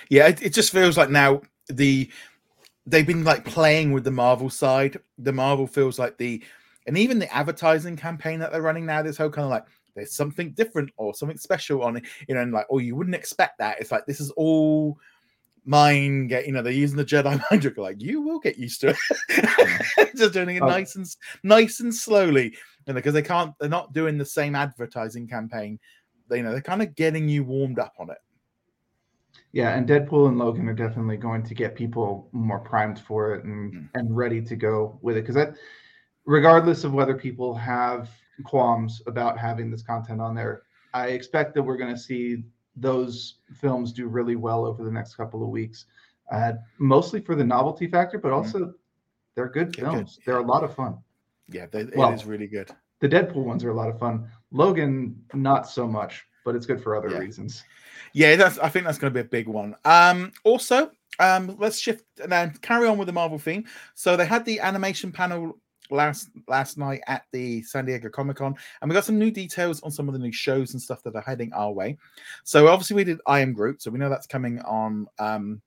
Yeah, 0.08 0.28
it, 0.28 0.42
it 0.42 0.54
just 0.54 0.72
feels 0.72 0.96
like 0.96 1.10
now 1.10 1.42
the 1.68 2.10
they've 2.86 3.06
been 3.06 3.24
like 3.24 3.44
playing 3.44 3.92
with 3.92 4.04
the 4.04 4.10
Marvel 4.10 4.50
side. 4.50 4.98
The 5.18 5.32
Marvel 5.32 5.66
feels 5.66 5.98
like 5.98 6.18
the 6.18 6.42
and 6.86 6.98
even 6.98 7.18
the 7.18 7.32
advertising 7.34 7.96
campaign 7.96 8.40
that 8.40 8.52
they're 8.52 8.62
running 8.62 8.86
now, 8.86 9.02
this 9.02 9.16
whole 9.16 9.30
kind 9.30 9.44
of 9.44 9.50
like 9.50 9.64
there's 9.94 10.14
something 10.14 10.52
different 10.52 10.90
or 10.96 11.14
something 11.14 11.38
special 11.38 11.82
on 11.82 11.96
it, 11.98 12.04
you 12.28 12.34
know, 12.34 12.40
and 12.42 12.52
like, 12.52 12.66
oh, 12.70 12.78
you 12.78 12.96
wouldn't 12.96 13.14
expect 13.16 13.58
that. 13.58 13.80
It's 13.80 13.92
like 13.92 14.06
this 14.06 14.20
is 14.20 14.30
all 14.32 14.98
mind 15.66 16.28
get 16.28 16.46
you 16.46 16.52
know 16.52 16.60
they're 16.60 16.70
using 16.74 16.98
the 16.98 17.02
jedi 17.04 17.40
mind 17.50 17.62
trick 17.62 17.78
like 17.78 17.98
you 17.98 18.20
will 18.20 18.38
get 18.38 18.58
used 18.58 18.82
to 18.82 18.94
it 19.30 20.14
just 20.14 20.34
doing 20.34 20.56
it 20.56 20.62
Oh. 20.62 20.66
nice 20.66 20.94
and 20.96 21.06
nice 21.42 21.80
and 21.80 21.94
slowly 21.94 22.54
and 22.86 22.94
because 22.94 23.14
they 23.14 23.22
can't 23.22 23.54
they're 23.58 23.70
not 23.70 23.94
doing 23.94 24.18
the 24.18 24.26
same 24.26 24.54
advertising 24.54 25.26
campaign 25.26 25.78
they 26.28 26.36
you 26.36 26.42
know 26.42 26.52
they're 26.52 26.60
kind 26.60 26.82
of 26.82 26.94
getting 26.94 27.30
you 27.30 27.44
warmed 27.44 27.78
up 27.78 27.94
on 27.98 28.10
it 28.10 28.18
Yeah, 29.52 29.74
and 29.74 29.88
Deadpool 29.88 30.28
and 30.28 30.36
Logan 30.38 30.68
are 30.68 30.74
definitely 30.74 31.16
going 31.16 31.42
to 31.44 31.54
get 31.54 31.74
people 31.74 32.28
more 32.32 32.58
primed 32.58 32.98
for 32.98 33.34
it 33.34 33.44
and 33.44 33.72
Mm. 33.72 33.88
and 33.94 34.14
ready 34.14 34.42
to 34.42 34.56
go 34.56 34.98
with 35.00 35.16
it 35.16 35.22
because 35.22 35.36
that, 35.36 35.54
regardless 36.26 36.84
of 36.84 36.92
whether 36.92 37.16
people 37.16 37.54
have 37.54 38.10
qualms 38.42 39.00
about 39.06 39.38
having 39.38 39.70
this 39.70 39.82
content 39.82 40.20
on 40.20 40.34
there, 40.34 40.62
I 40.92 41.08
expect 41.08 41.54
that 41.54 41.62
we're 41.62 41.76
going 41.76 41.94
to 41.94 42.00
see 42.00 42.44
those 42.76 43.36
films 43.60 43.92
do 43.92 44.08
really 44.08 44.36
well 44.36 44.66
over 44.66 44.82
the 44.84 44.90
next 44.90 45.14
couple 45.14 45.42
of 45.42 45.48
weeks, 45.50 45.86
uh, 46.32 46.54
mostly 46.78 47.20
for 47.20 47.34
the 47.36 47.44
novelty 47.44 47.86
factor, 47.86 48.18
but 48.18 48.32
also 48.32 48.74
they're 49.36 49.48
good 49.48 49.74
They're 49.74 49.84
good, 49.86 49.92
films. 49.92 50.18
They're 50.26 50.38
a 50.38 50.42
lot 50.46 50.64
of 50.64 50.74
fun. 50.74 50.98
yeah 51.48 51.66
they, 51.70 51.84
Well, 51.94 52.10
it 52.10 52.14
is 52.14 52.24
really 52.24 52.46
good 52.48 52.70
The 53.00 53.08
Deadpool 53.08 53.44
ones 53.44 53.62
are 53.64 53.70
a 53.70 53.74
lot 53.74 53.88
of 53.88 53.98
fun. 53.98 54.28
Logan, 54.50 55.16
not 55.34 55.68
so 55.68 55.86
much, 55.86 56.24
but 56.44 56.54
it's 56.56 56.66
good 56.66 56.82
for 56.82 56.96
other 56.96 57.10
Yeah. 57.10 57.18
reasons. 57.18 57.62
Yeah, 58.12 58.36
that's. 58.36 58.58
I 58.58 58.68
think 58.68 58.84
that's 58.84 58.98
going 58.98 59.12
to 59.12 59.14
be 59.14 59.26
a 59.26 59.28
big 59.28 59.48
one. 59.48 59.74
Um, 59.84 60.32
also, 60.44 60.90
um, 61.18 61.56
let's 61.58 61.78
shift 61.78 62.04
and 62.20 62.60
carry 62.62 62.86
on 62.88 62.96
with 62.98 63.06
the 63.06 63.12
Marvel 63.12 63.38
theme. 63.38 63.64
So 63.94 64.16
they 64.16 64.26
had 64.26 64.44
the 64.44 64.60
animation 64.60 65.10
panel 65.12 65.58
last 65.90 66.30
last 66.48 66.78
night 66.78 67.00
at 67.06 67.24
the 67.32 67.62
San 67.62 67.84
Diego 67.84 68.08
Comic 68.08 68.36
Con, 68.36 68.54
and 68.80 68.90
we 68.90 68.94
got 68.94 69.04
some 69.04 69.18
new 69.18 69.30
details 69.30 69.82
on 69.82 69.90
some 69.90 70.08
of 70.08 70.12
the 70.12 70.18
new 70.18 70.32
shows 70.32 70.72
and 70.72 70.82
stuff 70.82 71.02
that 71.02 71.14
are 71.14 71.22
heading 71.22 71.52
our 71.52 71.72
way. 71.72 71.98
So 72.44 72.68
obviously 72.68 72.96
we 72.96 73.04
did 73.04 73.20
I 73.26 73.40
Am 73.40 73.52
Groot, 73.52 73.82
so 73.82 73.90
we 73.90 73.98
know 73.98 74.08
that's 74.08 74.26
coming 74.26 74.60
on 74.60 75.06
um 75.18 75.60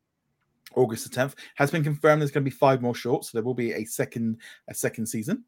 August 0.76 1.10
the 1.10 1.16
10th. 1.16 1.36
Has 1.56 1.72
been 1.72 1.84
confirmed 1.84 2.22
there's 2.22 2.32
going 2.32 2.44
to 2.44 2.50
be 2.50 2.56
five 2.56 2.82
more 2.82 2.96
shorts, 2.96 3.32
so 3.32 3.38
there 3.38 3.44
will 3.46 3.54
be 3.54 3.74
a 3.74 3.86
second 3.86 4.38
a 4.68 4.74
second 4.74 5.06
season. 5.08 5.44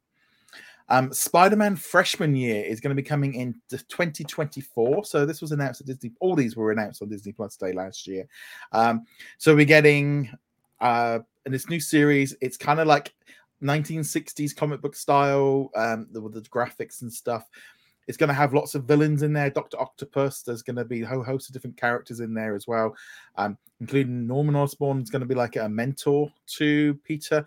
Um, 0.92 1.14
Spider-Man 1.14 1.76
freshman 1.76 2.36
year 2.36 2.64
is 2.64 2.80
going 2.80 2.90
to 2.90 3.00
be 3.00 3.08
coming 3.08 3.36
in 3.36 3.54
2024. 3.70 5.06
So 5.06 5.24
this 5.24 5.40
was 5.40 5.52
announced 5.52 5.82
at 5.82 5.88
Disney. 5.88 6.12
All 6.20 6.36
these 6.36 6.56
were 6.56 6.72
announced 6.72 7.04
on 7.04 7.10
Disney 7.10 7.32
Plus 7.32 7.56
Day 7.58 7.74
last 7.74 8.08
year. 8.08 8.28
Um, 8.72 9.06
so 9.38 9.56
we're 9.56 9.66
getting 9.66 10.32
uh, 10.82 11.20
in 11.46 11.52
this 11.52 11.70
new 11.70 11.80
series. 11.80 12.36
It's 12.42 12.58
kind 12.58 12.80
of 12.80 12.88
like 12.88 13.14
1960s 13.64 14.56
comic 14.56 14.82
book 14.82 14.96
style 14.96 15.72
um, 15.76 16.08
with 16.14 16.34
the 16.34 16.42
graphics 16.42 17.02
and 17.02 17.12
stuff. 17.12 17.48
It's 18.08 18.18
going 18.18 18.30
to 18.30 18.34
have 18.34 18.54
lots 18.54 18.74
of 18.74 18.86
villains 18.86 19.22
in 19.22 19.34
there. 19.34 19.52
Doctor 19.52 19.80
Octopus. 19.80 20.42
There's 20.42 20.64
going 20.64 20.78
to 20.78 20.86
be 20.86 21.04
a 21.04 21.08
whole 21.08 21.24
host 21.24 21.48
of 21.48 21.54
different 21.54 21.78
characters 21.78 22.22
in 22.22 22.34
there 22.34 22.56
as 22.56 22.68
well, 22.68 22.96
um, 23.36 23.58
including 23.80 24.26
Norman 24.26 24.56
Osborn. 24.56 25.02
is 25.02 25.12
going 25.12 25.20
to 25.22 25.28
be 25.28 25.36
like 25.36 25.58
a 25.58 25.70
mentor 25.70 26.32
to 26.58 26.96
Peter. 27.04 27.46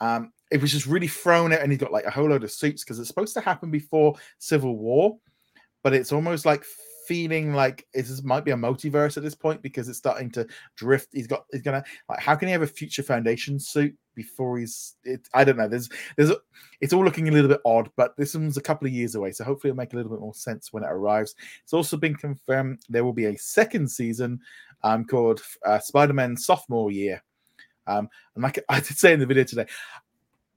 Um, 0.00 0.32
it 0.50 0.60
was 0.60 0.72
just 0.72 0.86
really 0.86 1.08
thrown 1.08 1.52
out, 1.52 1.60
and 1.60 1.72
he's 1.72 1.80
got 1.80 1.90
like 1.90 2.04
a 2.04 2.10
whole 2.10 2.28
load 2.28 2.44
of 2.44 2.52
suits 2.52 2.84
because 2.84 2.98
it's 2.98 3.08
supposed 3.08 3.34
to 3.34 3.40
happen 3.40 3.70
before 3.70 4.14
Civil 4.38 4.76
War, 4.76 5.16
but 5.82 5.94
it's 5.94 6.12
almost 6.12 6.44
like 6.44 6.64
feeling 7.06 7.54
like 7.54 7.86
this 7.94 8.22
might 8.22 8.44
be 8.44 8.50
a 8.50 8.56
multiverse 8.56 9.16
at 9.16 9.22
this 9.22 9.34
point 9.34 9.62
because 9.62 9.88
it's 9.88 9.98
starting 9.98 10.30
to 10.32 10.46
drift. 10.76 11.08
He's 11.12 11.26
got 11.26 11.44
he's 11.50 11.62
gonna 11.62 11.84
like 12.08 12.20
how 12.20 12.34
can 12.34 12.48
he 12.48 12.52
have 12.52 12.62
a 12.62 12.66
future 12.66 13.02
foundation 13.02 13.58
suit 13.58 13.96
before 14.14 14.58
he's 14.58 14.96
it, 15.04 15.28
I 15.34 15.44
don't 15.44 15.56
know. 15.56 15.68
There's 15.68 15.88
there's 16.16 16.30
a, 16.30 16.36
it's 16.80 16.92
all 16.92 17.04
looking 17.04 17.28
a 17.28 17.32
little 17.32 17.48
bit 17.48 17.60
odd, 17.64 17.90
but 17.96 18.16
this 18.16 18.34
one's 18.34 18.56
a 18.56 18.62
couple 18.62 18.86
of 18.86 18.92
years 18.92 19.14
away, 19.14 19.32
so 19.32 19.44
hopefully 19.44 19.70
it'll 19.70 19.78
make 19.78 19.92
a 19.92 19.96
little 19.96 20.10
bit 20.10 20.20
more 20.20 20.34
sense 20.34 20.72
when 20.72 20.82
it 20.82 20.90
arrives. 20.90 21.34
It's 21.62 21.72
also 21.72 21.96
been 21.96 22.14
confirmed 22.14 22.80
there 22.88 23.04
will 23.04 23.12
be 23.12 23.26
a 23.26 23.38
second 23.38 23.88
season 23.88 24.40
um 24.82 25.04
called 25.04 25.42
uh, 25.64 25.78
Spider-Man 25.78 26.36
sophomore 26.36 26.90
year. 26.90 27.22
Um, 27.86 28.08
and 28.34 28.42
like 28.42 28.62
I 28.68 28.80
did 28.80 28.98
say 28.98 29.12
in 29.12 29.20
the 29.20 29.26
video 29.26 29.44
today, 29.44 29.66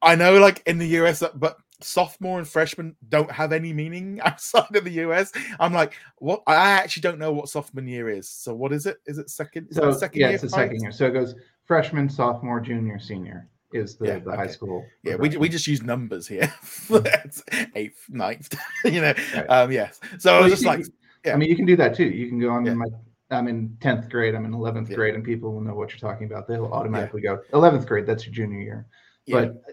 I 0.02 0.16
know, 0.16 0.38
like 0.38 0.64
in 0.66 0.78
the 0.78 0.88
US, 1.00 1.24
but 1.36 1.58
sophomore 1.80 2.40
and 2.40 2.48
freshman 2.48 2.96
don't 3.10 3.32
have 3.32 3.54
any 3.54 3.72
meaning 3.72 4.20
outside 4.26 4.76
of 4.76 4.84
the 4.84 4.92
US. 4.92 5.32
I'm 5.60 5.74
like, 5.74 5.94
what? 6.18 6.44
I 6.48 6.56
actually 6.56 7.02
don't 7.02 7.20
know 7.20 7.32
what 7.32 7.50
sophomore 7.50 7.84
year 7.84 8.10
is. 8.10 8.30
So 8.30 8.54
what 8.54 8.74
is 8.74 8.86
it? 8.86 8.98
Is 9.06 9.18
it 9.18 9.30
second? 9.30 9.68
Is 9.70 9.78
so 9.78 9.92
second 9.92 10.20
yeah, 10.20 10.28
year 10.28 10.36
it's 10.36 10.44
the 10.44 10.50
second 10.50 10.82
year. 10.82 10.92
So 10.92 11.08
it 11.08 11.14
goes 11.14 11.36
freshman, 11.68 12.10
sophomore, 12.10 12.60
junior, 12.60 12.98
senior 13.00 13.48
is 13.74 13.96
the, 13.98 14.08
Yeah, 14.08 14.20
the 14.20 14.30
okay. 14.30 14.38
high 14.38 14.48
school. 14.48 14.86
Yeah, 15.04 15.16
we, 15.18 15.36
we 15.38 15.50
just 15.50 15.68
use 15.68 15.82
numbers 15.84 16.28
here. 16.28 16.52
It's 16.90 17.44
eighth, 17.76 18.06
ninth, 18.10 18.58
you 18.86 19.02
know. 19.02 19.14
Right. 19.36 19.46
Um, 19.50 19.72
yes. 19.72 20.00
So 20.20 20.36
I 20.38 20.42
was 20.42 20.52
just 20.54 20.64
can- 20.64 20.80
like, 20.80 20.86
yeah. 21.26 21.34
I 21.34 21.36
mean, 21.36 21.50
you 21.50 21.56
can 21.56 21.66
do 21.66 21.76
that 21.76 21.96
too. 21.96 22.06
You 22.06 22.30
can 22.30 22.40
go 22.40 22.50
on 22.50 22.66
Yeah. 22.66 22.74
my. 22.74 22.86
I'm 23.30 23.50
in 23.50 23.76
tenth 23.82 24.10
grade. 24.10 24.36
I'm 24.36 24.46
in 24.46 24.54
eleventh 24.54 24.90
Yeah. 24.90 24.96
grade, 24.96 25.16
and 25.16 25.22
people 25.24 25.52
will 25.54 25.60
know 25.62 25.76
what 25.76 25.90
you're 25.92 26.00
talking 26.00 26.28
about. 26.32 26.48
They'll 26.48 26.68
automatically 26.72 27.20
go 27.22 27.42
eleventh 27.54 27.86
grade. 27.86 28.06
That's 28.06 28.26
your 28.26 28.34
junior 28.34 28.62
year. 28.62 28.86
yeah, 29.26 29.36
But 29.36 29.64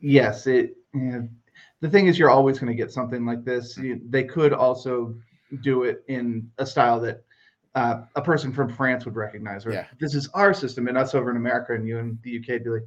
yes, 0.00 0.46
it. 0.46 0.76
yeah, 0.94 1.20
the 1.82 1.90
thing 1.90 2.06
is, 2.06 2.18
you're 2.18 2.30
always 2.30 2.58
going 2.58 2.72
to 2.72 2.76
get 2.76 2.90
something 2.90 3.26
like 3.26 3.44
this. 3.44 3.76
You, 3.76 4.00
they 4.08 4.24
could 4.24 4.54
also 4.54 5.14
do 5.62 5.82
it 5.82 6.04
in 6.08 6.50
a 6.56 6.64
style 6.64 6.98
that 7.00 7.22
uh, 7.74 8.02
a 8.16 8.22
person 8.22 8.52
from 8.52 8.68
France 8.68 9.04
would 9.04 9.16
recognize. 9.16 9.64
Or 9.66 9.72
Yeah. 9.72 9.86
this 10.00 10.14
is 10.14 10.28
our 10.34 10.52
system, 10.52 10.88
and 10.88 10.98
us 10.98 11.14
over 11.14 11.30
in 11.30 11.36
America, 11.36 11.74
and 11.74 11.86
you 11.86 11.98
in 11.98 12.18
the 12.22 12.38
UK 12.38 12.62
be 12.64 12.70
like, 12.70 12.86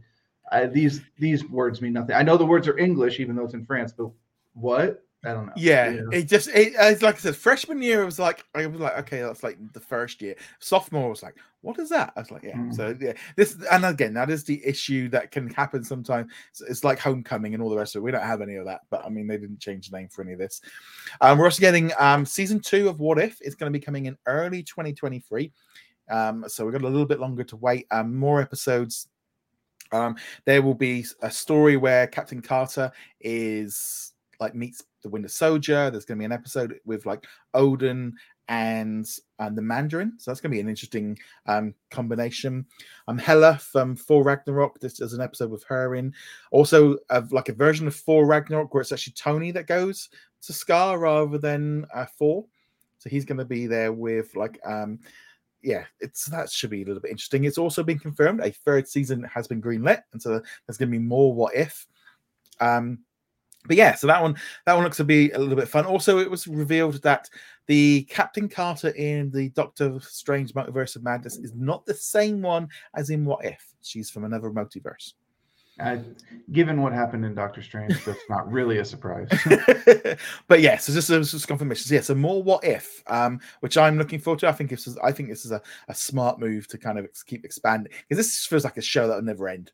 I, 0.51 0.65
these 0.65 1.01
these 1.17 1.45
words 1.49 1.81
mean 1.81 1.93
nothing. 1.93 2.15
I 2.15 2.21
know 2.21 2.37
the 2.37 2.45
words 2.45 2.67
are 2.67 2.77
English, 2.77 3.19
even 3.19 3.35
though 3.35 3.45
it's 3.45 3.53
in 3.53 3.65
France, 3.65 3.93
but 3.93 4.09
what? 4.53 5.03
I 5.25 5.33
don't 5.33 5.45
know. 5.45 5.53
Yeah, 5.55 5.89
know? 5.89 6.09
it 6.11 6.23
just 6.27 6.49
it, 6.49 6.73
it's 6.77 7.01
like 7.01 7.15
I 7.15 7.19
said, 7.19 7.35
freshman 7.35 7.81
year 7.81 8.01
it 8.01 8.05
was 8.05 8.19
like 8.19 8.43
I 8.53 8.65
was 8.65 8.81
like, 8.81 8.97
okay, 8.99 9.21
that's 9.21 9.41
like 9.41 9.57
the 9.71 9.79
first 9.79 10.21
year. 10.21 10.35
Sophomore 10.59 11.09
was 11.09 11.23
like, 11.23 11.35
what 11.61 11.79
is 11.79 11.89
that? 11.89 12.11
I 12.17 12.19
was 12.19 12.31
like, 12.31 12.43
yeah. 12.43 12.57
Mm. 12.57 12.75
So 12.75 12.95
yeah, 12.99 13.13
this 13.37 13.57
and 13.71 13.85
again, 13.85 14.13
that 14.15 14.29
is 14.29 14.43
the 14.43 14.61
issue 14.65 15.07
that 15.09 15.31
can 15.31 15.49
happen 15.49 15.83
sometimes. 15.83 16.31
It's, 16.49 16.61
it's 16.61 16.83
like 16.83 16.99
homecoming 16.99 17.53
and 17.53 17.63
all 17.63 17.69
the 17.69 17.77
rest 17.77 17.95
of 17.95 18.01
it. 18.01 18.03
We 18.03 18.11
don't 18.11 18.21
have 18.21 18.41
any 18.41 18.55
of 18.55 18.65
that, 18.65 18.81
but 18.89 19.05
I 19.05 19.09
mean, 19.09 19.27
they 19.27 19.37
didn't 19.37 19.59
change 19.59 19.89
the 19.89 19.97
name 19.97 20.09
for 20.09 20.23
any 20.23 20.33
of 20.33 20.39
this. 20.39 20.59
Um, 21.21 21.37
we're 21.37 21.45
also 21.45 21.61
getting 21.61 21.91
um 21.99 22.25
season 22.25 22.59
two 22.59 22.89
of 22.89 22.99
What 22.99 23.17
If. 23.17 23.37
It's 23.39 23.55
going 23.55 23.71
to 23.71 23.77
be 23.77 23.83
coming 23.83 24.07
in 24.07 24.17
early 24.25 24.61
2023. 24.61 25.51
Um, 26.09 26.43
so 26.47 26.65
we've 26.65 26.73
got 26.73 26.81
a 26.81 26.87
little 26.87 27.07
bit 27.07 27.21
longer 27.21 27.45
to 27.45 27.55
wait. 27.55 27.87
Um, 27.91 28.13
more 28.13 28.41
episodes. 28.41 29.07
Um, 29.93 30.15
there 30.45 30.61
will 30.61 30.73
be 30.73 31.05
a 31.21 31.31
story 31.31 31.77
where 31.77 32.07
Captain 32.07 32.41
Carter 32.41 32.91
is 33.21 34.12
like 34.39 34.55
meets 34.55 34.83
the 35.01 35.09
Winter 35.09 35.27
Soldier. 35.27 35.89
There's 35.89 36.05
going 36.05 36.17
to 36.17 36.21
be 36.21 36.25
an 36.25 36.31
episode 36.31 36.79
with 36.85 37.05
like 37.05 37.25
Odin 37.53 38.13
and 38.47 39.09
and 39.39 39.57
the 39.57 39.61
Mandarin. 39.61 40.13
So 40.17 40.31
that's 40.31 40.41
going 40.41 40.51
to 40.51 40.55
be 40.55 40.61
an 40.61 40.69
interesting 40.69 41.17
um, 41.45 41.73
combination. 41.91 42.65
Um, 43.07 43.17
Hela 43.17 43.57
from 43.57 43.95
Thor 43.95 44.23
Ragnarok. 44.23 44.79
This 44.79 44.99
is 44.99 45.13
an 45.13 45.21
episode 45.21 45.51
with 45.51 45.63
her 45.65 45.95
in. 45.95 46.13
Also, 46.51 46.97
of 47.09 47.31
like 47.31 47.49
a 47.49 47.53
version 47.53 47.87
of 47.87 47.95
Thor 47.95 48.25
Ragnarok 48.25 48.73
where 48.73 48.81
it's 48.81 48.91
actually 48.91 49.13
Tony 49.13 49.51
that 49.51 49.67
goes 49.67 50.09
to 50.43 50.53
Sakaar 50.53 50.99
rather 50.99 51.37
than 51.37 51.85
uh, 51.93 52.05
Thor. 52.17 52.45
So 52.97 53.09
he's 53.09 53.25
going 53.25 53.37
to 53.37 53.45
be 53.45 53.67
there 53.67 53.91
with 53.91 54.35
like 54.35 54.59
um 54.65 54.99
yeah, 55.63 55.85
it's 56.01 56.25
that 56.25 56.51
should 56.51 56.69
be 56.69 56.83
a 56.83 56.85
little 56.85 57.01
bit 57.01 57.11
interesting. 57.11 57.45
It's 57.45 57.57
also 57.57 57.83
been 57.83 57.97
confirmed 57.97 58.41
a 58.41 58.51
third 58.51 58.87
season 58.87 59.23
has 59.23 59.47
been 59.47 59.61
greenlit, 59.61 60.01
and 60.11 60.21
so 60.21 60.41
there's 60.67 60.77
going 60.77 60.91
to 60.91 60.97
be 60.97 60.99
more 60.99 61.33
what 61.33 61.55
if. 61.55 61.87
Um, 62.59 62.99
but 63.67 63.77
yeah, 63.77 63.95
so 63.95 64.07
that 64.07 64.21
one 64.21 64.35
that 64.65 64.73
one 64.73 64.83
looks 64.83 64.97
to 64.97 65.03
be 65.03 65.31
a 65.31 65.39
little 65.39 65.55
bit 65.55 65.67
fun. 65.67 65.85
Also, 65.85 66.19
it 66.19 66.29
was 66.29 66.47
revealed 66.47 67.01
that 67.03 67.29
the 67.67 68.03
Captain 68.03 68.49
Carter 68.49 68.89
in 68.89 69.31
the 69.31 69.49
Doctor 69.49 69.99
Strange 70.01 70.53
Multiverse 70.53 70.95
of 70.95 71.03
Madness 71.03 71.37
is 71.37 71.53
not 71.55 71.85
the 71.85 71.93
same 71.93 72.41
one 72.41 72.67
as 72.95 73.09
in 73.09 73.25
What 73.25 73.45
If. 73.45 73.73
She's 73.81 74.09
from 74.09 74.25
another 74.25 74.49
multiverse. 74.49 75.13
Uh, 75.79 75.97
given 76.51 76.81
what 76.83 76.93
happened 76.93 77.25
in 77.25 77.33
Doctor 77.33 77.63
Strange, 77.63 78.05
that's 78.05 78.19
not 78.29 78.51
really 78.51 78.77
a 78.77 78.85
surprise. 78.85 79.27
but 80.47 80.61
yeah, 80.61 80.77
so 80.77 80.93
just, 80.93 81.07
just, 81.31 81.47
confirmations. 81.47 81.91
Yeah, 81.91 82.01
so 82.01 82.13
more 82.13 82.43
what 82.43 82.63
if, 82.63 83.01
um, 83.07 83.39
which 83.61 83.75
I'm 83.75 83.97
looking 83.97 84.19
forward 84.19 84.39
to. 84.41 84.47
I 84.47 84.51
think 84.51 84.69
this 84.69 84.85
is 84.85 84.97
I 84.99 85.11
think 85.11 85.29
this 85.29 85.45
is 85.45 85.51
a, 85.51 85.61
a 85.87 85.95
smart 85.95 86.39
move 86.39 86.67
to 86.67 86.77
kind 86.77 86.99
of 86.99 87.07
keep 87.25 87.43
expanding 87.43 87.91
because 88.07 88.23
this 88.23 88.45
feels 88.45 88.63
like 88.63 88.77
a 88.77 88.83
show 88.83 89.07
that 89.07 89.15
will 89.15 89.23
never 89.23 89.47
end. 89.47 89.71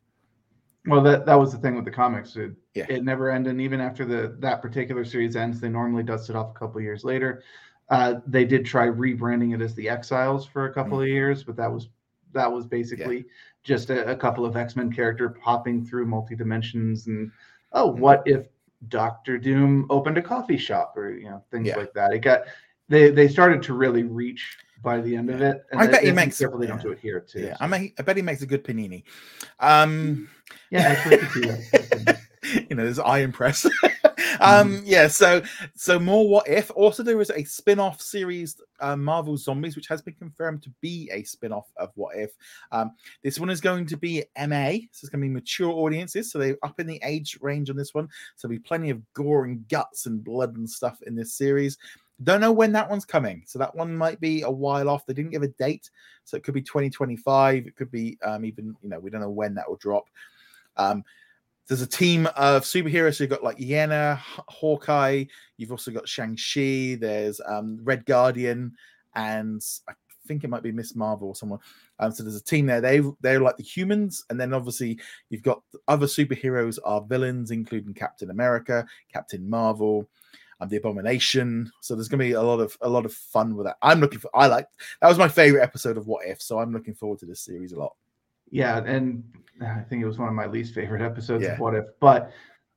Well, 0.86 1.02
that 1.02 1.26
that 1.26 1.34
was 1.34 1.52
the 1.52 1.58
thing 1.58 1.76
with 1.76 1.84
the 1.84 1.90
comics. 1.90 2.36
It, 2.36 2.52
Yeah. 2.74 2.86
it 2.88 3.04
never 3.04 3.30
ended. 3.30 3.52
And 3.52 3.60
even 3.60 3.80
after 3.80 4.04
the 4.04 4.36
that 4.40 4.62
particular 4.62 5.04
series 5.04 5.36
ends, 5.36 5.60
they 5.60 5.68
normally 5.68 6.02
dust 6.02 6.30
it 6.30 6.36
off 6.36 6.50
a 6.54 6.58
couple 6.58 6.80
years 6.80 7.04
later. 7.04 7.42
Uh, 7.88 8.20
they 8.26 8.44
did 8.44 8.64
try 8.64 8.86
rebranding 8.86 9.54
it 9.54 9.60
as 9.60 9.74
the 9.74 9.88
Exiles 9.88 10.46
for 10.46 10.66
a 10.66 10.72
couple 10.72 11.00
of 11.00 11.08
years, 11.08 11.42
but 11.44 11.56
that 11.56 11.70
was 11.70 11.88
that 12.32 12.50
was 12.50 12.64
basically 12.66 13.24
just 13.64 13.90
a, 13.90 14.08
a 14.10 14.16
couple 14.16 14.46
of 14.46 14.56
X 14.56 14.76
Men 14.76 14.92
character 14.92 15.28
popping 15.28 15.84
through 15.84 16.06
multi 16.06 16.36
dimensions 16.36 17.08
and 17.08 17.30
oh, 17.72 17.86
what 17.86 18.22
if 18.26 18.46
Doctor 18.88 19.36
Doom 19.36 19.86
opened 19.90 20.16
a 20.16 20.22
coffee 20.22 20.56
shop 20.56 20.96
or 20.96 21.10
you 21.10 21.28
know 21.28 21.42
things 21.50 21.66
Yeah. 21.68 21.76
like 21.76 21.92
that. 21.94 22.12
It 22.12 22.20
got 22.20 22.42
they 22.88 23.10
they 23.10 23.28
started 23.28 23.62
to 23.64 23.74
really 23.74 24.04
reach 24.04 24.58
by 24.82 25.00
the 25.00 25.16
end 25.16 25.30
of 25.30 25.40
it. 25.40 25.64
I 25.72 25.86
bet 25.86 26.04
he 26.04 26.12
makes- 26.12 26.38
careful 26.38 26.58
they 26.58 26.66
don't 26.66 26.82
do 26.82 26.92
it 26.92 26.98
here 26.98 27.20
too. 27.20 27.40
Yeah, 27.40 27.56
so. 27.56 27.64
I 27.64 27.66
mean, 27.66 27.92
I 27.98 28.02
bet 28.02 28.16
he 28.16 28.22
makes 28.22 28.42
a 28.42 28.46
good 28.46 28.64
panini. 28.64 29.04
Um, 29.58 30.28
yeah, 30.70 30.80
actually, 30.80 31.18
could 31.18 31.30
see 31.30 31.40
that. 31.40 32.20
you 32.42 32.76
know, 32.76 32.84
there's 32.84 32.98
iron 32.98 33.26
impress. 33.26 33.66
um, 34.40 34.82
yeah, 34.84 35.08
so 35.08 35.42
so 35.74 35.98
more 35.98 36.28
what 36.28 36.48
if. 36.48 36.70
Also, 36.74 37.02
there 37.02 37.20
is 37.20 37.30
a 37.30 37.44
spin-off 37.44 38.00
series, 38.00 38.60
uh, 38.80 38.96
Marvel 38.96 39.36
Zombies, 39.36 39.76
which 39.76 39.88
has 39.88 40.00
been 40.02 40.14
confirmed 40.14 40.62
to 40.62 40.70
be 40.80 41.10
a 41.12 41.22
spin-off 41.22 41.70
of 41.76 41.90
What 41.94 42.16
If. 42.16 42.32
Um, 42.72 42.92
this 43.22 43.38
one 43.38 43.50
is 43.50 43.60
going 43.60 43.86
to 43.86 43.96
be 43.96 44.24
MA, 44.38 44.70
so 44.92 45.04
it's 45.04 45.08
going 45.08 45.20
to 45.20 45.28
be 45.28 45.34
mature 45.34 45.70
audiences. 45.70 46.30
So 46.30 46.38
they're 46.38 46.58
up 46.62 46.80
in 46.80 46.86
the 46.86 47.00
age 47.04 47.38
range 47.40 47.70
on 47.70 47.76
this 47.76 47.94
one. 47.94 48.08
So 48.36 48.48
there'll 48.48 48.58
be 48.58 48.66
plenty 48.66 48.90
of 48.90 49.00
gore 49.12 49.44
and 49.44 49.66
guts 49.68 50.06
and 50.06 50.24
blood 50.24 50.56
and 50.56 50.68
stuff 50.68 50.98
in 51.06 51.14
this 51.14 51.34
series. 51.34 51.78
Don't 52.22 52.40
know 52.40 52.52
when 52.52 52.72
that 52.72 52.88
one's 52.88 53.04
coming. 53.04 53.42
So 53.46 53.58
that 53.58 53.74
one 53.74 53.96
might 53.96 54.20
be 54.20 54.42
a 54.42 54.50
while 54.50 54.88
off. 54.88 55.06
They 55.06 55.14
didn't 55.14 55.30
give 55.30 55.42
a 55.42 55.48
date. 55.48 55.90
So 56.24 56.36
it 56.36 56.44
could 56.44 56.54
be 56.54 56.62
2025. 56.62 57.66
It 57.66 57.76
could 57.76 57.90
be 57.90 58.18
um, 58.22 58.44
even, 58.44 58.74
you 58.82 58.90
know, 58.90 59.00
we 59.00 59.10
don't 59.10 59.22
know 59.22 59.30
when 59.30 59.54
that 59.54 59.68
will 59.68 59.76
drop. 59.76 60.04
Um, 60.76 61.02
there's 61.66 61.82
a 61.82 61.86
team 61.86 62.26
of 62.36 62.62
superheroes. 62.62 63.16
So 63.16 63.24
you've 63.24 63.30
got 63.30 63.44
like 63.44 63.58
Yena, 63.58 64.18
Hawkeye. 64.18 65.24
You've 65.56 65.70
also 65.70 65.90
got 65.90 66.08
Shang-Chi. 66.08 66.98
There's 67.00 67.40
um, 67.46 67.78
Red 67.82 68.04
Guardian. 68.04 68.72
And 69.14 69.62
I 69.88 69.92
think 70.26 70.44
it 70.44 70.50
might 70.50 70.62
be 70.62 70.72
Miss 70.72 70.94
Marvel 70.94 71.28
or 71.28 71.34
someone. 71.34 71.60
Um, 72.00 72.12
so 72.12 72.22
there's 72.22 72.36
a 72.36 72.44
team 72.44 72.66
there. 72.66 72.82
They, 72.82 73.00
they're 73.20 73.40
like 73.40 73.56
the 73.56 73.62
humans. 73.62 74.24
And 74.28 74.38
then 74.38 74.52
obviously 74.52 74.98
you've 75.30 75.42
got 75.42 75.62
other 75.88 76.06
superheroes 76.06 76.78
are 76.84 77.00
villains, 77.00 77.50
including 77.50 77.94
Captain 77.94 78.30
America, 78.30 78.84
Captain 79.10 79.48
Marvel 79.48 80.06
and 80.60 80.70
the 80.70 80.76
abomination 80.76 81.70
so 81.80 81.94
there's 81.94 82.08
going 82.08 82.18
to 82.18 82.24
be 82.24 82.32
a 82.32 82.42
lot 82.42 82.60
of 82.60 82.76
a 82.82 82.88
lot 82.88 83.04
of 83.06 83.12
fun 83.12 83.56
with 83.56 83.66
that 83.66 83.76
i'm 83.82 84.00
looking 84.00 84.18
for 84.18 84.30
i 84.34 84.46
like 84.46 84.66
that 85.00 85.08
was 85.08 85.18
my 85.18 85.28
favorite 85.28 85.62
episode 85.62 85.96
of 85.96 86.06
what 86.06 86.26
if 86.26 86.40
so 86.40 86.58
i'm 86.58 86.72
looking 86.72 86.94
forward 86.94 87.18
to 87.18 87.26
this 87.26 87.40
series 87.40 87.72
a 87.72 87.78
lot 87.78 87.94
Yeah, 88.50 88.78
and 88.84 89.22
I 89.62 89.80
think 89.88 90.02
it 90.02 90.06
was 90.06 90.18
one 90.18 90.28
of 90.28 90.34
my 90.34 90.46
least 90.46 90.74
favorite 90.74 91.02
episodes 91.02 91.44
Yeah. 91.44 91.52
of 91.52 91.60
What 91.60 91.74
If, 91.74 91.84
but 92.00 92.32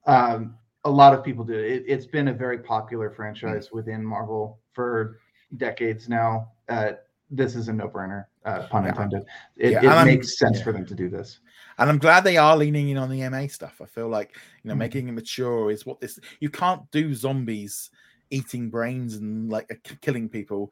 um, 0.05 0.55
a 0.83 0.89
lot 0.89 1.13
of 1.13 1.23
people 1.23 1.43
do 1.45 1.53
it. 1.57 1.83
It's 1.87 2.05
been 2.05 2.27
a 2.27 2.33
very 2.33 2.59
popular 2.59 3.09
franchise 3.09 3.69
Mm. 3.69 3.73
within 3.73 4.05
Marvel 4.05 4.59
for 4.73 5.19
decades 5.57 6.09
now. 6.09 6.51
Uh, 6.67 6.91
this 7.35 7.55
is 7.55 7.67
a 7.67 7.73
no-brainer, 7.73 8.25
uh, 8.45 8.67
pun 8.67 8.83
Yeah. 8.83 8.89
intended. 8.89 9.23
It, 9.57 9.71
Yeah, 9.73 10.01
it 10.01 10.05
makes 10.05 10.37
sense 10.37 10.59
yeah. 10.59 10.63
for 10.63 10.71
them 10.71 10.85
to 10.85 10.95
do 10.95 11.09
this. 11.09 11.39
And 11.79 11.89
I'm 11.89 11.97
glad 11.97 12.23
they 12.23 12.37
are 12.37 12.55
leaning 12.55 12.89
in 12.89 12.97
on 12.97 13.09
the 13.09 13.23
MA 13.29 13.47
stuff. 13.47 13.81
I 13.81 13.85
feel 13.85 14.07
like 14.07 14.35
you 14.63 14.67
know 14.69 14.75
Mhm. 14.75 14.79
making 14.79 15.07
it 15.07 15.13
mature 15.13 15.71
is 15.71 15.85
what 15.85 15.99
this. 15.99 16.19
You 16.39 16.49
can't 16.49 16.89
do 16.91 17.13
zombies 17.15 17.89
eating 18.29 18.69
brains 18.69 19.15
and 19.15 19.49
like 19.49 19.65
uh, 19.71 19.75
killing 20.01 20.29
people 20.29 20.71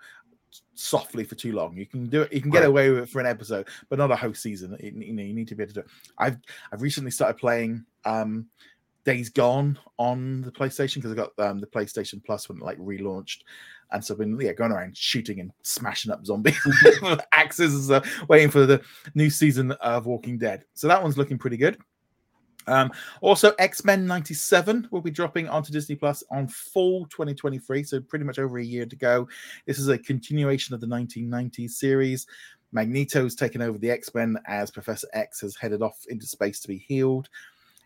softly 0.76 1.24
for 1.24 1.36
too 1.36 1.54
long. 1.54 1.76
You 1.78 1.86
can 1.86 2.08
do 2.08 2.22
it. 2.24 2.34
You 2.34 2.42
can 2.42 2.52
get 2.52 2.60
Right. 2.60 2.68
away 2.68 2.90
with 2.92 3.04
it 3.04 3.10
for 3.10 3.20
an 3.20 3.26
episode, 3.28 3.68
but 3.90 3.98
not 4.00 4.12
a 4.12 4.16
whole 4.16 4.34
season. 4.34 4.76
It- 4.80 4.94
you 4.94 5.14
know, 5.14 5.24
you 5.24 5.34
need 5.34 5.48
to 5.48 5.56
be 5.56 5.64
able 5.64 5.74
to 5.74 5.82
do 5.82 5.86
it. 5.86 5.92
I've 6.18 6.38
I've 6.72 6.82
recently 6.82 7.12
started 7.12 7.38
playing 7.40 7.86
um 8.06 8.48
Days 9.04 9.30
Gone 9.30 9.80
on 9.98 10.42
the 10.44 10.52
PlayStation 10.52 10.96
because 10.96 11.12
I 11.12 11.16
got 11.16 11.32
um, 11.40 11.60
the 11.60 11.66
PlayStation 11.66 12.24
Plus 12.24 12.48
when 12.48 12.60
it 12.60 12.64
like 12.64 12.78
relaunched, 12.78 13.40
and 13.92 14.04
so 14.04 14.14
I've 14.14 14.20
been 14.20 14.40
yeah 14.40 14.54
going 14.54 14.72
around 14.72 14.98
shooting 14.98 15.40
and 15.40 15.52
smashing 15.64 16.12
up 16.12 16.26
zombies 16.26 16.60
with 17.02 17.22
axes 17.32 17.74
and 17.74 17.84
stuff, 17.84 18.30
waiting 18.30 18.50
for 18.50 18.66
the 18.66 18.82
new 19.16 19.30
season 19.30 19.72
of 19.74 20.06
Walking 20.06 20.38
Dead. 20.38 20.66
So 20.74 20.88
that 20.88 21.02
one's 21.02 21.18
looking 21.18 21.38
pretty 21.38 21.58
good. 21.58 21.78
Um, 22.68 22.92
also, 23.22 23.54
X 23.60 23.84
Men 23.84 24.06
'97 24.06 24.88
will 24.92 25.02
be 25.02 25.12
dropping 25.12 25.48
onto 25.50 25.72
Disney 25.72 25.96
Plus 25.96 26.24
on 26.32 26.48
fall 26.48 27.06
2023, 27.08 27.84
so 27.84 28.00
pretty 28.00 28.26
much 28.26 28.40
over 28.40 28.60
a 28.60 28.64
year 28.64 28.86
to 28.86 28.96
go. 28.96 29.28
This 29.66 29.80
is 29.80 29.88
a 29.88 29.98
continuation 29.98 30.74
of 30.74 30.82
the 30.82 30.88
1990s 30.88 31.72
series. 31.72 32.28
Magneto's 32.72 33.36
taken 33.36 33.62
over 33.62 33.78
the 33.78 33.92
X 33.92 34.14
Men 34.14 34.38
as 34.48 34.72
Professor 34.72 35.08
X 35.14 35.42
has 35.42 35.56
headed 35.56 35.82
off 35.82 35.98
into 36.10 36.26
space 36.26 36.60
to 36.62 36.68
be 36.68 36.78
healed. 36.78 37.30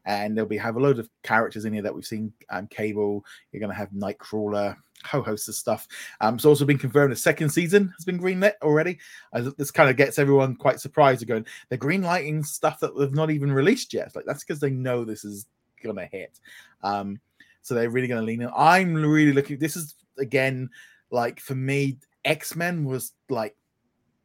And 0.08 0.38
there'll 0.38 0.48
be 0.48 0.58
have 0.58 0.76
a 0.76 0.80
load 0.80 1.00
of 1.00 1.10
characters 1.24 1.66
in 1.66 1.74
here 1.74 1.82
that 1.82 1.94
we've 1.94 2.06
seen. 2.06 2.32
Um, 2.52 2.68
Cable, 2.68 3.26
you're 3.52 3.60
going 3.60 3.72
to 3.72 3.76
have 3.76 3.90
Nightcrawler, 3.90 4.76
whole 5.06 5.22
host 5.22 5.48
of 5.48 5.56
stuff. 5.56 5.88
Um, 6.22 6.36
it's 6.36 6.46
also 6.46 6.66
been 6.66 6.78
confirmed 6.78 7.14
a 7.14 7.16
second 7.16 7.50
season 7.50 7.94
has 7.98 8.06
been 8.06 8.20
greenlit 8.20 8.54
already. 8.62 9.00
Uh, 9.34 9.52
this 9.58 9.72
kind 9.72 9.90
of 9.90 9.98
gets 9.98 10.20
everyone 10.20 10.56
quite 10.56 10.80
surprised. 10.80 11.26
Going, 11.28 11.46
they're 11.70 11.78
greenlighting 11.78 12.46
stuff 12.46 12.80
that 12.80 12.98
they've 12.98 13.14
not 13.14 13.32
even 13.32 13.52
released 13.52 13.94
yet. 13.94 14.16
Like 14.16 14.26
that's 14.26 14.44
because 14.44 14.60
they 14.60 14.70
know 14.70 15.04
this 15.04 15.26
is 15.26 15.48
gonna 15.84 16.08
hit. 16.12 16.40
Um, 16.84 17.20
so 17.62 17.74
they're 17.74 17.90
really 17.90 18.08
gonna 18.08 18.22
lean 18.22 18.42
in. 18.42 18.50
I'm 18.56 18.94
really 18.94 19.34
looking. 19.34 19.60
This 19.60 19.76
is 19.76 19.96
again 20.18 20.70
like 21.12 21.40
for 21.40 21.56
me, 21.56 21.98
X 22.24 22.56
Men 22.56 22.84
was 22.84 23.14
like 23.30 23.56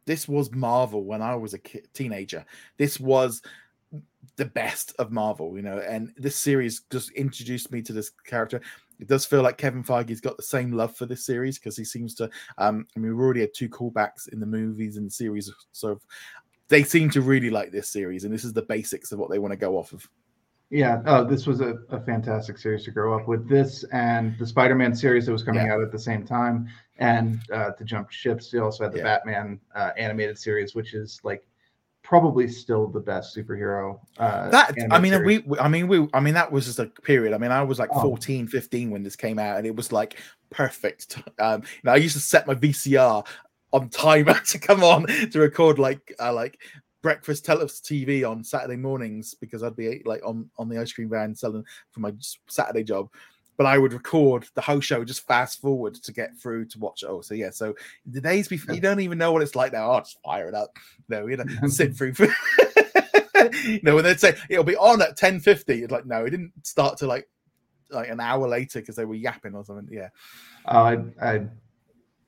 this 0.06 0.26
was 0.26 0.50
Marvel 0.52 1.04
when 1.04 1.22
I 1.22 1.36
was 1.36 1.54
a 1.54 1.58
teenager. 1.92 2.44
This 2.78 2.98
was 2.98 3.42
the 4.36 4.44
best 4.44 4.94
of 4.98 5.12
Marvel, 5.12 5.56
you 5.56 5.62
know, 5.62 5.78
and 5.78 6.12
this 6.16 6.36
series 6.36 6.82
just 6.90 7.10
introduced 7.12 7.70
me 7.70 7.82
to 7.82 7.92
this 7.92 8.10
character. 8.24 8.60
It 9.00 9.08
does 9.08 9.24
feel 9.24 9.42
like 9.42 9.56
Kevin 9.58 9.82
Feige's 9.82 10.20
got 10.20 10.36
the 10.36 10.42
same 10.42 10.72
love 10.72 10.94
for 10.94 11.06
this 11.06 11.24
series 11.24 11.58
because 11.58 11.76
he 11.76 11.84
seems 11.84 12.14
to. 12.16 12.30
Um, 12.58 12.86
I 12.96 13.00
mean, 13.00 13.12
we've 13.12 13.20
already 13.20 13.40
had 13.40 13.54
two 13.54 13.68
callbacks 13.68 14.28
in 14.28 14.40
the 14.40 14.46
movies 14.46 14.96
and 14.96 15.12
series, 15.12 15.52
so 15.72 16.00
they 16.68 16.82
seem 16.84 17.10
to 17.10 17.22
really 17.22 17.50
like 17.50 17.72
this 17.72 17.88
series, 17.88 18.24
and 18.24 18.32
this 18.32 18.44
is 18.44 18.52
the 18.52 18.62
basics 18.62 19.10
of 19.12 19.18
what 19.18 19.30
they 19.30 19.38
want 19.38 19.52
to 19.52 19.56
go 19.56 19.76
off 19.76 19.92
of. 19.92 20.08
Yeah, 20.72 21.02
oh, 21.06 21.24
this 21.24 21.48
was 21.48 21.60
a, 21.60 21.78
a 21.88 22.00
fantastic 22.00 22.56
series 22.56 22.84
to 22.84 22.92
grow 22.92 23.18
up 23.18 23.26
with. 23.26 23.48
This 23.48 23.82
and 23.92 24.38
the 24.38 24.46
Spider-Man 24.46 24.94
series 24.94 25.26
that 25.26 25.32
was 25.32 25.42
coming 25.42 25.66
Yeah. 25.66 25.74
out 25.74 25.82
at 25.82 25.90
the 25.90 25.98
same 25.98 26.24
time, 26.24 26.68
and 26.98 27.40
uh, 27.52 27.70
to 27.72 27.84
jump 27.84 28.10
ships, 28.12 28.52
you 28.52 28.62
also 28.62 28.84
had 28.84 28.92
the 28.92 28.98
Yeah. 28.98 29.04
Batman 29.04 29.58
uh, 29.74 29.90
animated 29.96 30.38
series, 30.38 30.76
which 30.76 30.94
is 30.94 31.20
like 31.24 31.44
probably 32.10 32.48
still 32.48 32.88
the 32.88 32.98
best 32.98 33.36
superhero. 33.36 34.00
Uh, 34.18 34.50
that 34.50 34.74
i 34.90 34.98
mean 34.98 35.24
we 35.24 35.38
we- 35.38 35.58
i 35.60 35.68
mean 35.68 35.86
we 35.86 36.08
i 36.12 36.18
mean 36.18 36.34
that 36.34 36.50
was 36.50 36.66
just 36.66 36.80
a 36.80 36.86
period 36.86 37.32
i 37.32 37.38
mean 37.38 37.52
i 37.52 37.62
was 37.62 37.78
like 37.78 37.88
Oh. 37.92 38.02
14 38.02 38.48
15 38.48 38.90
when 38.90 39.04
this 39.04 39.14
came 39.14 39.38
out 39.38 39.58
and 39.58 39.64
it 39.64 39.76
was 39.76 39.92
like 39.92 40.18
perfect 40.50 41.18
um 41.38 41.62
you 41.62 41.80
know 41.84 41.92
i 41.92 41.96
used 41.96 42.16
to 42.16 42.20
set 42.20 42.48
my 42.48 42.54
vcr 42.56 43.24
on 43.72 43.88
timer 43.90 44.34
to 44.46 44.58
come 44.58 44.82
on 44.82 45.06
to 45.06 45.38
record 45.38 45.78
like 45.78 46.12
uh, 46.18 46.32
like 46.32 46.58
breakfast 47.00 47.44
television 47.44 47.78
tv 47.84 48.28
on 48.28 48.42
saturday 48.42 48.76
mornings 48.76 49.34
because 49.34 49.62
i'd 49.62 49.76
be 49.76 50.02
like 50.04 50.20
on 50.26 50.50
on 50.58 50.68
the 50.68 50.78
ice 50.80 50.92
cream 50.92 51.08
van 51.08 51.32
selling 51.32 51.64
for 51.92 52.00
my 52.00 52.12
saturday 52.48 52.82
job 52.82 53.08
but 53.60 53.66
I 53.66 53.76
would 53.76 53.92
record 53.92 54.46
the 54.54 54.62
whole 54.62 54.80
show, 54.80 55.04
just 55.04 55.26
fast 55.26 55.60
forward 55.60 55.92
to 55.92 56.12
get 56.14 56.34
through 56.34 56.64
to 56.64 56.78
watch 56.78 57.02
it. 57.02 57.08
Oh, 57.10 57.20
so 57.20 57.34
yeah. 57.34 57.50
So 57.50 57.74
the 58.06 58.18
days 58.18 58.48
before, 58.48 58.74
you 58.74 58.80
don't 58.80 59.00
even 59.00 59.18
know 59.18 59.32
what 59.32 59.42
it's 59.42 59.54
like 59.54 59.70
now. 59.70 59.90
I'll 59.90 60.00
just 60.00 60.16
fire 60.24 60.48
it 60.48 60.54
up. 60.54 60.78
No, 61.10 61.26
you 61.26 61.36
know, 61.36 61.44
sit 61.68 61.94
through. 61.94 62.14
you 62.18 63.80
know, 63.82 63.96
when 63.96 64.04
they'd 64.04 64.18
say 64.18 64.34
it'll 64.48 64.64
be 64.64 64.78
on 64.78 65.02
at 65.02 65.18
ten 65.18 65.40
fifty, 65.40 65.82
it's 65.82 65.92
like 65.92 66.06
no, 66.06 66.24
it 66.24 66.30
didn't 66.30 66.52
start 66.62 66.96
to 67.00 67.06
like 67.06 67.28
like 67.90 68.08
an 68.08 68.18
hour 68.18 68.48
later 68.48 68.80
because 68.80 68.96
they 68.96 69.04
were 69.04 69.14
yapping 69.14 69.54
or 69.54 69.62
something. 69.62 69.94
Yeah, 69.94 70.08
Uh, 70.64 70.96
I, 71.20 71.28
I, 71.34 71.46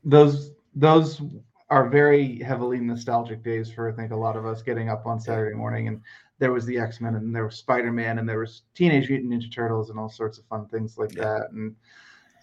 those 0.05 0.51
those 0.75 1.23
are 1.71 1.89
very 1.89 2.41
heavily 2.41 2.79
nostalgic 2.79 3.43
days 3.43 3.73
for 3.73 3.91
I 3.91 3.97
think 3.97 4.13
a 4.13 4.17
lot 4.17 4.37
of 4.37 4.45
us 4.45 4.61
getting 4.61 4.91
up 4.91 5.07
on 5.07 5.19
Saturday 5.19 5.57
morning 5.57 5.89
and 5.89 6.03
there 6.39 6.53
was 6.53 6.67
the 6.67 6.79
X 6.79 7.01
Men 7.01 7.15
and 7.15 7.35
there 7.35 7.45
was 7.45 7.57
Spider 7.57 7.93
Man 7.93 8.19
and 8.19 8.29
there 8.29 8.39
was 8.41 8.63
Teenage 8.75 9.09
Mutant 9.09 9.33
Ninja 9.33 9.53
Turtles 9.53 9.91
and 9.91 9.99
all 9.99 10.09
sorts 10.09 10.39
of 10.39 10.45
fun 10.47 10.67
things 10.69 10.99
like 10.99 11.15
Yeah. 11.15 11.23
that. 11.25 11.51
And 11.53 11.75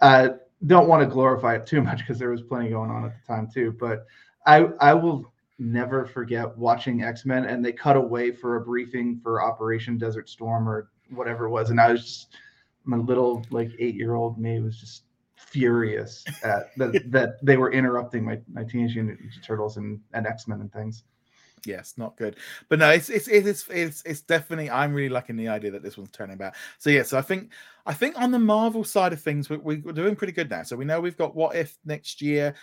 I 0.02 0.30
don't 0.68 0.88
want 0.88 1.02
to 1.04 1.08
glorify 1.14 1.56
it 1.56 1.66
too 1.66 1.82
much 1.82 2.00
because 2.00 2.20
there 2.20 2.30
was 2.30 2.42
plenty 2.42 2.70
going 2.70 2.90
on 2.92 3.06
at 3.06 3.14
the 3.20 3.34
time 3.34 3.50
too. 3.54 3.76
But 3.80 4.06
I 4.46 4.66
I 4.80 4.94
will 4.94 5.32
never 5.58 6.06
forget 6.06 6.58
watching 6.58 7.04
X 7.04 7.26
Men 7.26 7.46
and 7.46 7.64
they 7.64 7.74
cut 7.74 7.98
away 7.98 8.32
for 8.32 8.56
a 8.56 8.62
briefing 8.62 9.20
for 9.22 9.42
Operation 9.42 9.98
Desert 9.98 10.30
Storm 10.30 10.68
or 10.70 10.90
whatever 11.10 11.46
it 11.46 11.50
was, 11.50 11.70
and 11.70 11.80
I 11.82 11.92
was 11.92 12.02
just 12.04 12.36
my 12.86 12.98
little 12.98 13.46
like 13.52 13.72
eight 13.80 13.96
year 13.96 14.16
old 14.16 14.38
me 14.40 14.60
was 14.62 14.80
just 14.80 15.04
furious 15.36 16.24
at 16.44 16.76
that 16.78 17.04
that 17.12 17.44
they 17.44 17.58
were 17.58 17.72
interrupting 17.72 18.24
my, 18.24 18.40
my 18.52 18.64
Teenage 18.64 18.96
Mutant 18.96 19.20
Ninja 19.22 19.44
Turtles 19.44 19.78
and, 19.78 20.00
and 20.14 20.26
X 20.26 20.48
Men 20.48 20.62
and 20.62 20.72
things. 20.72 21.04
Yes, 21.66 21.94
not 21.98 22.18
good. 22.18 22.36
But 22.68 22.80
no, 22.80 22.90
it's 22.90 23.10
it's 23.10 23.28
it's 23.28 23.68
it's 23.70 24.04
it's 24.04 24.22
definitely. 24.22 24.70
I'm 24.70 24.94
really 24.94 25.10
liking 25.10 25.36
the 25.36 25.48
idea 25.48 25.72
that 25.72 25.84
this 25.84 25.98
one's 25.98 26.12
turning 26.12 26.38
back. 26.38 26.56
So 26.78 26.90
yeah, 26.90 27.04
so 27.04 27.18
I 27.18 27.22
think 27.22 27.52
I 27.86 27.94
think 27.94 28.20
on 28.20 28.32
the 28.32 28.40
Marvel 28.40 28.84
side 28.84 29.14
of 29.14 29.22
things, 29.22 29.50
we, 29.50 29.58
we're 29.58 29.94
doing 29.94 30.16
pretty 30.16 30.34
good 30.34 30.50
now. 30.50 30.64
So 30.64 30.76
we 30.76 30.86
know 30.86 31.00
we've 31.00 31.18
got 31.18 31.36
What 31.36 31.56
If 31.56 31.78
next 31.86 32.22
year. 32.22 32.56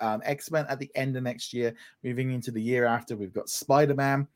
Um, 0.00 0.20
X 0.24 0.50
Men 0.50 0.66
at 0.68 0.80
the 0.80 0.90
end 0.96 1.16
of 1.16 1.22
next 1.22 1.52
year, 1.52 1.74
moving 2.02 2.32
into 2.32 2.50
the 2.50 2.60
year 2.60 2.86
after, 2.86 3.14
we've 3.14 3.32
got 3.32 3.48
Spider 3.48 3.94
Man, 3.94 4.26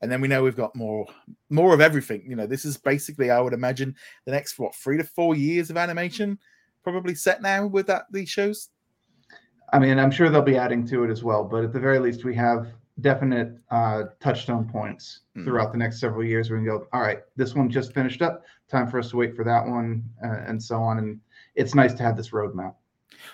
and 0.00 0.10
then 0.10 0.22
we 0.22 0.28
know 0.28 0.42
we've 0.42 0.56
got 0.56 0.74
more 0.74 1.06
more 1.50 1.74
of 1.74 1.82
everything. 1.82 2.24
You 2.26 2.36
know, 2.36 2.46
this 2.46 2.64
is 2.64 2.78
basically, 2.78 3.30
I 3.30 3.38
would 3.38 3.52
imagine, 3.52 3.94
the 4.24 4.32
next 4.32 4.58
what 4.58 4.74
three 4.74 4.96
to 4.96 5.04
four 5.04 5.34
years 5.34 5.68
of 5.68 5.76
animation 5.76 6.38
probably 6.82 7.14
set 7.14 7.42
now 7.42 7.66
with 7.66 7.86
that 7.88 8.04
these 8.12 8.30
shows. 8.30 8.70
I 9.74 9.78
mean, 9.78 9.98
I'm 9.98 10.10
sure 10.10 10.30
they'll 10.30 10.40
be 10.40 10.56
adding 10.56 10.86
to 10.86 11.04
it 11.04 11.10
as 11.10 11.22
well, 11.22 11.44
but 11.44 11.64
at 11.64 11.72
the 11.72 11.80
very 11.80 11.98
least, 11.98 12.24
we 12.24 12.34
have 12.36 12.68
definite 13.00 13.56
uh, 13.70 14.04
touchstone 14.20 14.68
points 14.68 15.20
Mm. 15.36 15.44
throughout 15.44 15.72
the 15.72 15.78
next 15.78 15.98
several 15.98 16.24
years. 16.24 16.48
We 16.48 16.58
can 16.58 16.64
go, 16.64 16.86
all 16.92 17.00
right, 17.00 17.18
this 17.34 17.56
one 17.56 17.68
just 17.68 17.92
finished 17.92 18.22
up. 18.22 18.44
Time 18.68 18.88
for 18.88 19.00
us 19.00 19.10
to 19.10 19.16
wait 19.16 19.34
for 19.34 19.42
that 19.44 19.66
one, 19.66 20.04
uh, 20.24 20.42
and 20.46 20.62
so 20.62 20.80
on. 20.80 20.98
And 20.98 21.20
it's 21.56 21.74
nice 21.74 21.92
to 21.94 22.04
have 22.04 22.16
this 22.16 22.30
roadmap. 22.30 22.74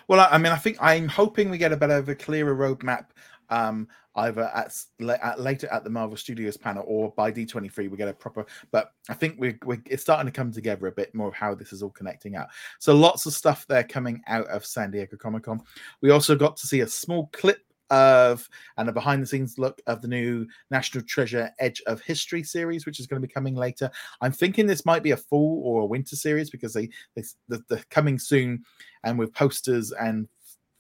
Well, 0.09 0.27
I, 0.31 0.39
mean, 0.39 0.51
I 0.53 0.57
think 0.57 0.79
I'm 0.81 1.09
hoping 1.09 1.51
we 1.51 1.59
get 1.59 1.73
a 1.73 1.77
better, 1.77 1.97
of 1.97 2.09
a 2.09 2.15
clearer 2.15 2.57
roadmap, 2.57 3.09
um, 3.51 3.87
either 4.17 4.45
at, 4.55 4.75
at 5.23 5.41
later 5.41 5.69
at 5.71 5.85
the 5.85 5.91
Marvel 5.91 6.17
Studios 6.17 6.57
panel 6.57 6.85
or 6.87 7.13
by 7.13 7.31
D23 7.31 7.91
we 7.91 7.97
get 7.97 8.09
a 8.09 8.15
proper. 8.15 8.47
But 8.71 8.93
I 9.09 9.15
think 9.15 9.37
we 9.39 9.57
we 9.65 9.79
it's 9.87 10.03
starting 10.03 10.27
to 10.27 10.33
come 10.33 10.53
together 10.53 10.87
a 10.87 10.93
bit 10.93 11.15
more 11.15 11.29
of 11.29 11.35
how 11.35 11.55
this 11.55 11.73
is 11.73 11.83
all 11.83 11.91
connecting 11.91 12.35
out. 12.35 12.49
So 12.79 12.95
lots 12.95 13.27
of 13.27 13.35
stuff 13.35 13.67
there 13.69 13.85
coming 13.85 14.23
out 14.27 14.47
of 14.49 14.65
San 14.65 14.91
Diego 14.91 15.17
Comic 15.17 15.45
Con. 15.45 15.61
We 16.01 16.11
also 16.11 16.35
got 16.35 16.57
to 16.59 16.67
see 16.67 16.81
a 16.81 16.89
small 16.89 17.29
clip 17.33 17.65
of 17.91 18.49
and 18.77 18.89
a 18.89 18.93
behind 18.93 19.23
the 19.23 19.27
scenes 19.27 19.59
look 19.59 19.81
of 19.87 20.03
the 20.03 20.09
new 20.09 20.47
National 20.71 21.05
Treasure 21.05 21.51
Edge 21.59 21.83
of 21.87 22.01
History 22.01 22.43
series, 22.43 22.87
which 22.87 23.01
is 23.01 23.07
going 23.07 23.21
to 23.21 23.27
be 23.27 23.33
coming 23.33 23.55
later. 23.55 23.91
I'm 24.21 24.33
thinking 24.33 24.67
this 24.67 24.87
might 24.87 25.03
be 25.03 25.11
a 25.11 25.17
fall 25.17 25.63
or 25.65 25.83
a 25.83 25.87
winter 25.87 26.17
series 26.17 26.51
because 26.51 26.73
they, 26.73 26.89
they 27.15 27.25
the, 27.49 27.63
the 27.69 27.85
coming 27.91 28.19
soon 28.19 28.65
and 29.05 29.19
with 29.19 29.35
posters 29.35 29.93
and 29.93 30.29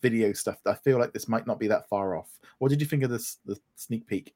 video 0.02 0.32
stuff. 0.32 0.58
I 0.66 0.74
feel 0.74 0.98
like 0.98 1.12
this 1.12 1.28
might 1.28 1.46
not 1.46 1.58
be 1.58 1.68
that 1.68 1.88
far 1.88 2.16
off. 2.16 2.38
What 2.58 2.68
did 2.68 2.80
you 2.80 2.86
think 2.86 3.02
of 3.02 3.11
this 3.11 3.38
the 3.44 3.58
sneak 3.76 4.06
peek? 4.06 4.34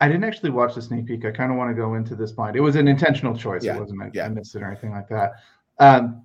I 0.00 0.08
didn't 0.08 0.24
actually 0.24 0.50
watch 0.50 0.74
the 0.74 0.82
sneak 0.82 1.06
peek. 1.06 1.24
I 1.24 1.30
kind 1.30 1.52
of 1.52 1.56
want 1.56 1.70
to 1.70 1.74
go 1.74 1.94
into 1.94 2.16
this 2.16 2.32
blind. 2.32 2.56
It 2.56 2.60
was 2.60 2.76
an 2.76 2.88
intentional 2.88 3.36
choice. 3.36 3.64
Yeah, 3.64 3.76
It 3.76 3.80
wasn't 3.80 4.02
I, 4.02 4.10
yeah. 4.12 4.26
I 4.26 4.28
missed 4.28 4.54
it 4.54 4.62
or 4.62 4.66
anything 4.66 4.90
like 4.90 5.08
that. 5.08 5.32
Um, 5.78 6.24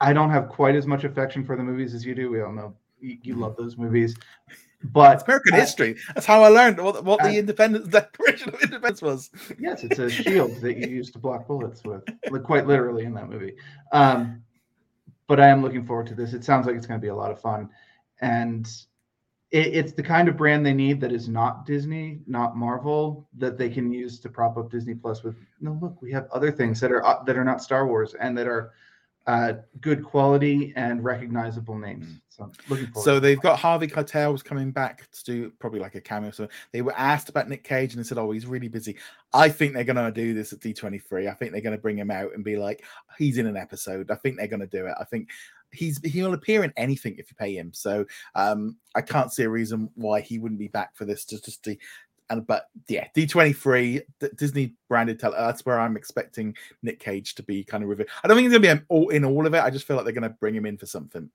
I 0.00 0.12
don't 0.12 0.30
have 0.30 0.48
quite 0.48 0.74
as 0.74 0.86
much 0.86 1.04
affection 1.04 1.44
for 1.44 1.56
the 1.56 1.62
movies 1.62 1.94
as 1.94 2.04
you 2.04 2.14
do. 2.14 2.30
We 2.30 2.42
all 2.42 2.52
know 2.52 2.74
you, 3.00 3.18
you 3.22 3.34
love 3.34 3.56
those 3.56 3.76
movies, 3.76 4.16
but 4.84 5.14
It's 5.14 5.24
American 5.24 5.54
I- 5.54 5.60
history. 5.60 5.96
That's 6.14 6.26
how 6.26 6.42
I 6.42 6.48
learned 6.48 6.78
what, 6.78 7.04
what 7.04 7.22
I- 7.22 7.30
the 7.32 7.38
independence, 7.38 7.88
Declaration 7.88 8.48
of 8.54 8.60
independence 8.62 9.02
was. 9.02 9.30
Yes, 9.58 9.84
it's 9.84 9.98
a 9.98 10.08
shield 10.10 10.60
that 10.60 10.76
you 10.76 10.88
use 10.88 11.10
to 11.12 11.18
block 11.18 11.46
bullets 11.46 11.82
with, 11.84 12.02
like 12.30 12.42
quite 12.42 12.66
literally 12.66 13.04
in 13.04 13.14
that 13.14 13.28
movie. 13.28 13.54
Um, 13.92 14.42
but 15.26 15.40
I 15.40 15.48
am 15.48 15.62
looking 15.62 15.84
forward 15.84 16.06
to 16.08 16.14
this. 16.14 16.32
It 16.34 16.44
sounds 16.44 16.66
like 16.66 16.76
it's 16.76 16.86
going 16.86 17.00
to 17.00 17.04
be 17.04 17.08
a 17.08 17.14
lot 17.14 17.32
of 17.32 17.40
fun, 17.40 17.68
and 18.20 18.66
it, 19.50 19.66
it's 19.74 19.92
the 19.92 20.02
kind 20.02 20.28
of 20.28 20.36
brand 20.36 20.64
they 20.64 20.72
need 20.72 21.00
that 21.00 21.10
is 21.12 21.28
not 21.28 21.66
Disney, 21.66 22.20
not 22.26 22.56
Marvel, 22.56 23.28
that 23.38 23.58
they 23.58 23.68
can 23.68 23.92
use 23.92 24.20
to 24.20 24.28
prop 24.28 24.56
up 24.56 24.70
Disney 24.70 24.94
Plus 24.94 25.22
with. 25.24 25.36
No, 25.60 25.78
look, 25.82 26.00
we 26.00 26.12
have 26.12 26.28
other 26.32 26.52
things 26.52 26.78
that 26.80 26.92
are 26.92 27.04
uh, 27.04 27.24
that 27.24 27.36
are 27.36 27.44
not 27.44 27.62
Star 27.62 27.86
Wars 27.86 28.14
and 28.20 28.36
that 28.38 28.46
are 28.46 28.72
uh, 29.26 29.54
good 29.80 30.04
quality 30.04 30.72
and 30.76 31.02
recognizable 31.02 31.76
names. 31.76 32.06
Mm. 32.06 32.20
So 32.28 32.52
looking 32.68 32.86
forward. 32.88 33.04
So 33.04 33.18
they've 33.18 33.40
got 33.40 33.58
Harvey 33.58 33.86
Keitel's 33.86 34.42
coming 34.42 34.70
back 34.70 35.10
to 35.10 35.24
do 35.24 35.52
probably 35.58 35.80
like 35.80 35.94
a 35.94 36.00
cameo. 36.00 36.30
So 36.30 36.48
they 36.72 36.82
were 36.82 36.94
asked 36.96 37.28
about 37.28 37.48
Nick 37.48 37.64
Cage 37.64 37.94
and 37.94 38.04
they 38.04 38.06
said, 38.06 38.18
"Oh, 38.18 38.30
he's 38.30 38.46
really 38.46 38.68
busy." 38.68 38.96
I 39.32 39.48
think 39.48 39.72
they're 39.74 39.84
going 39.84 39.96
to 39.96 40.12
do 40.12 40.34
this 40.34 40.52
at 40.52 40.60
D23. 40.60 41.30
I 41.30 41.34
think 41.34 41.52
they're 41.52 41.60
going 41.60 41.76
to 41.76 41.80
bring 41.80 41.98
him 41.98 42.10
out 42.10 42.34
and 42.34 42.44
be 42.44 42.56
like, 42.56 42.84
"He's 43.18 43.38
in 43.38 43.46
an 43.46 43.56
episode." 43.56 44.10
I 44.10 44.16
think 44.16 44.36
they're 44.36 44.46
going 44.48 44.60
to 44.60 44.66
do 44.66 44.86
it. 44.86 44.94
I 45.00 45.04
think 45.04 45.30
he's 45.72 45.98
he'll 46.04 46.34
appear 46.34 46.64
in 46.64 46.72
anything 46.76 47.16
if 47.18 47.30
you 47.30 47.36
pay 47.36 47.54
him. 47.54 47.72
So 47.72 48.06
um, 48.34 48.76
I 48.94 49.00
can't 49.00 49.32
see 49.32 49.44
a 49.44 49.50
reason 49.50 49.90
why 49.94 50.20
he 50.20 50.38
wouldn't 50.38 50.60
be 50.60 50.68
back 50.68 50.94
for 50.94 51.04
this. 51.04 51.24
Just 51.24 51.46
just 51.46 51.64
the 51.64 51.78
and 52.30 52.46
but 52.46 52.68
yeah, 52.88 53.06
D23 53.16 54.02
D- 54.20 54.28
Disney 54.36 54.74
branded 54.88 55.18
tele. 55.18 55.36
That's 55.36 55.64
where 55.64 55.78
I'm 55.78 55.96
expecting 55.96 56.56
Nick 56.82 57.00
Cage 57.00 57.34
to 57.36 57.42
be 57.42 57.62
kind 57.64 57.82
of 57.82 57.88
revealed. 57.88 58.08
I 58.24 58.28
don't 58.28 58.36
think 58.36 58.46
he's 58.50 58.58
going 58.58 58.76
to 58.78 58.82
be 58.82 58.84
all, 58.88 59.08
in 59.10 59.24
all 59.24 59.46
of 59.46 59.54
it. 59.54 59.62
I 59.62 59.70
just 59.70 59.86
feel 59.86 59.96
like 59.96 60.04
they're 60.04 60.12
going 60.12 60.22
to 60.22 60.36
bring 60.40 60.54
him 60.54 60.66
in 60.66 60.76
for 60.76 60.86
something. 60.86 61.30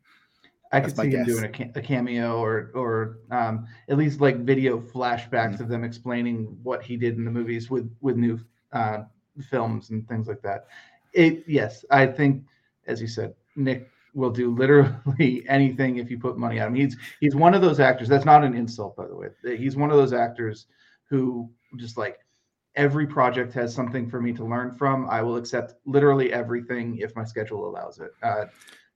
I 0.73 0.79
That's 0.79 0.93
could 0.93 1.01
see 1.01 1.09
him 1.15 1.25
guess. 1.25 1.35
doing 1.35 1.45
a, 1.75 1.79
a 1.79 1.81
cameo 1.81 2.37
or 2.39 2.71
or 2.73 3.17
um, 3.29 3.67
at 3.89 3.97
least 3.97 4.21
like 4.21 4.37
video 4.39 4.79
flashbacks 4.79 5.57
Mm. 5.57 5.61
of 5.61 5.67
them 5.69 5.83
explaining 5.83 6.57
what 6.63 6.81
he 6.81 6.95
did 6.97 7.17
in 7.17 7.25
the 7.25 7.31
movies 7.31 7.69
with 7.69 7.93
with 8.01 8.15
new 8.15 8.39
uh, 8.71 9.03
films 9.49 9.89
and 9.89 10.07
things 10.07 10.27
like 10.27 10.41
that. 10.43 10.67
It 11.13 11.43
yes, 11.47 11.83
I 11.91 12.05
think 12.05 12.43
as 12.87 13.01
you 13.01 13.07
said, 13.07 13.33
Nick 13.55 13.89
will 14.13 14.29
do 14.29 14.53
literally 14.55 15.45
anything 15.49 15.97
if 15.97 16.09
you 16.09 16.17
put 16.17 16.37
money 16.37 16.59
on 16.61 16.67
him. 16.69 16.75
He's 16.75 16.95
he's 17.19 17.35
one 17.35 17.53
of 17.53 17.61
those 17.61 17.79
actors. 17.81 18.07
That's 18.07 18.25
not 18.25 18.43
an 18.43 18.55
insult, 18.55 18.95
by 18.95 19.07
the 19.07 19.15
way. 19.15 19.27
He's 19.57 19.75
one 19.75 19.91
of 19.91 19.97
those 19.97 20.13
actors 20.13 20.67
who 21.12 21.51
just 21.76 21.97
like 21.97 22.20
every 22.76 23.05
project 23.05 23.53
has 23.53 23.76
something 23.76 24.09
for 24.09 24.22
me 24.22 24.32
to 24.34 24.45
learn 24.45 24.74
from. 24.76 25.07
I 25.09 25.22
will 25.22 25.36
accept 25.36 25.76
literally 25.86 26.34
everything 26.34 26.97
if 26.97 27.16
my 27.16 27.26
schedule 27.26 27.70
allows 27.70 27.99
it. 27.99 28.12
Uh, 28.24 28.45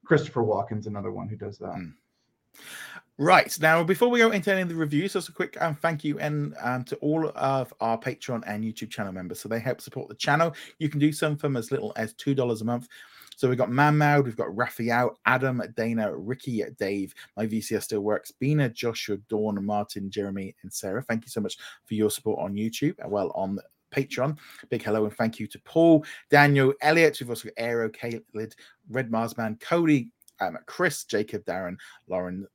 Christopher 0.06 0.44
Walken's 0.44 0.88
another 0.88 1.12
one 1.12 1.28
who 1.28 1.36
does 1.36 1.58
that. 1.60 1.76
Mm. 1.76 1.94
Right 3.18 3.58
now, 3.62 3.84
before 3.84 4.10
we 4.10 4.20
go 4.20 4.32
into 4.32 4.52
any 4.52 4.62
of 4.62 4.70
the 4.70 4.76
reviews, 4.76 5.14
just 5.14 5.30
a 5.30 5.32
quick 5.34 5.62
um, 5.62 5.76
thank 5.76 6.04
you 6.04 6.18
and 6.20 6.56
um, 6.62 6.84
to 6.86 6.96
all 6.98 7.32
of 7.36 7.74
our 7.82 7.98
Patreon 7.98 8.44
and 8.46 8.64
YouTube 8.64 8.90
channel 8.90 9.12
members. 9.12 9.40
So 9.40 9.50
they 9.50 9.60
help 9.60 9.82
support 9.82 10.08
the 10.08 10.16
channel. 10.16 10.54
You 10.80 10.90
can 10.90 11.00
do 11.00 11.12
some 11.12 11.36
from 11.38 11.58
as 11.58 11.72
little 11.72 11.92
as 11.98 12.14
two 12.14 12.34
dollars 12.34 12.62
a 12.62 12.66
month. 12.66 12.88
So 13.36 13.50
we've 13.50 13.58
got 13.58 13.70
Manmoud, 13.70 14.26
we've 14.26 14.36
got 14.36 14.56
Raphael, 14.56 15.18
Adam, 15.26 15.62
Dana, 15.76 16.16
Ricky, 16.16 16.64
Dave. 16.78 17.14
My 17.38 17.46
VCS 17.46 17.84
still 17.84 18.02
works. 18.02 18.32
Bina, 18.32 18.70
Joshua, 18.70 19.18
Dawn, 19.30 19.64
Martin, 19.64 20.10
Jeremy, 20.10 20.56
and 20.64 20.72
Sarah. 20.72 21.04
Thank 21.04 21.26
you 21.26 21.30
so 21.30 21.42
much 21.42 21.58
for 21.86 21.94
your 21.94 22.10
support 22.10 22.40
on 22.40 22.54
YouTube. 22.56 22.96
and 23.00 23.12
Well, 23.12 23.32
on 23.36 23.60
Patreon. 23.92 24.38
Big 24.70 24.84
hello 24.84 25.06
and 25.06 25.16
thank 25.16 25.40
you 25.40 25.48
to 25.48 25.60
Paul, 25.60 26.06
Daniel, 26.30 26.74
Elliot. 26.82 27.18
We've 27.20 27.30
also 27.30 27.50
got 27.50 27.54
Aero, 27.58 27.90
Caleb, 27.90 28.24
Red 28.90 29.12
Marsman, 29.12 29.58
Cody, 29.62 30.10
um, 30.42 30.58
Chris, 30.66 31.06
Jacob, 31.06 31.46
Darren, 31.46 31.78
Lauren, 32.08 32.46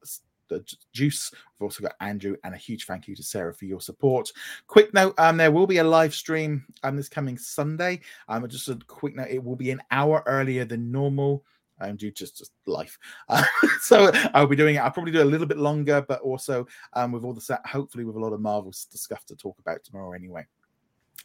the 0.51 0.77
Juice. 0.93 1.33
We've 1.33 1.67
also 1.67 1.83
got 1.83 1.95
Andrew, 2.01 2.37
and 2.45 2.55
a 2.55 2.59
huge 2.59 2.85
thank 2.85 3.09
you 3.09 3.17
to 3.17 3.23
Sarah 3.23 3.55
for 3.55 3.65
your 3.65 3.81
support. 3.81 4.31
Quick 4.67 4.93
note: 4.93 5.15
um, 5.19 5.39
there 5.39 5.51
will 5.53 5.67
be 5.67 5.79
a 5.79 5.85
live 5.85 6.15
stream 6.15 6.67
um 6.83 6.97
this 6.97 7.09
coming 7.09 7.39
Sunday. 7.39 8.01
Um, 8.29 8.47
just 8.49 8.69
a 8.69 8.79
quick 8.87 9.17
note: 9.17 9.29
it 9.31 9.43
will 9.43 9.57
be 9.57 9.71
an 9.71 9.81
hour 9.91 10.23
earlier 10.27 10.65
than 10.65 10.93
normal. 10.93 11.45
Um, 11.83 11.97
due 11.97 12.11
to 12.11 12.25
just 12.27 12.53
life, 12.67 12.99
uh, 13.31 13.43
so 13.81 14.13
I'll 14.35 14.47
be 14.47 14.55
doing 14.55 14.75
it. 14.75 14.81
I'll 14.81 14.91
probably 14.91 15.13
do 15.13 15.23
a 15.23 15.25
little 15.25 15.47
bit 15.47 15.57
longer, 15.57 16.05
but 16.07 16.21
also 16.21 16.67
um 16.93 17.11
with 17.11 17.25
all 17.25 17.33
the 17.33 17.41
set, 17.41 17.67
hopefully 17.67 18.05
with 18.05 18.17
a 18.17 18.21
lot 18.21 18.35
of 18.35 18.41
Marvel 18.43 18.71
stuff 18.71 19.25
to 19.25 19.35
talk 19.35 19.59
about 19.61 19.83
tomorrow 19.83 20.13
anyway. 20.13 20.47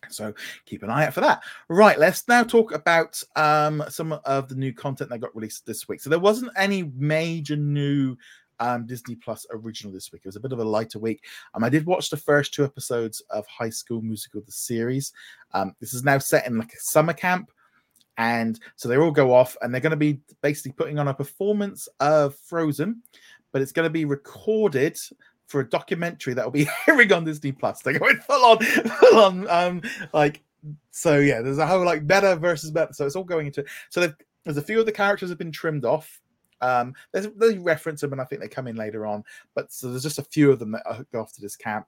So 0.10 0.34
keep 0.66 0.84
an 0.84 0.90
eye 0.90 1.06
out 1.06 1.14
for 1.14 1.22
that. 1.22 1.44
Right, 1.70 1.98
let's 1.98 2.28
now 2.28 2.44
talk 2.44 2.74
about 2.74 3.22
um, 3.36 3.84
some 3.90 4.14
of 4.14 4.50
the 4.50 4.56
new 4.56 4.74
content 4.74 5.10
that 5.10 5.20
got 5.20 5.36
released 5.36 5.66
this 5.66 5.88
week. 5.88 6.02
So 6.02 6.10
there 6.10 6.20
wasn't 6.20 6.52
any 6.56 6.84
major 6.96 7.56
new 7.56 8.18
um, 8.60 8.86
Disney 8.86 9.16
Plus 9.16 9.45
original 9.51 9.93
this 9.93 10.12
week. 10.12 10.22
It 10.24 10.28
was 10.28 10.36
a 10.36 10.41
bit 10.41 10.51
of 10.51 10.60
a 10.60 10.64
lighter 10.64 10.99
week. 10.99 11.24
Um, 11.53 11.64
I 11.64 11.70
did 11.70 11.86
watch 11.86 12.10
the 12.10 12.18
first 12.18 12.53
two 12.53 12.64
episodes 12.64 13.22
of 13.30 13.45
High 13.47 13.70
School 13.70 14.01
Musical, 14.01 14.41
the 14.41 14.51
series. 14.51 15.14
Um, 15.53 15.76
this 15.80 15.93
is 15.93 16.03
now 16.03 16.18
set 16.18 16.47
in 16.47 16.58
like 16.58 16.74
a 16.74 16.80
summer 16.80 17.14
camp. 17.14 17.51
And 18.18 18.60
so 18.76 18.88
they 18.88 18.97
all 18.97 19.12
go 19.12 19.34
off 19.34 19.58
and 19.62 19.74
they're 19.74 19.82
going 19.82 19.91
to 19.91 19.97
be 19.97 20.22
basically 20.41 20.72
putting 20.72 20.99
on 20.99 21.10
a 21.10 21.14
performance 21.14 21.88
of 21.99 22.36
Frozen, 22.36 23.01
but 23.51 23.62
it's 23.62 23.74
going 23.74 23.86
to 23.86 23.91
be 23.91 24.06
recorded 24.06 24.97
for 25.47 25.62
a 25.62 25.70
documentary 25.70 26.34
that 26.34 26.45
will 26.45 26.51
be 26.51 26.68
airing 26.88 27.12
on 27.14 27.26
Disney 27.26 27.51
Plus. 27.51 27.82
They're 27.82 27.99
going 27.99 28.18
full 28.18 28.45
on, 28.45 28.60
full 28.60 29.20
on, 29.20 29.49
um, 29.49 29.82
like 30.14 30.43
so. 30.91 31.20
Yeah, 31.20 31.41
there's 31.41 31.58
a 31.58 31.68
whole 31.68 31.86
like 31.86 32.03
meta 32.03 32.36
versus 32.36 32.74
meta, 32.74 32.93
so 32.93 33.06
it's 33.06 33.16
all 33.16 33.24
going 33.24 33.47
into. 33.47 33.66
So 33.89 34.12
there's 34.43 34.58
a 34.58 34.62
few 34.62 34.80
of 34.80 34.86
the 34.86 34.91
characters 34.91 35.30
have 35.30 35.38
been 35.38 35.51
trimmed 35.51 35.86
off. 35.86 36.22
Um, 36.62 36.93
there's 37.12 37.28
they 37.36 37.58
reference 37.58 38.01
them, 38.01 38.12
and 38.12 38.22
I 38.22 38.26
think 38.26 38.41
they 38.41 38.47
come 38.47 38.68
in 38.68 38.76
later 38.76 39.06
on. 39.06 39.24
But 39.53 39.72
so 39.72 39.89
there's 39.89 40.03
just 40.03 40.20
a 40.20 40.24
few 40.24 40.51
of 40.51 40.60
them 40.60 40.72
that 40.72 41.06
go 41.12 41.22
off 41.22 41.34
to 41.34 41.41
this 41.41 41.56
camp. 41.56 41.88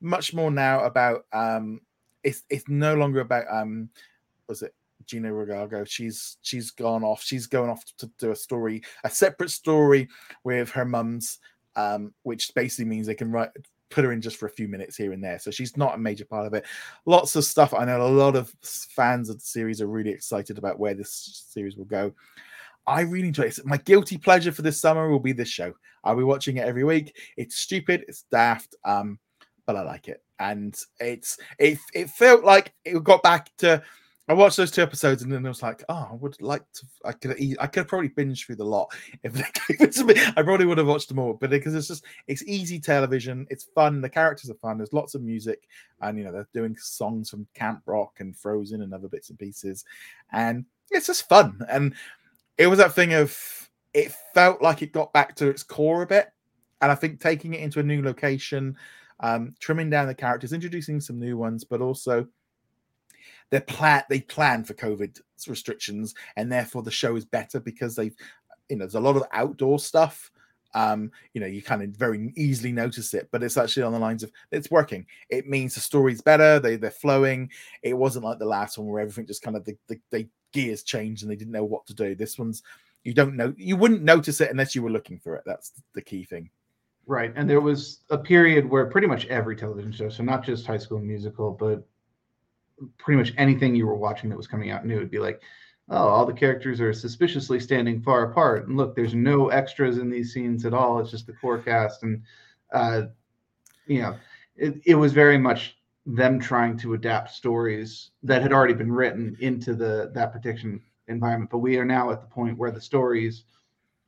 Much 0.00 0.34
more 0.34 0.50
now 0.50 0.84
about 0.84 1.26
um, 1.32 1.80
it's 2.22 2.42
it's 2.50 2.68
no 2.68 2.94
longer 2.94 3.20
about 3.20 3.44
um, 3.50 3.88
was 4.48 4.62
it 4.62 4.74
Gina 5.06 5.30
Regago? 5.30 5.86
She's 5.86 6.36
she's 6.42 6.70
gone 6.70 7.04
off. 7.04 7.22
She's 7.22 7.46
going 7.46 7.70
off 7.70 7.84
to 7.98 8.10
do 8.18 8.30
a 8.30 8.36
story, 8.36 8.82
a 9.04 9.10
separate 9.10 9.50
story 9.50 10.08
with 10.44 10.70
her 10.70 10.84
mum's 10.84 11.38
um, 11.76 12.12
which 12.22 12.54
basically 12.54 12.84
means 12.84 13.06
they 13.06 13.14
can 13.14 13.30
write 13.30 13.50
put 13.90 14.04
her 14.04 14.12
in 14.12 14.20
just 14.20 14.36
for 14.38 14.46
a 14.46 14.50
few 14.50 14.66
minutes 14.66 14.96
here 14.96 15.12
and 15.12 15.22
there. 15.22 15.38
So 15.38 15.50
she's 15.50 15.76
not 15.76 15.94
a 15.94 15.98
major 15.98 16.24
part 16.24 16.46
of 16.46 16.54
it. 16.54 16.64
Lots 17.06 17.36
of 17.36 17.44
stuff. 17.44 17.72
I 17.72 17.84
know 17.84 18.02
a 18.02 18.08
lot 18.08 18.34
of 18.34 18.52
fans 18.62 19.28
of 19.28 19.38
the 19.38 19.44
series 19.44 19.80
are 19.80 19.86
really 19.86 20.10
excited 20.10 20.58
about 20.58 20.80
where 20.80 20.94
this 20.94 21.44
series 21.48 21.76
will 21.76 21.84
go. 21.84 22.12
I 22.86 23.02
really 23.02 23.28
enjoy 23.28 23.44
it. 23.44 23.58
My 23.64 23.78
guilty 23.78 24.18
pleasure 24.18 24.52
for 24.52 24.62
this 24.62 24.80
summer 24.80 25.08
will 25.08 25.20
be 25.20 25.32
this 25.32 25.48
show. 25.48 25.72
I'll 26.04 26.16
be 26.16 26.24
watching 26.24 26.58
it 26.58 26.66
every 26.66 26.84
week. 26.84 27.16
It's 27.36 27.56
stupid, 27.56 28.04
it's 28.08 28.24
daft, 28.30 28.74
um, 28.84 29.18
but 29.66 29.76
I 29.76 29.82
like 29.82 30.08
it. 30.08 30.22
And 30.38 30.76
it's 31.00 31.38
it 31.58 31.78
it 31.94 32.10
felt 32.10 32.44
like 32.44 32.74
it 32.84 33.02
got 33.04 33.22
back 33.22 33.50
to 33.58 33.82
I 34.26 34.32
watched 34.32 34.56
those 34.56 34.70
two 34.70 34.82
episodes 34.82 35.22
and 35.22 35.30
then 35.30 35.44
I 35.44 35.50
was 35.50 35.62
like, 35.62 35.84
oh, 35.90 36.08
I 36.10 36.14
would 36.14 36.40
like 36.40 36.62
to. 36.74 36.86
I 37.04 37.12
could 37.12 37.38
eat, 37.38 37.58
I 37.60 37.66
could 37.66 37.86
probably 37.86 38.08
binge 38.08 38.46
through 38.46 38.56
the 38.56 38.64
lot 38.64 38.90
if 39.22 39.34
they 39.34 39.44
gave 39.68 39.80
it 39.82 39.92
to 39.92 40.04
me. 40.04 40.14
I 40.34 40.42
probably 40.42 40.64
would 40.64 40.78
have 40.78 40.86
watched 40.86 41.08
them 41.08 41.18
all, 41.18 41.34
but 41.34 41.50
because 41.50 41.74
it's 41.74 41.88
just 41.88 42.04
it's 42.26 42.42
easy 42.44 42.80
television, 42.80 43.46
it's 43.50 43.64
fun. 43.74 44.00
The 44.00 44.08
characters 44.08 44.48
are 44.48 44.54
fun. 44.54 44.78
There's 44.78 44.94
lots 44.94 45.14
of 45.14 45.22
music, 45.22 45.68
and 46.00 46.16
you 46.16 46.24
know 46.24 46.32
they're 46.32 46.48
doing 46.54 46.74
songs 46.78 47.28
from 47.28 47.46
Camp 47.54 47.82
Rock 47.84 48.14
and 48.20 48.34
Frozen 48.34 48.80
and 48.80 48.94
other 48.94 49.08
bits 49.08 49.28
and 49.28 49.38
pieces, 49.38 49.84
and 50.32 50.64
it's 50.90 51.06
just 51.06 51.28
fun. 51.28 51.60
And 51.68 51.94
it 52.58 52.66
was 52.66 52.78
that 52.78 52.94
thing 52.94 53.14
of 53.14 53.36
it 53.92 54.12
felt 54.34 54.60
like 54.60 54.82
it 54.82 54.92
got 54.92 55.12
back 55.12 55.36
to 55.36 55.48
its 55.48 55.62
core 55.62 56.02
a 56.02 56.06
bit, 56.06 56.28
and 56.80 56.90
I 56.90 56.94
think 56.94 57.20
taking 57.20 57.54
it 57.54 57.60
into 57.60 57.80
a 57.80 57.84
new 57.84 58.02
location, 58.02 58.76
um, 59.20 59.54
trimming 59.60 59.90
down 59.90 60.08
the 60.08 60.14
characters, 60.14 60.52
introducing 60.52 61.00
some 61.00 61.18
new 61.18 61.36
ones, 61.36 61.64
but 61.64 61.80
also 61.80 62.26
they 63.50 63.60
plan 63.60 64.02
they 64.08 64.20
plan 64.20 64.64
for 64.64 64.74
COVID 64.74 65.20
restrictions, 65.48 66.14
and 66.36 66.50
therefore 66.50 66.82
the 66.82 66.90
show 66.90 67.16
is 67.16 67.24
better 67.24 67.60
because 67.60 67.94
they've 67.96 68.16
you 68.68 68.76
know 68.76 68.84
there's 68.84 68.94
a 68.94 69.00
lot 69.00 69.16
of 69.16 69.24
outdoor 69.32 69.78
stuff. 69.78 70.30
Um, 70.74 71.12
you 71.32 71.40
know, 71.40 71.46
you 71.46 71.62
kind 71.62 71.82
of 71.82 71.90
very 71.90 72.32
easily 72.36 72.72
notice 72.72 73.14
it, 73.14 73.28
but 73.30 73.42
it's 73.42 73.56
actually 73.56 73.84
on 73.84 73.92
the 73.92 73.98
lines 73.98 74.22
of 74.22 74.32
it's 74.50 74.70
working. 74.70 75.06
It 75.28 75.48
means 75.48 75.74
the 75.74 75.80
story's 75.80 76.20
better, 76.20 76.58
they 76.58 76.76
they're 76.76 76.90
flowing. 76.90 77.50
It 77.82 77.94
wasn't 77.94 78.24
like 78.24 78.38
the 78.38 78.46
last 78.46 78.76
one 78.76 78.88
where 78.88 79.00
everything 79.00 79.26
just 79.26 79.42
kind 79.42 79.56
of 79.56 79.64
the, 79.64 79.76
the, 79.86 80.00
the 80.10 80.28
gears 80.52 80.82
changed 80.82 81.22
and 81.22 81.30
they 81.30 81.36
didn't 81.36 81.52
know 81.52 81.64
what 81.64 81.86
to 81.86 81.94
do. 81.94 82.14
This 82.14 82.38
one's 82.38 82.62
you 83.04 83.12
don't 83.14 83.36
know 83.36 83.54
you 83.56 83.76
wouldn't 83.76 84.02
notice 84.02 84.40
it 84.40 84.50
unless 84.50 84.74
you 84.74 84.82
were 84.82 84.90
looking 84.90 85.18
for 85.18 85.36
it. 85.36 85.42
That's 85.46 85.72
the 85.94 86.02
key 86.02 86.24
thing. 86.24 86.50
Right. 87.06 87.32
And 87.36 87.48
there 87.48 87.60
was 87.60 88.00
a 88.10 88.16
period 88.16 88.68
where 88.68 88.86
pretty 88.86 89.06
much 89.06 89.26
every 89.26 89.56
television 89.56 89.92
show, 89.92 90.08
so 90.08 90.22
not 90.22 90.44
just 90.44 90.66
High 90.66 90.78
School 90.78 91.00
Musical, 91.00 91.50
but 91.50 91.86
pretty 92.98 93.18
much 93.18 93.32
anything 93.36 93.74
you 93.74 93.86
were 93.86 93.94
watching 93.94 94.30
that 94.30 94.36
was 94.36 94.46
coming 94.46 94.70
out 94.70 94.86
new 94.86 94.98
would 94.98 95.10
be 95.10 95.18
like, 95.18 95.42
oh, 95.90 96.08
all 96.08 96.26
the 96.26 96.32
characters 96.32 96.80
are 96.80 96.92
suspiciously 96.92 97.60
standing 97.60 98.00
far 98.00 98.30
apart. 98.30 98.66
And 98.66 98.76
look, 98.76 98.94
there's 98.96 99.14
no 99.14 99.48
extras 99.48 99.98
in 99.98 100.10
these 100.10 100.32
scenes 100.32 100.64
at 100.64 100.74
all. 100.74 100.98
It's 100.98 101.10
just 101.10 101.26
the 101.26 101.34
core 101.34 101.58
cast. 101.58 102.02
And, 102.02 102.22
uh, 102.72 103.02
you 103.86 104.00
know, 104.02 104.16
it, 104.56 104.80
it 104.86 104.94
was 104.94 105.12
very 105.12 105.38
much 105.38 105.76
them 106.06 106.38
trying 106.38 106.76
to 106.78 106.94
adapt 106.94 107.30
stories 107.30 108.10
that 108.22 108.42
had 108.42 108.52
already 108.52 108.74
been 108.74 108.92
written 108.92 109.36
into 109.40 109.74
the 109.74 110.10
that 110.14 110.32
particular 110.32 110.78
environment. 111.08 111.50
But 111.50 111.58
we 111.58 111.76
are 111.78 111.84
now 111.84 112.10
at 112.10 112.20
the 112.20 112.26
point 112.26 112.58
where 112.58 112.70
the 112.70 112.80
stories 112.80 113.44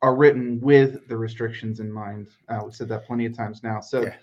are 0.02 0.14
written 0.14 0.60
with 0.60 1.08
the 1.08 1.16
restrictions 1.16 1.80
in 1.80 1.90
mind. 1.90 2.28
Uh, 2.48 2.60
we've 2.64 2.74
said 2.74 2.88
that 2.88 3.06
plenty 3.06 3.26
of 3.26 3.36
times 3.36 3.62
now. 3.62 3.80
So 3.80 4.02
Yeah. 4.02 4.14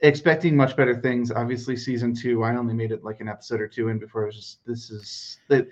expecting 0.00 0.56
much 0.56 0.76
better 0.76 0.98
things. 0.98 1.30
Obviously, 1.30 1.76
season 1.76 2.14
two, 2.14 2.42
I 2.42 2.56
only 2.56 2.74
made 2.74 2.90
it 2.90 3.04
like 3.04 3.20
an 3.20 3.28
episode 3.28 3.60
or 3.60 3.68
two 3.68 3.88
in 3.88 3.98
before 3.98 4.22
I 4.22 4.26
was 4.26 4.36
just 4.36 4.64
this 4.66 4.90
is 4.90 5.38
that 5.48 5.68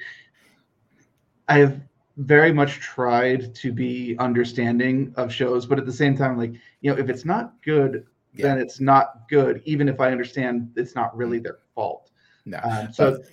I 1.49 1.59
have 1.59 1.81
very 2.17 2.53
much 2.53 2.81
tried 2.81 3.55
to 3.57 3.73
be 3.73 4.17
understanding 4.19 5.13
of 5.17 5.33
shows, 5.33 5.67
but 5.67 5.79
at 5.79 5.87
the 5.87 5.93
same 5.93 6.17
time, 6.17 6.37
like, 6.37 6.53
you 6.81 6.91
know, 6.93 6.99
if 6.99 7.09
it's 7.09 7.25
not 7.25 7.55
good, 7.63 8.05
Yeah. 8.35 8.49
then 8.49 8.59
it's 8.59 8.81
not 8.81 9.29
good, 9.29 9.63
even 9.65 9.89
if 9.89 10.01
I 10.01 10.11
understand 10.13 10.71
it's 10.77 10.95
not 10.95 11.17
really 11.17 11.39
their 11.39 11.59
fault. 11.75 12.11
No. 12.45 12.59
Um, 12.63 12.93
so 12.93 13.13
But- 13.13 13.27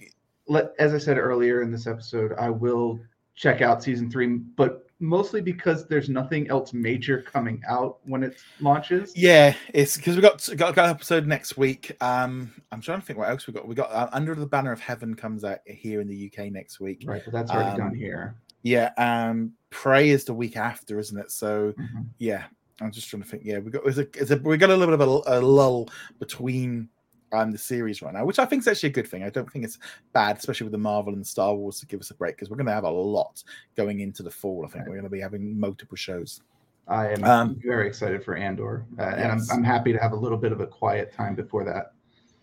let, 0.48 0.74
as 0.80 0.94
I 0.94 0.98
said 1.00 1.18
earlier 1.18 1.62
in 1.62 1.72
this 1.72 1.88
episode, 1.88 2.34
I 2.34 2.50
will 2.50 3.00
check 3.34 3.62
out 3.62 3.84
season 3.84 4.10
three, 4.10 4.38
but 4.38 4.85
mostly 5.00 5.42
because 5.42 5.88
there's 5.88 6.10
nothing 6.10 6.50
else 6.50 6.74
major 6.74 7.22
coming 7.22 7.62
out 7.68 7.98
when 8.04 8.24
it 8.24 8.38
launches. 8.60 9.12
Yeah, 9.16 9.54
it's 9.74 9.98
because 9.98 10.16
we 10.16 10.22
got 10.22 10.48
got, 10.56 10.76
got 10.76 10.86
an 10.86 10.92
episode 10.92 11.28
next 11.28 11.58
week. 11.58 11.96
Um, 12.02 12.54
I'm 12.72 12.82
trying 12.82 13.00
to 13.02 13.06
think 13.06 13.20
what 13.20 13.30
else 13.30 13.48
we 13.48 13.54
got. 13.54 13.68
We 13.68 13.76
got 13.76 13.92
uh, 13.92 14.10
Under 14.14 14.36
the 14.36 14.46
Banner 14.46 14.72
of 14.72 14.80
Heaven 14.80 15.14
comes 15.16 15.44
out 15.44 15.60
here 15.66 16.02
in 16.02 16.08
the 16.08 16.32
UK 16.32 16.52
next 16.52 16.80
week. 16.80 17.04
Right, 17.06 17.22
but 17.24 17.34
that's 17.34 17.52
already 17.52 17.72
Um, 17.72 17.78
done 17.78 17.96
here. 17.96 18.36
Yeah, 18.64 18.92
um, 18.98 19.54
Prey 19.70 20.10
is 20.10 20.26
the 20.26 20.34
week 20.34 20.58
after, 20.58 20.98
isn't 20.98 21.18
it? 21.20 21.32
So 21.32 21.74
Mhm. 21.74 22.08
yeah, 22.18 22.46
I'm 22.82 22.92
just 22.92 23.10
trying 23.10 23.24
to 23.24 23.30
think. 23.30 23.44
Yeah, 23.46 23.60
we 23.60 23.72
got 23.72 23.86
it's 23.86 23.98
a, 23.98 24.08
it's 24.20 24.32
a 24.32 24.38
we 24.38 24.58
got 24.58 24.70
a 24.70 24.76
little 24.76 24.96
bit 24.98 25.08
of 25.08 25.24
a, 25.28 25.40
a 25.40 25.42
lull 25.42 25.90
between 26.20 26.90
um 27.36 27.52
the 27.52 27.58
series 27.58 28.02
right 28.02 28.14
now, 28.14 28.26
which 28.26 28.40
I 28.40 28.46
think 28.46 28.62
is 28.62 28.68
actually 28.68 28.90
a 28.90 28.94
good 28.94 29.08
thing. 29.08 29.24
I 29.24 29.30
don't 29.30 29.52
think 29.52 29.66
it's 29.66 29.78
bad, 30.14 30.38
especially 30.38 30.66
with 30.66 30.72
the 30.72 30.78
Marvel 30.78 31.14
and 31.14 31.26
Star 31.26 31.54
Wars 31.56 31.80
to 31.80 31.86
give 31.86 32.00
us 32.00 32.12
a 32.12 32.16
break 32.16 32.36
because 32.36 32.50
we're 32.50 32.58
going 32.58 32.68
to 32.68 32.74
have 32.74 32.84
a 32.84 32.90
lot 32.90 33.44
going 33.76 34.00
into 34.00 34.24
the 34.24 34.32
fall. 34.32 34.66
I 34.66 34.70
think 34.70 34.86
we're 34.86 34.94
going 34.94 35.04
to 35.04 35.10
be 35.10 35.20
having 35.20 35.60
multiple 35.60 35.98
shows. 35.98 36.42
I 36.88 37.10
am 37.10 37.24
Um, 37.24 37.60
very 37.64 37.88
excited 37.88 38.24
for 38.24 38.36
Andor, 38.36 38.86
uh, 39.00 39.04
and 39.04 39.32
I'm, 39.32 39.42
I'm 39.52 39.64
happy 39.64 39.92
to 39.92 39.98
have 40.00 40.12
a 40.12 40.16
little 40.16 40.38
bit 40.38 40.52
of 40.52 40.62
a 40.62 40.68
quiet 40.68 41.12
time 41.12 41.34
before 41.36 41.64
that. 41.66 41.94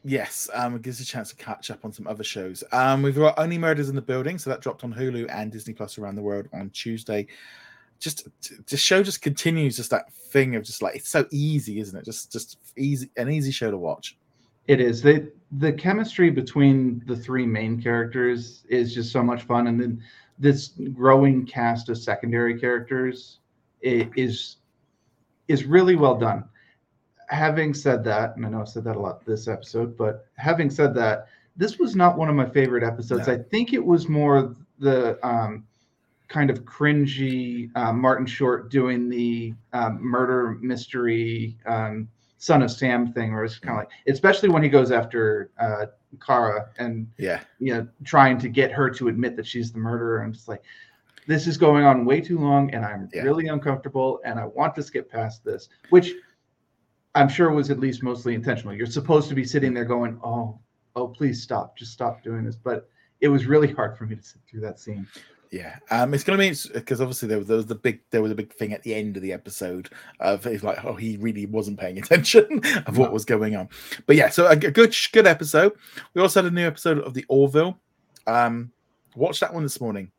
Yes, 0.05 0.51
um, 0.53 0.75
it 0.75 0.83
gives 0.83 1.01
us 1.01 1.07
a 1.07 1.11
chance 1.11 1.29
to 1.31 1.37
catch 1.37 1.71
up 1.71 1.85
on 1.85 1.93
some 1.93 2.09
other 2.09 2.25
shows. 2.25 2.65
Um, 2.73 3.03
we've 3.03 3.15
got 3.15 3.39
Only 3.39 3.57
Murders 3.57 3.89
in 3.89 3.95
the 3.95 4.03
Building, 4.03 4.37
so 4.37 4.51
that 4.51 4.61
dropped 4.61 4.83
on 4.83 4.93
Hulu 4.93 5.29
and 5.31 5.53
Disney 5.53 5.75
Plus 5.75 5.97
around 5.97 6.17
the 6.17 6.23
world 6.23 6.49
on 6.53 6.71
Tuesday. 6.71 7.29
Just 8.01 8.27
the 8.67 8.77
show 8.77 9.05
just 9.05 9.23
continues 9.23 9.77
just 9.77 9.91
that 9.91 10.13
thing 10.13 10.57
of 10.57 10.65
just 10.65 10.83
like 10.83 10.97
it's 10.97 11.09
so 11.09 11.25
easy, 11.31 11.79
isn't 11.79 11.97
it? 11.97 12.05
Just 12.05 12.33
just 12.33 12.59
easy, 12.77 13.09
an 13.17 13.31
easy 13.31 13.53
show 13.53 13.71
to 13.71 13.79
watch. 13.79 14.19
It 14.67 14.81
is. 14.81 15.03
They, 15.03 15.29
the 15.59 15.73
chemistry 15.73 16.31
between 16.31 17.03
the 17.07 17.17
three 17.17 17.47
main 17.47 17.81
characters 17.83 18.65
is 18.69 18.95
just 18.95 19.13
so 19.13 19.23
much 19.23 19.43
fun, 19.43 19.67
and 19.67 19.81
then 19.81 20.03
this 20.39 20.73
growing 20.93 21.45
cast 21.47 21.89
of 21.89 21.99
secondary 21.99 22.59
characters 22.59 23.39
is 23.83 24.57
is 25.49 25.65
really 25.65 25.97
well 25.97 26.17
done. 26.17 26.45
Having 27.29 27.75
said 27.75 28.05
that, 28.05 28.37
and 28.37 28.47
I 28.47 28.49
know 28.49 28.61
I've 28.61 28.69
said 28.69 28.85
that 28.85 28.97
a 28.97 29.01
lot 29.01 29.25
this 29.25 29.49
episode, 29.49 29.97
but 29.97 30.27
having 30.37 30.71
said 30.71 30.95
that, 30.95 31.27
this 31.57 31.79
was 31.79 31.97
not 31.97 32.17
one 32.17 32.29
of 32.29 32.35
my 32.35 32.49
favorite 32.49 32.85
episodes. 32.85 33.27
No. 33.27 33.35
I 33.35 33.39
think 33.39 33.73
it 33.73 33.85
was 33.85 34.09
more 34.09 34.55
the 34.79 35.19
um, 35.27 35.65
kind 36.29 36.51
of 36.51 36.65
cringy 36.65 37.71
uh, 37.75 37.93
Martin 37.93 38.27
Short 38.27 38.71
doing 38.71 39.09
the 39.09 39.55
um, 39.73 39.99
murder 40.03 40.59
mystery 40.61 41.57
um, 41.67 42.09
Son 42.43 42.61
of 42.61 42.73
Sam 42.73 43.13
thing, 43.13 43.33
where 43.33 43.45
it's 43.45 43.61
kind 43.61 43.79
of 43.79 43.85
like, 43.85 43.91
especially 44.09 44.49
when 44.49 44.65
he 44.65 44.69
goes 44.69 44.91
after 44.91 45.53
uh, 45.61 45.87
Kara 46.21 46.71
and 46.77 47.07
Yeah, 47.17 47.39
you 47.61 47.73
know 47.73 47.87
trying 48.03 48.37
to 48.39 48.49
get 48.49 48.73
her 48.73 48.91
to 48.91 49.07
admit 49.07 49.37
that 49.37 49.47
she's 49.47 49.71
the 49.71 49.79
murderer. 49.79 50.23
and 50.23 50.35
just 50.35 50.49
like, 50.49 50.61
this 51.29 51.47
is 51.47 51.57
going 51.57 51.85
on 51.85 52.05
way 52.05 52.21
too 52.21 52.41
long, 52.41 52.75
and 52.75 52.85
I'm 52.85 53.09
Yeah. 53.15 53.23
really 53.23 53.47
uncomfortable, 53.47 54.21
and 54.25 54.41
I 54.41 54.47
want 54.47 54.75
to 54.75 54.83
skip 54.83 55.09
past 55.09 55.45
this, 55.45 55.69
which 55.91 56.15
I'm 57.15 57.29
sure 57.29 57.53
was 57.53 57.71
at 57.71 57.79
least 57.79 58.03
mostly 58.03 58.35
intentional. 58.35 58.75
You're 58.75 58.87
supposed 58.87 59.29
to 59.29 59.37
be 59.37 59.45
sitting 59.45 59.73
there 59.73 59.85
going, 59.85 60.19
oh, 60.25 60.59
oh, 60.97 61.07
please 61.07 61.41
stop, 61.41 61.77
just 61.79 61.93
stop 61.93 62.25
doing 62.25 62.43
this, 62.45 62.57
but 62.57 62.89
it 63.21 63.29
was 63.29 63.47
really 63.47 63.71
hard 63.73 63.97
for 63.97 64.05
me 64.05 64.17
to 64.17 64.23
sit 64.23 64.43
through 64.51 64.63
that 64.63 64.81
scene. 64.81 65.07
Yeah. 65.53 65.77
Um, 65.91 66.15
it's 66.15 66.25
gonna 66.25 66.39
be 66.39 66.55
because 66.73 67.03
obviously 67.03 67.29
there 67.29 67.37
was, 67.37 67.47
there 67.47 67.59
was 67.59 67.67
the 67.67 67.75
big 67.75 68.01
there 68.11 68.23
was 68.23 68.33
a 68.33 68.35
big 68.35 68.55
thing 68.55 68.73
at 68.73 68.83
the 68.83 68.95
end 68.95 69.17
of 69.19 69.23
the 69.23 69.35
episode 69.35 69.91
of 70.19 70.47
it's 70.47 70.65
like 70.65 70.83
oh 70.83 70.95
he 70.95 71.19
really 71.19 71.45
wasn't 71.45 71.79
paying 71.79 71.99
attention 72.03 72.63
of 72.87 72.97
what 72.97 73.13
was 73.13 73.27
going 73.27 73.55
on. 73.55 73.69
But 74.07 74.17
yeah, 74.17 74.31
so 74.31 74.47
a 74.47 74.57
good 74.57 74.97
good 75.13 75.27
episode. 75.27 75.75
We 76.15 76.23
also 76.23 76.43
had 76.43 76.51
a 76.51 76.55
new 76.55 76.67
episode 76.67 77.01
of 77.01 77.13
the 77.13 77.27
Orville. 77.29 77.79
Um, 78.27 78.73
watched 79.15 79.41
that 79.41 79.53
one 79.53 79.63
this 79.63 79.79
morning. 79.79 80.11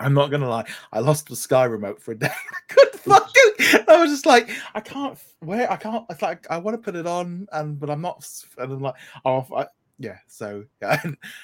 I'm 0.00 0.12
not 0.12 0.32
gonna 0.32 0.48
lie, 0.48 0.66
I 0.92 0.98
lost 0.98 1.28
the 1.28 1.36
Sky 1.36 1.64
remote 1.64 2.02
for 2.02 2.10
a 2.12 2.18
day. 2.18 2.26
I 2.32 2.72
couldn't 2.72 3.00
fucking. 3.00 3.84
I 3.88 3.96
was 3.96 4.10
just 4.10 4.26
like, 4.26 4.50
I 4.74 4.80
can't. 4.80 5.16
Where 5.38 5.70
I 5.70 5.76
can't. 5.76 6.04
It's 6.10 6.22
like 6.22 6.50
I 6.50 6.58
want 6.58 6.74
to 6.74 6.82
put 6.82 6.96
it 6.96 7.06
on, 7.06 7.46
and 7.52 7.78
but 7.78 7.90
I'm 7.90 8.00
not. 8.00 8.28
And 8.58 8.72
I'm 8.72 8.80
like, 8.80 8.94
oh, 9.24 9.46
I, 9.56 9.66
yeah. 9.98 10.18
So 10.26 10.64
yeah, 10.82 11.02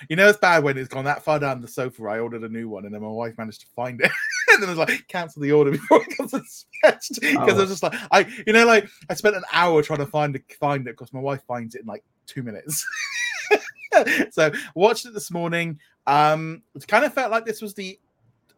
you 0.08 0.16
know 0.16 0.28
it's 0.28 0.38
bad 0.38 0.62
when 0.64 0.78
it's 0.78 0.88
gone 0.88 1.04
that 1.04 1.24
far 1.24 1.38
down 1.38 1.60
the 1.60 1.68
sofa. 1.68 2.04
I 2.04 2.18
ordered 2.20 2.42
a 2.44 2.48
new 2.48 2.68
one, 2.68 2.84
and 2.84 2.94
then 2.94 3.02
my 3.02 3.08
wife 3.08 3.36
managed 3.38 3.62
to 3.62 3.66
find 3.74 4.00
it, 4.00 4.10
and 4.52 4.62
then 4.62 4.68
I 4.68 4.72
was 4.72 4.78
like, 4.78 5.06
cancel 5.08 5.42
the 5.42 5.52
order 5.52 5.70
before 5.72 6.02
it 6.02 6.16
comes 6.16 6.32
dispatched 6.32 7.20
because 7.20 7.36
I 7.36 7.52
Oh. 7.52 7.60
was 7.60 7.70
just 7.70 7.82
like, 7.82 7.94
I, 8.10 8.20
you 8.46 8.52
know, 8.52 8.66
like 8.66 8.88
I 9.10 9.14
spent 9.14 9.36
an 9.36 9.44
hour 9.52 9.82
trying 9.82 9.98
to 10.00 10.06
find 10.06 10.36
it, 10.36 10.44
find 10.58 10.86
it 10.86 10.92
because 10.92 11.12
my 11.12 11.20
wife 11.20 11.42
finds 11.46 11.74
it 11.74 11.82
in 11.82 11.86
like 11.86 12.04
two 12.26 12.42
minutes. 12.42 12.84
so 14.30 14.50
watched 14.74 15.06
it 15.06 15.14
this 15.14 15.30
morning. 15.30 15.78
Um, 16.06 16.62
it 16.74 16.86
kind 16.86 17.04
of 17.04 17.14
felt 17.14 17.30
like 17.30 17.44
this 17.44 17.62
was 17.62 17.74
the 17.74 17.98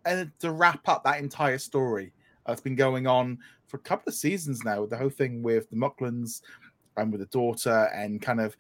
uh, 0.05 0.25
to 0.41 0.51
wrap 0.53 0.89
up 0.89 1.05
that 1.05 1.21
entire 1.21 1.59
story 1.59 2.13
that's 2.47 2.61
been 2.61 2.77
going 2.77 3.07
on 3.07 3.39
for 3.67 3.77
a 3.77 3.81
couple 3.81 4.09
of 4.09 4.15
seasons 4.15 4.65
now. 4.65 4.87
The 4.87 4.97
whole 4.97 5.11
thing 5.11 5.43
with 5.43 5.69
the 5.71 5.77
Moclans 5.77 6.43
and 6.97 7.11
with 7.13 7.21
the 7.21 7.27
daughter, 7.27 7.91
and 7.95 8.23
kind 8.23 8.41
of 8.41 8.57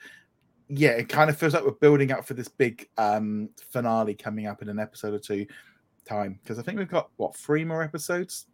yeah, 0.69 0.91
it 0.91 1.09
kind 1.09 1.31
of 1.31 1.37
feels 1.37 1.55
like 1.55 1.65
we're 1.65 1.71
building 1.73 2.13
up 2.13 2.25
for 2.27 2.35
this 2.35 2.49
big 2.49 2.89
um 2.99 3.49
finale 3.71 4.15
coming 4.15 4.47
up 4.47 4.63
in 4.63 4.69
an 4.69 4.79
episode 4.79 5.15
or 5.15 5.19
two 5.19 5.47
time 6.05 6.39
because 6.43 6.59
I 6.59 6.63
think 6.63 6.79
we've 6.79 6.89
got 6.89 7.11
what 7.17 7.37
three 7.37 7.65
more 7.65 7.83
episodes. 7.83 8.47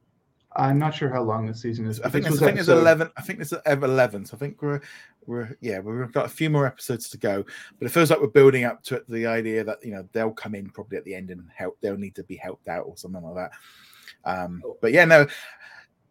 I'm 0.55 0.79
not 0.79 0.95
sure 0.95 1.09
how 1.09 1.23
long 1.23 1.47
this 1.47 1.63
season 1.63 1.87
is. 1.87 1.99
I 2.01 2.11
think 2.11 2.25
this 2.27 2.39
there's, 2.39 2.43
I 2.43 2.47
think 2.47 2.57
there's 2.57 2.69
episode- 2.69 2.81
eleven. 2.83 3.11
I 3.17 3.23
think 3.23 3.39
there's 3.39 3.55
eleven. 3.67 4.27
So 4.27 4.37
I 4.37 4.39
think 4.39 4.61
we're 4.61 4.81
we're 5.27 5.57
yeah 5.61 5.79
we've 5.79 6.13
got 6.13 6.27
a 6.27 6.29
few 6.31 6.51
more 6.51 6.67
episodes 6.67 7.09
to 7.11 7.19
go, 7.19 7.45
but 7.79 7.87
it 7.87 7.91
feels 7.91 8.11
like 8.11 8.21
we're 8.21 8.27
building 8.27 8.65
up 8.65 8.83
to 8.85 8.97
it, 8.97 9.09
the 9.09 9.27
idea 9.27 9.65
that 9.65 9.79
you 9.83 9.93
know 9.93 10.07
they'll 10.13 10.33
come 10.33 10.55
in 10.55 10.69
probably 10.69 10.99
at 10.99 11.05
the 11.05 11.15
end 11.15 11.31
and 11.31 11.49
help. 11.55 11.79
They'll 11.81 11.97
need 11.97 12.15
to 12.17 12.25
be 12.25 12.37
helped 12.37 12.69
out 12.69 12.85
or 12.87 12.97
something 12.97 13.23
like 13.23 13.35
that. 13.37 13.53
Um, 14.25 14.63
but 14.83 14.93
yeah, 14.93 15.07
no, 15.07 15.27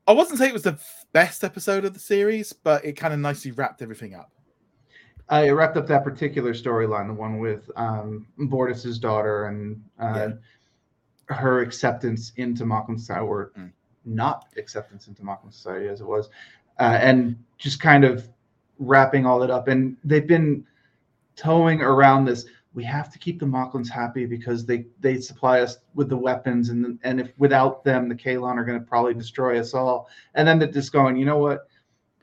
I 0.08 0.14
wasn't 0.14 0.40
saying 0.40 0.50
it 0.50 0.54
was 0.54 0.64
the 0.64 0.80
best 1.14 1.44
episode 1.44 1.86
of 1.86 1.94
the 1.94 2.00
series, 2.00 2.52
but 2.52 2.84
it 2.84 2.94
kind 2.94 3.14
of 3.14 3.20
nicely 3.20 3.52
wrapped 3.52 3.82
everything 3.82 4.16
up. 4.16 4.32
I 5.32 5.50
wrapped 5.50 5.78
up 5.78 5.88
that 5.88 6.04
particular 6.04 6.54
storyline, 6.54 7.08
the 7.08 7.14
one 7.14 7.40
with 7.40 7.72
um, 7.78 8.28
Bortus's 8.38 9.00
daughter 9.00 9.46
and 9.46 9.82
uh, 9.98 10.32
her 11.34 11.62
acceptance 11.62 12.34
into 12.36 12.66
Moclan 12.66 13.00
Society, 13.00 13.26
or 13.26 13.52
Mm. 13.58 13.72
not 14.04 14.48
acceptance 14.58 15.08
into 15.08 15.22
Moclan 15.22 15.54
Society 15.54 15.88
as 15.88 16.02
it 16.02 16.08
was, 16.08 16.30
uh, 16.80 16.98
and 17.02 17.38
just 17.58 17.80
kind 17.80 18.04
of 18.04 18.28
wrapping 18.80 19.26
all 19.26 19.40
that 19.40 19.50
up. 19.50 19.68
And 19.70 19.96
they've 20.04 20.28
been 20.28 20.66
towing 21.38 21.82
around 21.82 22.26
this. 22.26 22.46
We 22.74 22.84
have 22.86 23.12
to 23.14 23.20
keep 23.20 23.40
the 23.40 23.46
Moclans 23.46 23.90
happy 23.90 24.26
because 24.26 24.66
they 24.66 24.86
they 25.00 25.20
supply 25.20 25.62
us 25.62 25.78
with 25.94 26.10
the 26.10 26.18
weapons, 26.18 26.70
and 26.70 27.00
and 27.04 27.22
if 27.22 27.32
without 27.38 27.84
them, 27.86 28.10
the 28.10 28.16
Kaylon 28.16 28.58
are 28.58 28.66
going 28.66 28.80
to 28.80 28.86
probably 28.86 29.14
destroy 29.14 29.60
us 29.60 29.74
all. 29.74 30.10
And 30.36 30.46
then 30.48 30.60
they're 30.60 30.72
just 30.72 30.92
going, 30.92 31.16
you 31.16 31.26
know 31.26 31.38
what? 31.38 31.68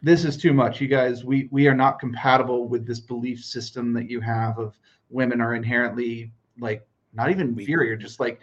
This 0.02 0.24
is 0.24 0.36
too 0.36 0.52
much 0.52 0.80
you 0.80 0.88
guys 0.88 1.24
we 1.24 1.48
we 1.50 1.66
are 1.66 1.74
not 1.74 1.98
compatible 1.98 2.68
with 2.68 2.86
this 2.86 3.00
belief 3.00 3.44
system 3.44 3.92
that 3.92 4.08
you 4.10 4.20
have 4.20 4.58
of 4.58 4.76
women 5.10 5.40
are 5.40 5.54
inherently 5.54 6.30
like 6.58 6.86
not 7.14 7.30
even 7.30 7.48
inferior 7.58 7.96
just 7.96 8.20
like 8.20 8.40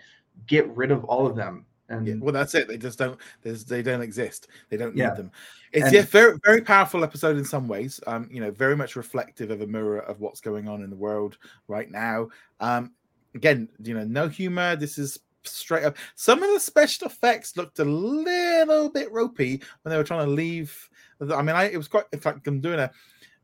get 0.47 0.67
rid 0.75 0.91
of 0.91 1.03
all 1.05 1.25
of 1.25 1.35
them 1.35 1.65
and 1.89 2.07
Yeah, 2.07 2.15
well, 2.19 2.33
that's 2.33 2.55
it. 2.55 2.67
They 2.67 2.77
just 2.79 2.97
don't. 2.97 3.19
They 3.43 3.83
don't 3.83 4.01
exist. 4.01 4.47
They 4.69 4.77
don't 4.77 4.97
Yeah. 4.97 5.09
need 5.09 5.17
them. 5.17 5.31
It's 5.71 5.85
And- 5.85 5.93
yeah, 5.93 6.01
very, 6.01 6.35
very 6.43 6.61
powerful 6.61 7.03
episode 7.03 7.37
in 7.37 7.45
some 7.45 7.67
ways. 7.67 7.99
Um, 8.07 8.27
you 8.31 8.41
know, 8.41 8.49
very 8.49 8.75
much 8.75 8.95
reflective 8.95 9.51
of 9.51 9.61
a 9.61 9.67
mirror 9.67 9.99
of 9.99 10.19
what's 10.19 10.41
going 10.41 10.67
on 10.67 10.81
in 10.81 10.89
the 10.89 10.95
world 10.95 11.37
right 11.67 11.91
now. 11.91 12.29
Um, 12.59 12.93
again, 13.35 13.69
you 13.83 13.93
know, 13.93 14.03
no 14.03 14.27
humor. 14.27 14.75
This 14.75 14.97
is 14.97 15.19
straight 15.47 15.83
up. 15.83 15.97
Some 16.15 16.41
of 16.43 16.53
the 16.53 16.59
special 16.59 17.07
effects 17.07 17.55
looked 17.57 17.79
a 17.79 17.85
little 17.85 18.89
bit 18.89 19.11
ropey 19.11 19.61
when 19.81 19.89
they 19.91 19.97
were 19.97 20.03
trying 20.03 20.25
to 20.25 20.31
leave. 20.31 20.89
I 21.21 21.41
mean, 21.41 21.55
I 21.55 21.65
it 21.65 21.77
was 21.77 21.87
quite. 21.87 22.05
In 22.13 22.19
fact, 22.19 22.47
I'm 22.47 22.59
doing 22.61 22.79
a, 22.79 22.91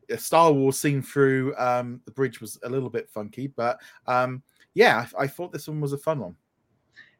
a 0.09 0.17
Star 0.17 0.51
Wars 0.51 0.77
scene 0.77 1.01
through 1.01 1.55
um, 1.57 2.01
the 2.05 2.11
bridge 2.11 2.41
was 2.41 2.59
a 2.63 2.69
little 2.69 2.89
bit 2.89 3.09
funky, 3.09 3.47
but 3.47 3.79
um, 4.07 4.41
yeah, 4.73 5.05
I, 5.17 5.23
I 5.23 5.27
thought 5.27 5.51
this 5.51 5.67
one 5.67 5.81
was 5.81 5.93
a 5.93 5.97
fun 5.97 6.19
one. 6.19 6.35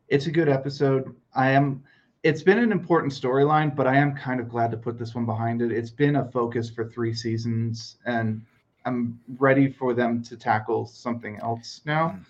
it's 0.10 0.26
a 0.28 0.32
good 0.32 0.50
episode 0.50 1.16
i 1.36 1.50
am 1.50 1.82
it's 2.24 2.44
been 2.44 2.60
an 2.60 2.72
important 2.72 3.14
storyline 3.14 3.74
but 3.74 3.88
i 3.88 3.96
am 3.96 4.14
kind 4.16 4.40
of 4.42 4.50
glad 4.50 4.70
to 4.72 4.78
put 4.78 4.98
this 5.00 5.16
one 5.16 5.26
behind 5.26 5.62
it 5.62 5.72
it's 5.72 5.90
been 5.90 6.18
a 6.18 6.26
focus 6.32 6.70
for 6.70 6.84
three 6.90 7.14
seasons 7.14 7.98
and 8.06 8.42
i'm 8.86 9.18
ready 9.38 9.72
for 9.72 9.94
them 9.94 10.22
to 10.22 10.36
tackle 10.36 10.86
something 10.86 11.38
else 11.38 11.82
now 11.86 12.10
Mm. 12.10 12.26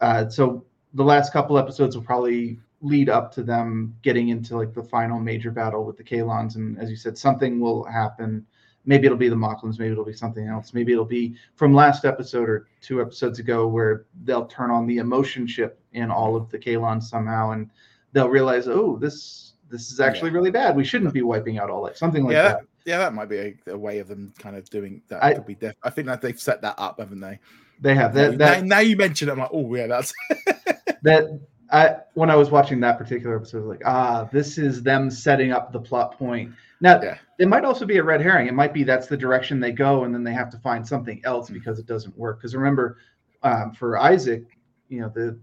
uh, 0.00 0.28
so 0.28 0.64
the 0.94 1.04
last 1.04 1.32
couple 1.32 1.58
episodes 1.58 1.96
will 1.96 2.04
probably 2.04 2.58
lead 2.82 3.08
up 3.08 3.32
to 3.34 3.42
them 3.42 3.94
getting 4.02 4.28
into 4.28 4.56
like 4.56 4.72
the 4.72 4.82
final 4.82 5.18
major 5.20 5.50
battle 5.50 5.84
with 5.84 5.96
the 5.96 6.04
Kaylons. 6.04 6.56
And 6.56 6.78
as 6.78 6.90
you 6.90 6.96
said, 6.96 7.16
something 7.16 7.60
will 7.60 7.84
happen. 7.84 8.46
Maybe 8.86 9.06
it'll 9.06 9.18
be 9.18 9.28
the 9.28 9.36
Moclans, 9.36 9.78
maybe 9.78 9.92
it'll 9.92 10.04
be 10.04 10.12
something 10.14 10.46
else. 10.46 10.72
Maybe 10.72 10.92
it'll 10.92 11.04
be 11.04 11.34
from 11.54 11.74
last 11.74 12.04
episode 12.04 12.48
or 12.48 12.66
two 12.80 13.02
episodes 13.02 13.38
ago 13.38 13.68
where 13.68 14.06
they'll 14.24 14.46
turn 14.46 14.70
on 14.70 14.86
the 14.86 14.98
emotion 14.98 15.46
chip 15.46 15.78
in 15.92 16.10
all 16.10 16.34
of 16.34 16.50
the 16.50 16.58
Kaylons 16.58 17.04
somehow 17.04 17.50
and 17.50 17.70
they'll 18.12 18.28
realize, 18.28 18.66
oh, 18.66 18.96
this 18.96 19.54
this 19.68 19.92
is 19.92 20.00
actually 20.00 20.30
really 20.30 20.50
bad. 20.50 20.74
We 20.74 20.84
shouldn't 20.84 21.14
be 21.14 21.22
wiping 21.22 21.58
out 21.58 21.70
all 21.70 21.84
that. 21.84 21.96
Something 21.96 22.24
like 22.24 22.32
yeah, 22.32 22.48
that. 22.48 22.60
Yeah, 22.84 22.98
that 22.98 23.14
might 23.14 23.28
be 23.28 23.38
a, 23.38 23.54
a 23.68 23.78
way 23.78 23.98
of 23.98 24.08
them 24.08 24.32
kind 24.38 24.56
of 24.56 24.68
doing 24.70 25.02
that. 25.08 25.22
I- 25.22 25.34
could 25.34 25.46
be 25.46 25.54
def- 25.54 25.74
I 25.82 25.90
think 25.90 26.06
that 26.08 26.20
they've 26.20 26.40
set 26.40 26.62
that 26.62 26.74
up, 26.78 26.98
haven't 27.00 27.20
they? 27.20 27.38
They 27.80 27.94
have 27.94 28.14
now, 28.14 28.30
that 28.30 28.38
that 28.38 28.64
now 28.64 28.80
you 28.80 28.96
mention 28.96 29.28
it, 29.28 29.32
I'm 29.32 29.38
like, 29.38 29.50
oh 29.52 29.74
yeah, 29.74 29.86
that's 29.86 30.12
that 31.02 31.40
I 31.72 31.96
when 32.14 32.30
I 32.30 32.36
was 32.36 32.50
watching 32.50 32.80
that 32.80 32.98
particular 32.98 33.36
episode, 33.36 33.58
I 33.58 33.60
was 33.60 33.68
like, 33.68 33.82
ah, 33.86 34.28
this 34.32 34.58
is 34.58 34.82
them 34.82 35.10
setting 35.10 35.52
up 35.52 35.72
the 35.72 35.80
plot 35.80 36.18
point. 36.18 36.52
Now, 36.82 37.00
Yeah. 37.02 37.18
it 37.38 37.48
might 37.48 37.64
also 37.64 37.86
be 37.86 37.98
a 37.98 38.02
red 38.02 38.20
herring. 38.20 38.48
It 38.48 38.54
might 38.54 38.72
be 38.74 38.84
that's 38.84 39.06
the 39.06 39.16
direction 39.16 39.60
they 39.60 39.72
go, 39.72 40.04
and 40.04 40.14
then 40.14 40.24
they 40.24 40.32
have 40.32 40.50
to 40.50 40.58
find 40.58 40.86
something 40.86 41.20
else 41.24 41.48
Hmm. 41.48 41.54
because 41.54 41.78
it 41.78 41.86
doesn't 41.86 42.16
work. 42.18 42.38
Because 42.38 42.54
remember, 42.56 42.98
um, 43.42 43.72
for 43.72 43.98
Isaac, 43.98 44.44
you 44.88 45.00
know, 45.00 45.08
the 45.14 45.38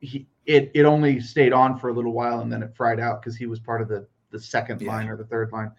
he 0.00 0.26
it 0.46 0.70
it 0.74 0.84
only 0.84 1.18
stayed 1.20 1.52
on 1.52 1.76
for 1.78 1.88
a 1.88 1.92
little 1.92 2.12
while, 2.12 2.40
and 2.40 2.52
then 2.52 2.62
it 2.62 2.74
fried 2.76 3.00
out 3.00 3.20
because 3.20 3.36
he 3.36 3.46
was 3.46 3.58
part 3.58 3.80
of 3.82 3.88
the 3.88 4.06
the 4.30 4.38
second 4.40 4.80
Yeah. 4.80 4.92
line 4.92 5.08
or 5.08 5.16
the 5.16 5.24
third 5.24 5.50
line. 5.52 5.72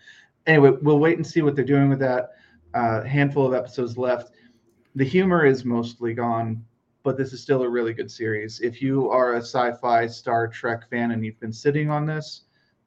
Anyway, 0.48 0.72
we'll 0.82 1.00
wait 1.00 1.18
and 1.18 1.26
see 1.26 1.42
what 1.42 1.56
they're 1.56 1.66
doing 1.66 1.89
with 1.89 2.00
that. 2.00 2.32
Uh, 2.74 3.04
handful 3.04 3.46
of 3.46 3.54
episodes 3.54 3.98
left. 3.98 4.32
The 4.96 5.04
humor 5.06 5.46
is 5.46 5.64
mostly 5.66 6.14
gone, 6.14 6.64
but 7.04 7.18
this 7.18 7.34
is 7.34 7.42
still 7.42 7.64
a 7.64 7.70
really 7.70 7.94
good 7.94 8.10
series. 8.10 8.60
If 8.62 8.82
you 8.82 9.10
are 9.10 9.36
a 9.36 9.42
sci-fi 9.42 10.08
Star 10.08 10.48
Trek 10.48 10.89
fan 10.89 11.12
and 11.12 11.26
you've 11.26 11.39
been 11.39 11.54
sitting 11.54 11.89
on 11.89 12.06
this, 12.06 12.44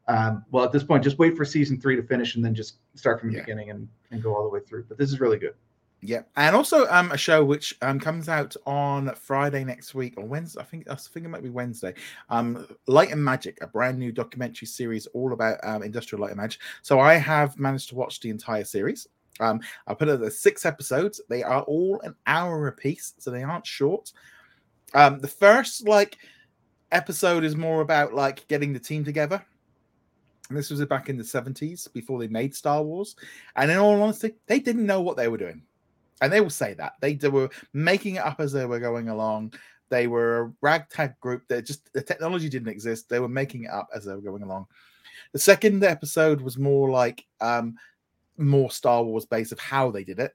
um, 0.09 0.45
well, 0.51 0.65
at 0.65 0.73
this 0.73 0.85
point, 0.85 1.03
just 1.03 1.19
wait 1.19 1.37
for 1.37 1.45
season 1.45 1.81
three 1.81 1.97
to 1.97 2.03
finish 2.03 2.35
and 2.37 2.45
then 2.45 2.55
just 2.55 2.77
start 2.95 3.21
from 3.21 3.31
the 3.31 3.37
Yeah. 3.37 3.43
beginning 3.43 3.71
and, 3.71 3.89
and 4.11 4.23
go 4.23 4.35
all 4.35 4.43
the 4.43 4.51
way 4.51 4.61
through. 4.61 4.85
But 4.89 4.99
this 4.99 5.11
is 5.11 5.21
really 5.21 5.39
good. 5.39 5.55
Yeah, 6.07 6.21
and 6.37 6.55
also 6.55 6.87
um, 6.89 7.13
a 7.13 7.17
show 7.17 7.43
which 7.43 7.75
um, 7.81 7.99
comes 7.99 8.29
out 8.29 8.55
on 8.67 9.15
Friday 9.15 9.65
next 9.65 9.95
week 9.95 10.13
or 10.19 10.27
Wednesday. 10.27 10.61
I 10.61 10.65
think 10.65 10.91
I 10.91 10.97
think 10.97 11.25
it 11.25 11.31
might 11.31 11.43
be 11.43 11.49
Wednesday. 11.49 11.95
Um, 12.29 12.67
Light 12.87 13.11
and 13.11 13.25
Magic, 13.25 13.57
a 13.63 13.67
brand 13.67 13.99
new 13.99 14.13
documentary 14.13 14.67
series 14.67 15.07
all 15.09 15.33
about 15.33 15.59
um, 15.63 15.83
industrial 15.83 16.21
light 16.21 16.33
and 16.33 16.41
magic. 16.41 16.61
So 16.83 17.01
I 17.01 17.15
have 17.15 17.59
managed 17.59 17.89
to 17.89 17.95
watch 17.95 18.21
the 18.21 18.29
entire 18.29 18.65
series. 18.65 19.09
Um, 19.41 19.63
I 19.87 19.95
put 19.95 20.11
it 20.11 20.21
as 20.21 20.39
six 20.39 20.67
episodes. 20.67 21.23
They 21.31 21.43
are 21.43 21.63
all 21.63 22.03
an 22.03 22.15
hour 22.27 22.67
apiece, 22.67 23.15
so 23.17 23.31
they 23.31 23.43
aren't 23.43 23.67
short. 23.67 24.13
Um, 24.93 25.21
the 25.21 25.29
first 25.29 25.89
like 25.89 26.19
episode 26.93 27.45
is 27.45 27.57
more 27.57 27.81
about 27.81 28.13
like 28.13 28.47
getting 28.47 28.75
the 28.75 28.79
team 28.79 29.07
together. 29.07 29.43
And 30.51 30.59
this 30.59 30.69
was 30.69 30.85
back 30.85 31.09
in 31.09 31.17
the 31.17 31.25
70s 31.25 31.91
before 31.95 32.19
they 32.19 32.29
made 32.29 32.55
Star 32.55 32.83
Wars. 32.83 33.17
And 33.57 33.71
in 33.71 33.79
all 33.79 34.03
honesty, 34.03 34.35
they 34.47 34.61
didn't 34.61 34.85
know 34.85 35.01
what 35.01 35.17
they 35.17 35.29
were 35.29 35.39
doing 35.39 35.63
and 36.25 36.33
they 36.33 36.41
will 36.41 36.49
say 36.49 36.73
that. 36.75 36.95
They, 37.01 37.15
they 37.15 37.29
were 37.29 37.51
making 37.75 38.15
it 38.15 38.25
up 38.25 38.41
as 38.41 38.51
they 38.51 38.65
were 38.65 38.81
going 38.81 39.11
along. 39.11 39.53
They 39.91 40.07
were 40.07 40.41
a 40.41 40.53
ragtag 40.63 41.21
group. 41.21 41.47
That 41.49 41.67
just 41.67 41.93
the 41.93 42.01
technology 42.01 42.49
didn't 42.49 42.71
exist. 42.71 43.11
They 43.11 43.21
were 43.21 43.29
making 43.29 43.65
it 43.65 43.71
up 43.71 43.89
as 43.95 44.07
they 44.07 44.15
were 44.15 44.23
going 44.23 44.43
along. 44.43 44.67
The 45.33 45.39
second 45.39 45.85
episode 45.85 46.41
was 46.41 46.57
more 46.57 46.91
like 46.91 47.27
um 47.43 47.77
more 48.39 48.71
star 48.71 49.05
wars 49.05 49.27
based 49.27 49.53
of 49.53 49.59
how 49.59 49.91
they 49.91 50.03
did 50.03 50.19
it. 50.19 50.35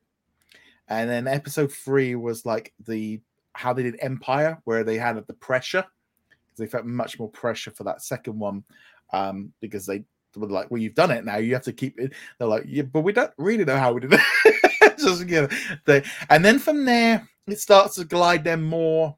And 0.90 1.10
then 1.10 1.28
episode 1.28 1.72
three 1.72 2.14
was 2.16 2.46
like 2.46 2.72
the 2.86 3.20
how 3.54 3.74
they 3.74 3.82
did 3.82 3.98
empire 4.00 4.62
where 4.66 4.84
they 4.84 4.98
had 4.98 5.16
the 5.26 5.34
pressure. 5.34 5.84
Because 6.30 6.60
they 6.60 6.68
felt 6.68 6.86
much 6.86 7.18
more 7.18 7.30
pressure 7.30 7.72
for 7.72 7.84
that 7.86 8.04
second 8.04 8.38
one 8.38 8.64
um 9.12 9.52
because 9.60 9.88
they 9.88 10.04
were 10.36 10.48
like 10.48 10.70
well 10.70 10.80
you've 10.80 10.94
done 10.94 11.10
it 11.10 11.26
now. 11.26 11.38
You 11.38 11.56
have 11.56 11.64
to 11.64 11.74
keep 11.74 12.00
it. 12.00 12.14
They're 12.38 12.48
like 12.48 12.66
yeah 12.68 12.84
but 12.84 13.02
we 13.02 13.12
don't 13.12 13.34
really 13.40 13.66
know 13.66 13.78
how 13.78 13.94
we 13.94 14.02
did 14.02 14.14
it 14.14 14.56
just 15.06 15.28
you 15.28 15.42
know, 15.42 15.50
they, 15.86 16.04
and 16.30 16.44
then 16.44 16.60
from 16.60 16.86
there 16.86 17.28
it 17.48 17.60
starts 17.60 17.96
to 17.96 18.06
glide 18.06 18.44
them 18.44 18.64
more 18.64 19.16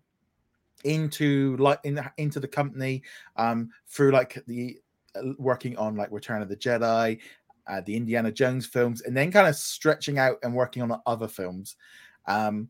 into 0.84 1.56
like 1.58 1.80
in 1.84 2.00
into 2.18 2.40
the 2.40 2.48
company 2.48 3.04
um 3.36 3.70
through 3.88 4.12
like 4.12 4.42
the 4.48 4.80
uh, 5.16 5.22
working 5.38 5.78
on 5.78 5.96
like 5.96 6.12
return 6.12 6.42
of 6.42 6.50
the 6.50 6.56
jedi 6.56 7.20
uh, 7.68 7.82
the 7.86 7.96
indiana 7.96 8.32
jones 8.32 8.66
films 8.66 9.02
and 9.02 9.16
then 9.16 9.32
kind 9.32 9.48
of 9.48 9.56
stretching 9.56 10.18
out 10.18 10.38
and 10.42 10.54
working 10.54 10.82
on 10.82 11.00
other 11.06 11.28
films. 11.28 11.76
Um 12.26 12.70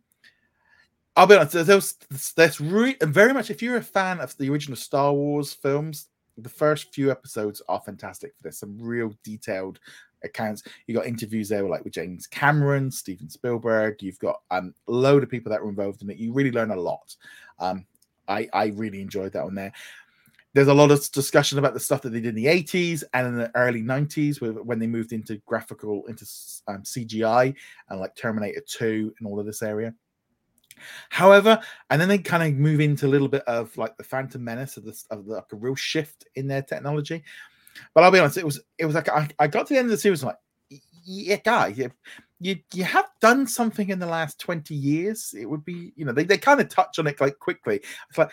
i'll 1.16 1.28
be 1.28 1.36
honest 1.36 1.66
there's 1.66 1.96
there's 2.36 2.60
really 2.60 2.98
very 3.02 3.34
much 3.34 3.50
if 3.50 3.62
you're 3.62 3.78
a 3.78 3.84
fan 3.84 4.20
of 4.20 4.36
the 4.38 4.50
original 4.50 4.76
star 4.76 5.14
wars 5.14 5.54
films 5.54 6.08
the 6.38 6.50
first 6.50 6.94
few 6.94 7.12
episodes 7.12 7.62
are 7.68 7.82
fantastic. 7.82 8.34
There's 8.42 8.58
some 8.58 8.78
real 8.80 9.14
detailed 9.24 9.80
accounts. 10.24 10.64
You 10.88 10.96
got 10.96 11.06
interviews 11.06 11.50
there 11.50 11.68
like 11.68 11.84
with 11.84 11.94
James 11.94 12.28
Cameron, 12.28 12.92
Steven 12.92 13.30
Spielberg. 13.30 14.02
You've 14.02 14.20
got 14.20 14.42
um, 14.52 14.74
a 14.88 14.92
load 14.92 15.24
of 15.24 15.30
people 15.30 15.52
that 15.52 15.62
were 15.62 15.70
involved 15.70 16.02
in 16.02 16.10
it. 16.10 16.18
You 16.18 16.34
really 16.34 16.52
learn 16.52 16.72
a 16.72 16.76
lot. 16.76 17.16
Um, 17.60 17.86
I 18.28 18.48
I 18.54 18.68
really 18.68 19.02
enjoyed 19.02 19.34
that 19.34 19.44
one 19.44 19.56
there. 19.56 19.74
There's 20.54 20.68
a 20.68 20.74
lot 20.74 20.92
of 20.92 21.10
discussion 21.12 21.60
about 21.60 21.74
the 21.74 21.80
stuff 21.80 22.02
that 22.02 22.10
they 22.10 22.20
did 22.20 22.36
in 22.38 22.44
the 22.44 22.48
80s 22.48 23.06
and 23.14 23.26
in 23.26 23.38
the 23.38 23.56
early 23.56 23.82
90s 23.82 24.42
with, 24.42 24.58
when 24.58 24.80
they 24.80 24.88
moved 24.88 25.14
into 25.14 25.38
graphical 25.46 26.06
into 26.08 26.26
um, 26.68 26.84
CGI 26.84 27.56
and 27.88 28.00
like 28.02 28.18
Terminator 28.18 28.62
2 28.68 29.14
and 29.18 29.28
all 29.28 29.40
of 29.40 29.46
this 29.46 29.62
area. 29.62 29.94
However, 31.10 31.60
and 31.90 32.02
then 32.02 32.10
they 32.10 32.18
kind 32.18 32.44
of 32.44 32.60
move 32.60 32.80
into 32.82 33.06
a 33.06 33.10
little 33.10 33.28
bit 33.28 33.44
of 33.44 33.76
like 33.78 33.96
the 33.98 34.04
Phantom 34.04 34.44
Menace 34.44 34.78
of 34.78 34.84
this 34.84 35.06
of 35.10 35.28
like 35.28 35.46
a 35.52 35.56
real 35.56 35.76
shift 35.76 36.26
in 36.36 36.48
their 36.48 36.62
technology. 36.62 37.24
But 37.94 38.04
I'll 38.04 38.12
be 38.12 38.20
honest, 38.20 38.38
it 38.38 38.46
was 38.46 38.62
it 38.78 38.86
was 38.86 38.96
like 38.96 39.10
I, 39.10 39.30
I 39.40 39.48
got 39.48 39.68
to 39.68 39.74
the 39.74 39.80
end 39.80 39.88
of 39.88 39.92
the 39.92 39.98
series, 39.98 40.24
like, 40.24 40.38
yeah, 41.04 41.38
guy, 41.38 41.68
you, 41.68 41.92
you 42.40 42.58
you 42.74 42.84
have 42.84 43.08
done 43.22 43.48
something 43.48 43.90
in 43.90 44.00
the 44.00 44.06
last 44.06 44.40
20 44.40 44.74
years. 44.74 45.34
It 45.38 45.46
would 45.46 45.66
be, 45.66 45.94
you 45.96 46.06
know, 46.06 46.12
they, 46.12 46.24
they 46.24 46.38
kind 46.38 46.60
of 46.60 46.70
touch 46.70 47.00
on 47.00 47.08
it 47.08 47.20
like 47.20 47.40
quickly. 47.40 47.82
It's 48.10 48.18
like, 48.18 48.32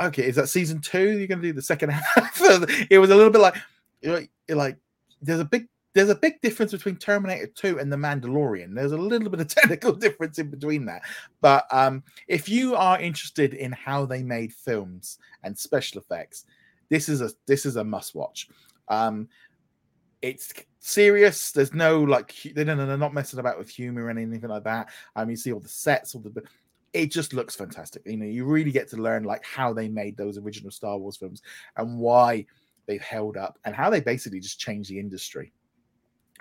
okay, 0.00 0.26
is 0.26 0.36
that 0.36 0.48
season 0.48 0.80
two? 0.80 1.18
You're 1.18 1.26
gonna 1.26 1.42
do 1.42 1.52
the 1.52 1.62
second 1.62 1.90
half? 2.14 2.40
it 2.90 2.98
was 2.98 3.10
a 3.10 3.16
little 3.16 3.32
bit 3.32 3.40
like 3.40 3.56
you're, 4.00 4.22
like 4.48 4.78
there's 5.22 5.40
a 5.40 5.44
big 5.44 5.68
there's 5.92 6.08
a 6.08 6.14
big 6.14 6.40
difference 6.40 6.70
between 6.70 6.96
Terminator 6.96 7.48
2 7.48 7.80
and 7.80 7.92
The 7.92 7.96
Mandalorian. 7.96 8.74
There's 8.74 8.92
a 8.92 8.96
little 8.96 9.28
bit 9.28 9.40
of 9.40 9.48
technical 9.48 9.92
difference 9.92 10.38
in 10.38 10.48
between 10.48 10.84
that. 10.86 11.02
But 11.40 11.66
um, 11.72 12.04
if 12.28 12.48
you 12.48 12.76
are 12.76 13.00
interested 13.00 13.54
in 13.54 13.72
how 13.72 14.06
they 14.06 14.22
made 14.22 14.52
films 14.52 15.18
and 15.42 15.58
special 15.58 16.00
effects, 16.00 16.44
this 16.90 17.08
is 17.08 17.20
a 17.20 17.30
this 17.46 17.66
is 17.66 17.76
a 17.76 17.84
must 17.84 18.14
watch. 18.14 18.48
Um, 18.90 19.28
it's 20.20 20.52
serious. 20.80 21.52
There's 21.52 21.72
no 21.72 22.02
like 22.02 22.34
they're 22.54 22.64
not 22.64 23.14
messing 23.14 23.38
about 23.38 23.58
with 23.58 23.70
humor 23.70 24.04
or 24.04 24.10
anything 24.10 24.42
like 24.42 24.64
that. 24.64 24.90
Um, 25.16 25.30
you 25.30 25.36
see 25.36 25.52
all 25.52 25.60
the 25.60 25.68
sets, 25.68 26.14
all 26.14 26.20
the 26.20 26.42
it 26.92 27.10
just 27.10 27.32
looks 27.32 27.54
fantastic. 27.54 28.02
You 28.04 28.16
know, 28.16 28.26
you 28.26 28.44
really 28.44 28.72
get 28.72 28.88
to 28.88 28.96
learn 28.96 29.22
like 29.22 29.44
how 29.44 29.72
they 29.72 29.88
made 29.88 30.16
those 30.16 30.38
original 30.38 30.70
Star 30.70 30.98
Wars 30.98 31.16
films 31.16 31.42
and 31.76 31.98
why 31.98 32.46
they've 32.86 33.00
held 33.00 33.36
up 33.36 33.58
and 33.64 33.74
how 33.74 33.90
they 33.90 34.00
basically 34.00 34.40
just 34.40 34.58
changed 34.58 34.90
the 34.90 34.98
industry. 34.98 35.52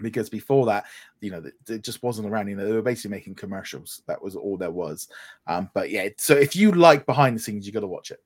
Because 0.01 0.29
before 0.29 0.65
that, 0.65 0.85
you 1.19 1.29
know, 1.29 1.43
it 1.67 1.83
just 1.83 2.01
wasn't 2.01 2.27
around. 2.27 2.47
You 2.47 2.55
know, 2.55 2.65
they 2.65 2.71
were 2.71 2.81
basically 2.81 3.11
making 3.11 3.35
commercials. 3.35 4.01
That 4.07 4.21
was 4.21 4.35
all 4.35 4.57
there 4.57 4.71
was. 4.71 5.09
Um, 5.45 5.69
but 5.73 5.89
yeah, 5.89 6.07
so 6.17 6.35
if 6.35 6.55
you 6.55 6.71
like 6.71 7.05
behind 7.05 7.35
the 7.35 7.41
scenes, 7.41 7.67
you 7.67 7.73
got 7.73 7.81
to 7.81 7.87
watch 7.87 8.11
it. 8.11 8.23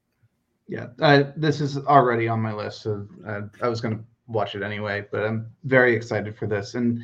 Yeah, 0.67 0.87
this 1.35 1.59
is 1.59 1.77
already 1.77 2.27
on 2.27 2.39
my 2.39 2.53
list. 2.53 2.83
So 2.83 3.05
uh, 3.27 3.41
I 3.61 3.67
was 3.67 3.81
going 3.81 3.97
to 3.97 4.03
watch 4.27 4.55
it 4.55 4.63
anyway, 4.63 5.05
but 5.11 5.23
I'm 5.23 5.47
very 5.63 5.95
excited 5.95 6.37
for 6.37 6.47
this, 6.47 6.75
and 6.75 7.01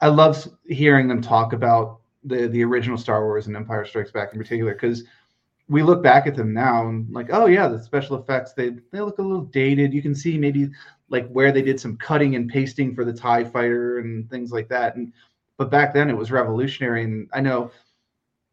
I 0.00 0.08
love 0.08 0.46
hearing 0.66 1.08
them 1.08 1.20
talk 1.22 1.52
about 1.52 2.00
the 2.24 2.48
the 2.48 2.64
original 2.64 2.98
Star 2.98 3.24
Wars 3.24 3.46
and 3.46 3.56
Empire 3.56 3.84
Strikes 3.84 4.10
Back 4.10 4.32
in 4.32 4.38
particular 4.38 4.74
because 4.74 5.04
we 5.68 5.82
look 5.82 6.02
back 6.02 6.26
at 6.26 6.36
them 6.36 6.52
now 6.52 6.88
and 6.88 7.12
like, 7.12 7.28
oh 7.32 7.46
yeah, 7.46 7.68
the 7.68 7.82
special 7.82 8.16
effects 8.16 8.52
they 8.52 8.70
they 8.92 9.00
look 9.00 9.18
a 9.18 9.22
little 9.22 9.44
dated. 9.44 9.94
You 9.94 10.02
can 10.02 10.14
see 10.14 10.38
maybe 10.38 10.70
like 11.08 11.28
where 11.28 11.52
they 11.52 11.62
did 11.62 11.80
some 11.80 11.96
cutting 11.96 12.36
and 12.36 12.50
pasting 12.50 12.94
for 12.94 13.04
the 13.04 13.12
Tie 13.12 13.44
Fighter 13.44 13.98
and 13.98 14.28
things 14.30 14.52
like 14.52 14.68
that. 14.68 14.96
And 14.96 15.12
but 15.56 15.70
back 15.70 15.94
then 15.94 16.10
it 16.10 16.16
was 16.16 16.30
revolutionary, 16.30 17.04
and 17.04 17.28
I 17.32 17.40
know 17.40 17.70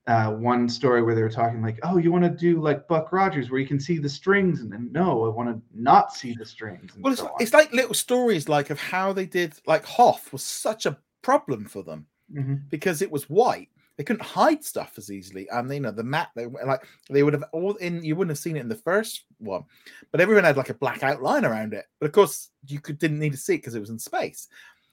uh, 0.07 0.31
one 0.31 0.67
story 0.67 1.01
where 1.01 1.15
they 1.15 1.21
were 1.21 1.29
talking 1.29 1.61
like, 1.61 1.79
"Oh, 1.83 1.97
you 1.97 2.11
want 2.11 2.25
to 2.25 2.29
do 2.29 2.59
like 2.59 2.87
Buck 2.87 3.13
Rogers, 3.13 3.49
where 3.49 3.61
you 3.61 3.67
can 3.67 3.79
see 3.79 3.97
the 3.97 4.09
strings," 4.09 4.59
and 4.61 4.71
then 4.71 4.89
no, 4.91 5.25
I 5.25 5.29
want 5.29 5.49
to 5.49 5.61
not 5.73 6.13
see 6.13 6.33
the 6.33 6.45
strings. 6.45 6.91
Well, 6.97 7.13
it's, 7.13 7.21
so 7.21 7.33
it's 7.39 7.53
like 7.53 7.71
little 7.71 7.93
stories 7.93 8.49
like 8.49 8.69
of 8.69 8.79
how 8.79 9.13
they 9.13 9.25
did. 9.25 9.53
Like 9.65 9.85
Hoth 9.85 10.33
was 10.33 10.43
such 10.43 10.85
a 10.85 10.97
problem 11.21 11.65
for 11.65 11.83
them 11.83 12.05
mm-hmm. 12.33 12.55
because 12.69 13.01
it 13.01 13.11
was 13.11 13.29
white. 13.29 13.69
They 13.95 14.03
couldn't 14.03 14.25
hide 14.25 14.63
stuff 14.63 14.93
as 14.97 15.09
easily. 15.09 15.47
And 15.49 15.71
you 15.71 15.79
know 15.79 15.91
the 15.91 16.03
map, 16.03 16.31
they 16.35 16.47
like 16.47 16.85
they 17.09 17.23
would 17.23 17.33
have 17.33 17.45
all 17.53 17.75
in. 17.75 18.03
You 18.03 18.17
wouldn't 18.17 18.31
have 18.31 18.39
seen 18.39 18.57
it 18.57 18.61
in 18.61 18.69
the 18.69 18.75
first 18.75 19.23
one, 19.37 19.63
but 20.11 20.19
everyone 20.19 20.43
had 20.43 20.57
like 20.57 20.69
a 20.69 20.75
black 20.75 21.03
outline 21.03 21.45
around 21.45 21.73
it. 21.73 21.85
But 21.99 22.07
of 22.07 22.11
course, 22.11 22.49
you 22.67 22.81
could 22.81 22.97
didn't 22.97 23.19
need 23.19 23.31
to 23.31 23.37
see 23.37 23.55
it 23.55 23.59
because 23.59 23.75
it 23.75 23.79
was 23.79 23.89
in 23.89 23.99
space. 23.99 24.49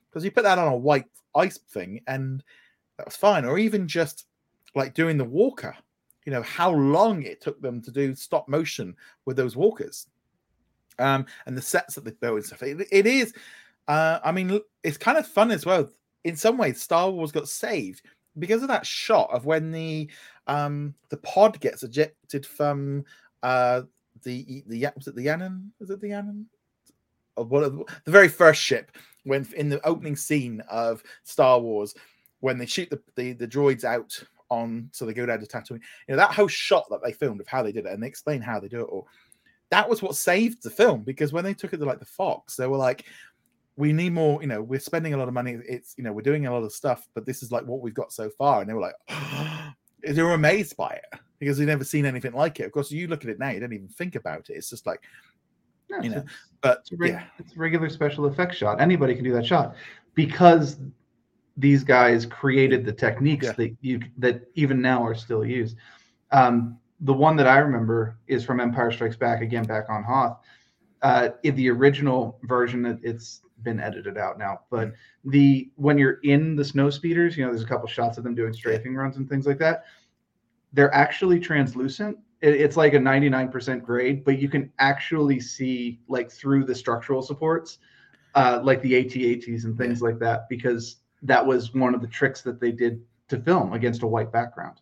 Because 0.08 0.24
you 0.24 0.30
put 0.30 0.44
that 0.44 0.58
on 0.58 0.72
a 0.72 0.76
white 0.76 1.06
ice 1.34 1.58
thing, 1.58 2.02
and 2.06 2.44
that 2.98 3.06
was 3.06 3.16
fine. 3.16 3.44
Or 3.44 3.58
even 3.58 3.88
just 3.88 4.26
like 4.74 4.94
doing 4.94 5.16
the 5.16 5.24
walker 5.24 5.76
you 6.24 6.32
know 6.32 6.42
how 6.42 6.70
long 6.70 7.22
it 7.22 7.40
took 7.40 7.60
them 7.60 7.80
to 7.80 7.90
do 7.90 8.14
stop 8.14 8.48
motion 8.48 8.94
with 9.24 9.36
those 9.36 9.56
walkers 9.56 10.06
um 10.98 11.24
and 11.46 11.56
the 11.56 11.62
sets 11.62 11.94
that 11.94 12.04
they 12.04 12.10
built 12.12 12.36
and 12.36 12.44
stuff 12.44 12.62
it, 12.62 12.86
it 12.90 13.06
is 13.06 13.32
uh 13.88 14.18
i 14.24 14.30
mean 14.30 14.60
it's 14.82 14.98
kind 14.98 15.18
of 15.18 15.26
fun 15.26 15.50
as 15.50 15.64
well 15.64 15.88
in 16.24 16.36
some 16.36 16.58
ways 16.58 16.80
star 16.80 17.10
wars 17.10 17.32
got 17.32 17.48
saved 17.48 18.02
because 18.38 18.62
of 18.62 18.68
that 18.68 18.86
shot 18.86 19.28
of 19.32 19.46
when 19.46 19.70
the 19.70 20.08
um 20.46 20.94
the 21.08 21.16
pod 21.18 21.58
gets 21.60 21.82
ejected 21.82 22.46
from 22.46 23.04
uh 23.42 23.82
the 24.22 24.62
the 24.66 24.86
was 24.96 25.06
it 25.06 25.14
the 25.14 25.26
Yannon? 25.26 25.68
Is 25.80 25.90
it 25.90 26.00
the 26.00 26.08
Yannon? 26.08 26.44
Of 27.36 27.50
one 27.50 27.64
of 27.64 27.76
the, 27.76 27.84
the 28.04 28.10
very 28.10 28.28
first 28.28 28.60
ship 28.60 28.96
when 29.24 29.46
in 29.56 29.68
the 29.68 29.84
opening 29.86 30.16
scene 30.16 30.62
of 30.68 31.02
Star 31.24 31.58
Wars 31.58 31.94
when 32.40 32.58
they 32.58 32.66
shoot 32.66 32.88
the, 32.90 33.00
the, 33.16 33.32
the 33.32 33.46
droids 33.46 33.84
out 33.84 34.22
on 34.50 34.88
so 34.92 35.04
they 35.06 35.14
go 35.14 35.26
down 35.26 35.40
to 35.40 35.46
Tatooine. 35.46 35.80
You 36.08 36.10
know 36.10 36.16
that 36.16 36.32
whole 36.34 36.48
shot 36.48 36.86
that 36.90 37.00
they 37.02 37.12
filmed 37.12 37.40
of 37.40 37.46
how 37.46 37.62
they 37.62 37.72
did 37.72 37.86
it, 37.86 37.92
and 37.92 38.02
they 38.02 38.06
explain 38.08 38.40
how 38.42 38.60
they 38.60 38.68
do 38.68 38.80
it 38.80 38.84
all. 38.90 39.06
that 39.70 39.88
was 39.88 40.02
what 40.02 40.16
saved 40.16 40.62
the 40.62 40.70
film 40.70 41.02
because 41.02 41.32
when 41.32 41.44
they 41.44 41.54
took 41.54 41.72
it 41.72 41.78
to 41.78 41.84
like 41.84 42.00
the 42.00 42.04
Fox, 42.04 42.56
they 42.56 42.66
were 42.66 42.76
like, 42.76 43.04
we 43.76 43.92
need 43.92 44.12
more, 44.12 44.40
you 44.42 44.48
know, 44.48 44.60
we're 44.60 44.80
spending 44.80 45.14
a 45.14 45.16
lot 45.16 45.28
of 45.28 45.32
money. 45.34 45.56
It's, 45.68 45.94
you 45.96 46.02
know, 46.04 46.12
we're 46.12 46.22
doing 46.22 46.46
a 46.46 46.52
lot 46.52 46.64
of 46.64 46.72
stuff, 46.72 47.08
but 47.14 47.24
this 47.24 47.42
is 47.42 47.52
like 47.52 47.64
what 47.64 47.80
we've 47.80 47.94
got 47.94 48.12
so 48.12 48.28
far. 48.30 48.60
And 48.60 48.68
they 48.68 48.74
were 48.74 48.80
like, 48.80 48.96
they 50.04 50.22
were 50.22 50.34
amazed 50.34 50.76
by 50.76 50.90
it 50.90 51.20
because 51.38 51.56
they've 51.56 51.66
never 51.68 51.84
seen 51.84 52.04
anything 52.04 52.32
like 52.32 52.58
it. 52.60 52.64
Of 52.64 52.72
course, 52.72 52.90
you 52.90 53.06
look 53.06 53.22
at 53.24 53.30
it 53.30 53.38
now, 53.38 53.50
you 53.50 53.60
don't 53.60 53.72
even 53.72 53.88
think 53.88 54.16
about 54.16 54.50
it. 54.50 54.54
It's 54.54 54.68
just 54.70 54.86
like, 54.86 55.00
Yeah, 55.88 56.02
you 56.02 56.10
know, 56.10 56.16
it's- 56.18 56.34
but 56.60 56.80
it's 56.80 56.92
reg- 57.00 57.12
yeah, 57.12 57.24
it's 57.38 57.54
a 57.54 57.58
regular 57.58 57.88
special 57.88 58.26
effects 58.26 58.56
shot. 58.56 58.80
Anybody 58.80 59.14
can 59.14 59.24
do 59.24 59.32
that 59.34 59.46
shot 59.46 59.76
because 60.14 60.76
these 61.60 61.84
guys 61.84 62.26
created 62.26 62.84
the 62.84 62.92
techniques 62.92 63.46
Yeah. 63.46 63.52
that 63.52 63.76
you 63.80 64.00
that 64.18 64.42
even 64.54 64.80
now 64.80 65.04
are 65.04 65.14
still 65.14 65.44
used. 65.44 65.76
Um, 66.32 66.78
the 67.00 67.14
one 67.14 67.36
that 67.36 67.46
I 67.46 67.58
remember 67.58 68.18
is 68.26 68.44
from 68.44 68.60
Empire 68.60 68.90
Strikes 68.90 69.16
Back 69.16 69.42
again, 69.42 69.64
back 69.64 69.88
on 69.88 70.02
Hoth. 70.04 70.38
Uh, 71.02 71.30
in 71.44 71.54
the 71.56 71.70
original 71.70 72.38
version, 72.44 72.84
it, 72.86 72.98
it's 73.02 73.42
been 73.62 73.80
edited 73.80 74.16
out 74.18 74.38
now, 74.38 74.60
but 74.70 74.92
the 75.24 75.70
when 75.76 75.98
you're 75.98 76.18
in 76.24 76.56
the 76.56 76.64
snow 76.64 76.90
speeders, 76.90 77.36
you 77.36 77.44
know, 77.44 77.50
there's 77.50 77.62
a 77.62 77.66
couple 77.66 77.88
shots 77.88 78.18
of 78.18 78.24
them 78.24 78.34
doing 78.34 78.52
strafing 78.52 78.94
runs 78.94 79.16
and 79.16 79.28
things 79.28 79.46
like 79.46 79.58
that. 79.58 79.84
They're 80.72 80.94
actually 80.94 81.40
translucent. 81.40 82.18
It, 82.42 82.54
it's 82.54 82.76
like 82.76 82.94
a 82.94 82.98
99% 82.98 83.82
grade, 83.82 84.24
but 84.24 84.38
you 84.38 84.48
can 84.48 84.72
actually 84.78 85.40
see 85.40 86.00
like 86.08 86.30
through 86.30 86.64
the 86.64 86.74
structural 86.74 87.22
supports, 87.22 87.78
uh, 88.34 88.60
like 88.62 88.80
the 88.82 88.96
AT-ATs 88.96 89.64
and 89.64 89.76
things 89.76 90.00
like 90.00 90.18
that, 90.20 90.48
because 90.48 90.96
that 91.22 91.44
was 91.44 91.74
one 91.74 91.94
of 91.94 92.00
the 92.00 92.06
tricks 92.06 92.42
that 92.42 92.60
they 92.60 92.72
did 92.72 93.02
to 93.28 93.38
film 93.40 93.72
against 93.72 94.02
a 94.02 94.06
white 94.06 94.32
background. 94.32 94.80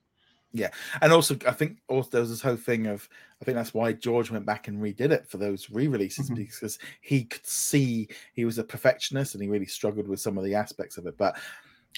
Yeah, 0.52 0.70
and 1.02 1.12
also 1.12 1.36
I 1.46 1.52
think 1.52 1.78
also 1.88 2.08
there 2.10 2.20
was 2.22 2.30
this 2.30 2.40
whole 2.40 2.56
thing 2.56 2.86
of 2.86 3.06
I 3.40 3.44
think 3.44 3.56
that's 3.56 3.74
why 3.74 3.92
George 3.92 4.30
went 4.30 4.46
back 4.46 4.66
and 4.66 4.80
redid 4.80 5.10
it 5.10 5.28
for 5.28 5.36
those 5.36 5.68
re-releases 5.68 6.30
Mhm. 6.30 6.36
because 6.36 6.78
he 7.02 7.24
could 7.24 7.46
see 7.46 8.08
he 8.32 8.46
was 8.46 8.58
a 8.58 8.64
perfectionist 8.64 9.34
and 9.34 9.42
he 9.42 9.48
really 9.48 9.66
struggled 9.66 10.08
with 10.08 10.20
some 10.20 10.38
of 10.38 10.44
the 10.44 10.54
aspects 10.54 10.96
of 10.96 11.06
it. 11.06 11.18
But 11.18 11.36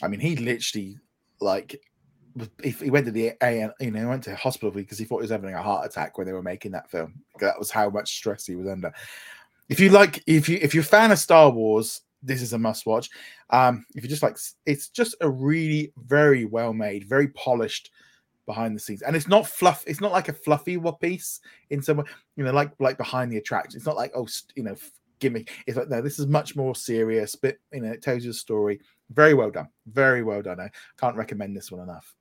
I 0.03 0.09
mean, 0.09 0.19
he 0.19 0.35
literally 0.35 0.99
like 1.41 1.81
if 2.63 2.81
he 2.81 2.91
went 2.91 3.07
to 3.07 3.13
the 3.13 3.33
A, 3.43 3.71
you 3.81 3.91
know, 3.91 4.01
he 4.01 4.07
went 4.07 4.25
to 4.25 4.35
hospital 4.35 4.71
because 4.71 4.99
he 4.99 5.05
thought 5.05 5.19
he 5.19 5.23
was 5.23 5.31
having 5.31 5.55
a 5.55 5.63
heart 5.63 5.87
attack 5.87 6.19
when 6.19 6.27
they 6.27 6.33
were 6.33 6.43
making 6.43 6.73
that 6.73 6.91
film. 6.91 7.23
That 7.39 7.59
was 7.59 7.71
how 7.71 7.89
much 7.91 8.17
stress 8.17 8.47
he 8.47 8.57
was 8.57 8.69
under. 8.69 8.93
If 9.69 9.79
you 9.79 9.91
like, 9.91 10.23
if 10.27 10.49
you 10.49 10.59
if 10.61 10.75
you're 10.75 10.83
a 10.83 10.87
fan 10.87 11.13
of 11.13 11.19
Star 11.19 11.51
Wars, 11.51 12.01
this 12.23 12.43
is 12.43 12.53
a 12.53 12.59
must 12.59 12.87
watch. 12.87 13.11
Um, 13.51 13.85
if 13.95 14.03
you 14.03 14.09
just 14.09 14.23
like, 14.23 14.37
it's 14.67 14.89
just 14.89 15.15
a 15.21 15.29
really 15.29 15.93
very 16.05 16.45
well 16.45 16.73
made, 16.73 17.09
very 17.09 17.29
polished 17.29 17.91
behind 18.47 18.75
the 18.75 18.81
scenes, 18.81 19.03
and 19.03 19.15
it's 19.15 19.29
not 19.29 19.47
fluff. 19.47 19.85
It's 19.87 20.01
not 20.01 20.13
like 20.13 20.29
a 20.29 20.33
fluffy 20.33 20.79
piece 21.01 21.41
in 21.71 21.83
some 21.83 21.99
way, 21.99 22.05
you 22.37 22.45
know, 22.45 22.53
like 22.53 22.73
like 22.79 22.99
behind 22.99 23.31
the 23.33 23.39
attraction. 23.39 23.77
It's 23.77 23.87
not 23.87 23.97
like 23.97 24.13
oh, 24.15 24.27
you 24.55 24.63
know, 24.63 24.77
gimmick. 25.19 25.53
It's 25.67 25.77
like 25.77 25.89
no, 25.89 26.03
this 26.03 26.19
is 26.19 26.27
much 26.27 26.57
more 26.57 26.75
serious. 26.75 27.35
But 27.37 27.57
you 27.73 27.81
know, 27.81 27.93
it 27.93 28.03
tells 28.03 28.25
you 28.25 28.31
a 28.31 28.35
story. 28.35 28.81
Very 29.11 29.35
well 29.35 29.51
done. 29.51 29.69
Very 29.87 30.23
well 30.23 30.43
done. 30.43 30.61
I 30.61 30.71
can't 30.99 31.17
recommend 31.17 31.57
this 31.57 31.71
one 31.71 31.83
enough. 31.83 32.15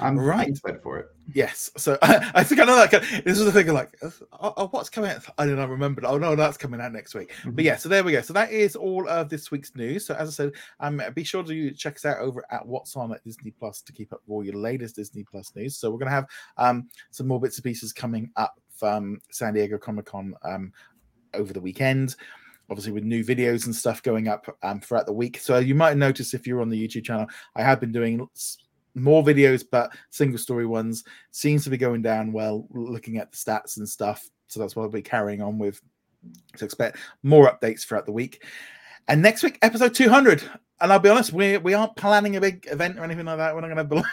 I'm 0.00 0.18
Right. 0.18 0.56
for 0.82 0.98
it. 0.98 1.06
Yes. 1.32 1.70
So 1.76 1.96
I, 2.02 2.30
I 2.36 2.44
think 2.44 2.60
I 2.60 2.64
know 2.64 2.76
that. 2.76 2.90
This 3.24 3.38
was 3.38 3.46
the 3.46 3.52
thing. 3.52 3.68
of 3.68 3.74
Like, 3.74 3.96
oh, 4.02 4.54
oh, 4.56 4.68
what's 4.68 4.90
coming 4.90 5.10
out? 5.10 5.24
I 5.38 5.46
don't 5.46 5.56
know. 5.56 5.66
Remember? 5.66 6.02
Oh 6.04 6.18
no, 6.18 6.36
that's 6.36 6.56
coming 6.56 6.80
out 6.80 6.92
next 6.92 7.14
week. 7.14 7.32
Mhm. 7.42 7.56
But 7.56 7.64
yeah, 7.64 7.76
so 7.76 7.88
there 7.88 8.04
we 8.04 8.12
go. 8.12 8.20
So 8.20 8.32
that 8.34 8.52
is 8.52 8.76
all 8.76 9.08
of 9.08 9.28
this 9.28 9.50
week's 9.50 9.74
news. 9.74 10.06
So 10.06 10.14
as 10.14 10.28
I 10.28 10.32
said, 10.32 10.52
um, 10.80 11.00
be 11.14 11.24
sure 11.24 11.42
to 11.42 11.70
check 11.72 11.96
us 11.96 12.04
out 12.04 12.18
over 12.18 12.44
at 12.50 12.66
What's 12.66 12.94
On 12.96 13.12
at 13.12 13.24
Disney 13.24 13.52
Plus 13.52 13.80
to 13.82 13.92
keep 13.92 14.12
up 14.12 14.20
with 14.26 14.32
all 14.34 14.44
your 14.44 14.56
latest 14.56 14.96
Disney 14.96 15.24
Plus 15.24 15.54
news. 15.56 15.76
So 15.76 15.90
we're 15.90 15.98
gonna 15.98 16.10
have 16.10 16.26
um 16.58 16.88
some 17.10 17.26
more 17.26 17.40
bits 17.40 17.56
and 17.56 17.64
pieces 17.64 17.92
coming 17.92 18.30
up 18.36 18.60
from 18.76 19.20
San 19.30 19.54
Diego 19.54 19.78
Comic 19.78 20.06
Con 20.06 20.34
um 20.42 20.72
over 21.32 21.52
the 21.52 21.60
weekend. 21.60 22.16
Obviously, 22.70 22.92
with 22.92 23.04
new 23.04 23.22
videos 23.22 23.66
and 23.66 23.74
stuff 23.76 24.02
going 24.02 24.26
up 24.26 24.46
um, 24.62 24.80
throughout 24.80 25.04
the 25.04 25.12
week. 25.12 25.38
So 25.38 25.58
you 25.58 25.74
might 25.74 25.98
notice 25.98 26.32
if 26.32 26.46
you're 26.46 26.62
on 26.62 26.70
the 26.70 26.88
YouTube 26.88 27.04
channel, 27.04 27.26
I 27.54 27.62
have 27.62 27.78
been 27.78 27.92
doing 27.92 28.26
more 28.94 29.22
videos, 29.22 29.64
but 29.68 29.92
single 30.10 30.38
story 30.38 30.66
ones 30.66 31.04
seems 31.30 31.64
to 31.64 31.70
be 31.70 31.76
going 31.76 32.02
down 32.02 32.32
well. 32.32 32.66
Looking 32.70 33.18
at 33.18 33.32
the 33.32 33.36
stats 33.36 33.76
and 33.76 33.88
stuff, 33.88 34.28
so 34.48 34.60
that's 34.60 34.76
what 34.76 34.84
I'll 34.84 34.88
be 34.90 35.02
carrying 35.02 35.42
on 35.42 35.58
with. 35.58 35.80
So 36.56 36.64
expect 36.64 36.98
more 37.22 37.50
updates 37.50 37.86
throughout 37.86 38.06
the 38.06 38.12
week. 38.12 38.44
And 39.08 39.20
next 39.20 39.42
week, 39.42 39.58
episode 39.62 39.94
200. 39.94 40.42
And 40.80 40.92
I'll 40.92 40.98
be 40.98 41.08
honest, 41.08 41.32
we 41.32 41.56
we 41.58 41.74
aren't 41.74 41.96
planning 41.96 42.36
a 42.36 42.40
big 42.40 42.66
event 42.70 42.98
or 42.98 43.04
anything 43.04 43.26
like 43.26 43.38
that. 43.38 43.54
We're 43.54 43.60
not 43.60 43.74
going 43.74 43.86
to. 43.88 44.04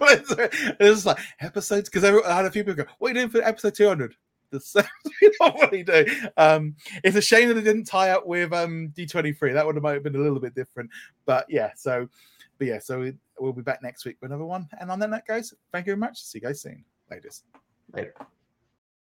it's 0.00 0.78
just 0.78 1.06
like 1.06 1.18
episodes 1.40 1.88
because 1.88 2.04
I 2.04 2.34
had 2.34 2.44
a 2.44 2.50
few 2.50 2.64
people 2.64 2.84
go, 2.84 2.90
"What 2.98 3.08
are 3.08 3.10
you 3.10 3.20
doing 3.20 3.30
for 3.30 3.46
episode 3.46 3.74
200?" 3.74 4.14
The 4.50 4.60
same, 4.60 4.84
what 5.38 5.72
you 5.72 5.84
do. 5.84 6.04
Um, 6.36 6.74
it's 7.04 7.16
a 7.16 7.22
shame 7.22 7.48
that 7.48 7.56
it 7.56 7.62
didn't 7.62 7.84
tie 7.84 8.10
up 8.10 8.26
with 8.26 8.52
um 8.52 8.92
D23. 8.96 9.54
That 9.54 9.64
would 9.64 9.76
have 9.76 9.82
might 9.82 9.94
have 9.94 10.02
been 10.02 10.16
a 10.16 10.18
little 10.18 10.40
bit 10.40 10.54
different. 10.54 10.90
But 11.24 11.46
yeah, 11.48 11.70
so 11.76 12.08
but 12.58 12.66
yeah, 12.66 12.78
so 12.78 13.10
we'll 13.40 13.52
be 13.52 13.62
back 13.62 13.82
next 13.82 14.04
week 14.04 14.16
with 14.20 14.30
another 14.30 14.44
one. 14.44 14.68
And 14.80 14.90
on 14.90 14.98
that 15.00 15.10
note, 15.10 15.22
guys, 15.26 15.52
thank 15.72 15.86
you 15.86 15.92
very 15.92 16.00
much. 16.00 16.20
See 16.22 16.38
you 16.38 16.42
guys 16.42 16.60
soon. 16.60 16.84
Latest. 17.10 17.44
Later. 17.92 18.14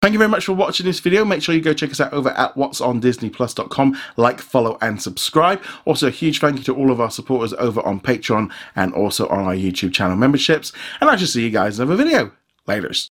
Thank 0.05 0.12
you 0.12 0.18
very 0.18 0.29
much 0.29 0.45
for 0.45 0.53
watching 0.53 0.85
this 0.85 1.01
video. 1.01 1.25
Make 1.25 1.41
sure 1.41 1.55
you 1.55 1.62
go 1.62 1.72
check 1.72 1.91
us 1.91 1.99
out 1.99 2.12
over 2.12 2.29
at 2.29 2.55
what's 2.59 2.83
on 2.83 3.01
disneyplus.com. 3.01 3.99
Like, 4.18 4.39
follow, 4.39 4.77
and 4.83 5.01
subscribe. 5.01 5.62
Also, 5.87 6.09
a 6.09 6.11
huge 6.11 6.41
thank 6.41 6.59
you 6.59 6.64
to 6.64 6.75
all 6.75 6.91
of 6.91 7.01
our 7.01 7.11
supporters 7.11 7.55
over 7.55 7.81
on 7.87 8.01
Patreon 8.01 8.53
and 8.77 8.93
also 8.93 9.27
on 9.29 9.47
our 9.47 9.55
YouTube 9.55 9.95
channel 9.95 10.16
memberships. 10.16 10.72
And 11.01 11.09
I 11.09 11.16
shall 11.16 11.27
see 11.27 11.45
you 11.45 11.51
guys 11.51 11.79
in 11.79 11.89
another 11.89 12.05
video. 12.05 12.33
Laters. 12.68 13.09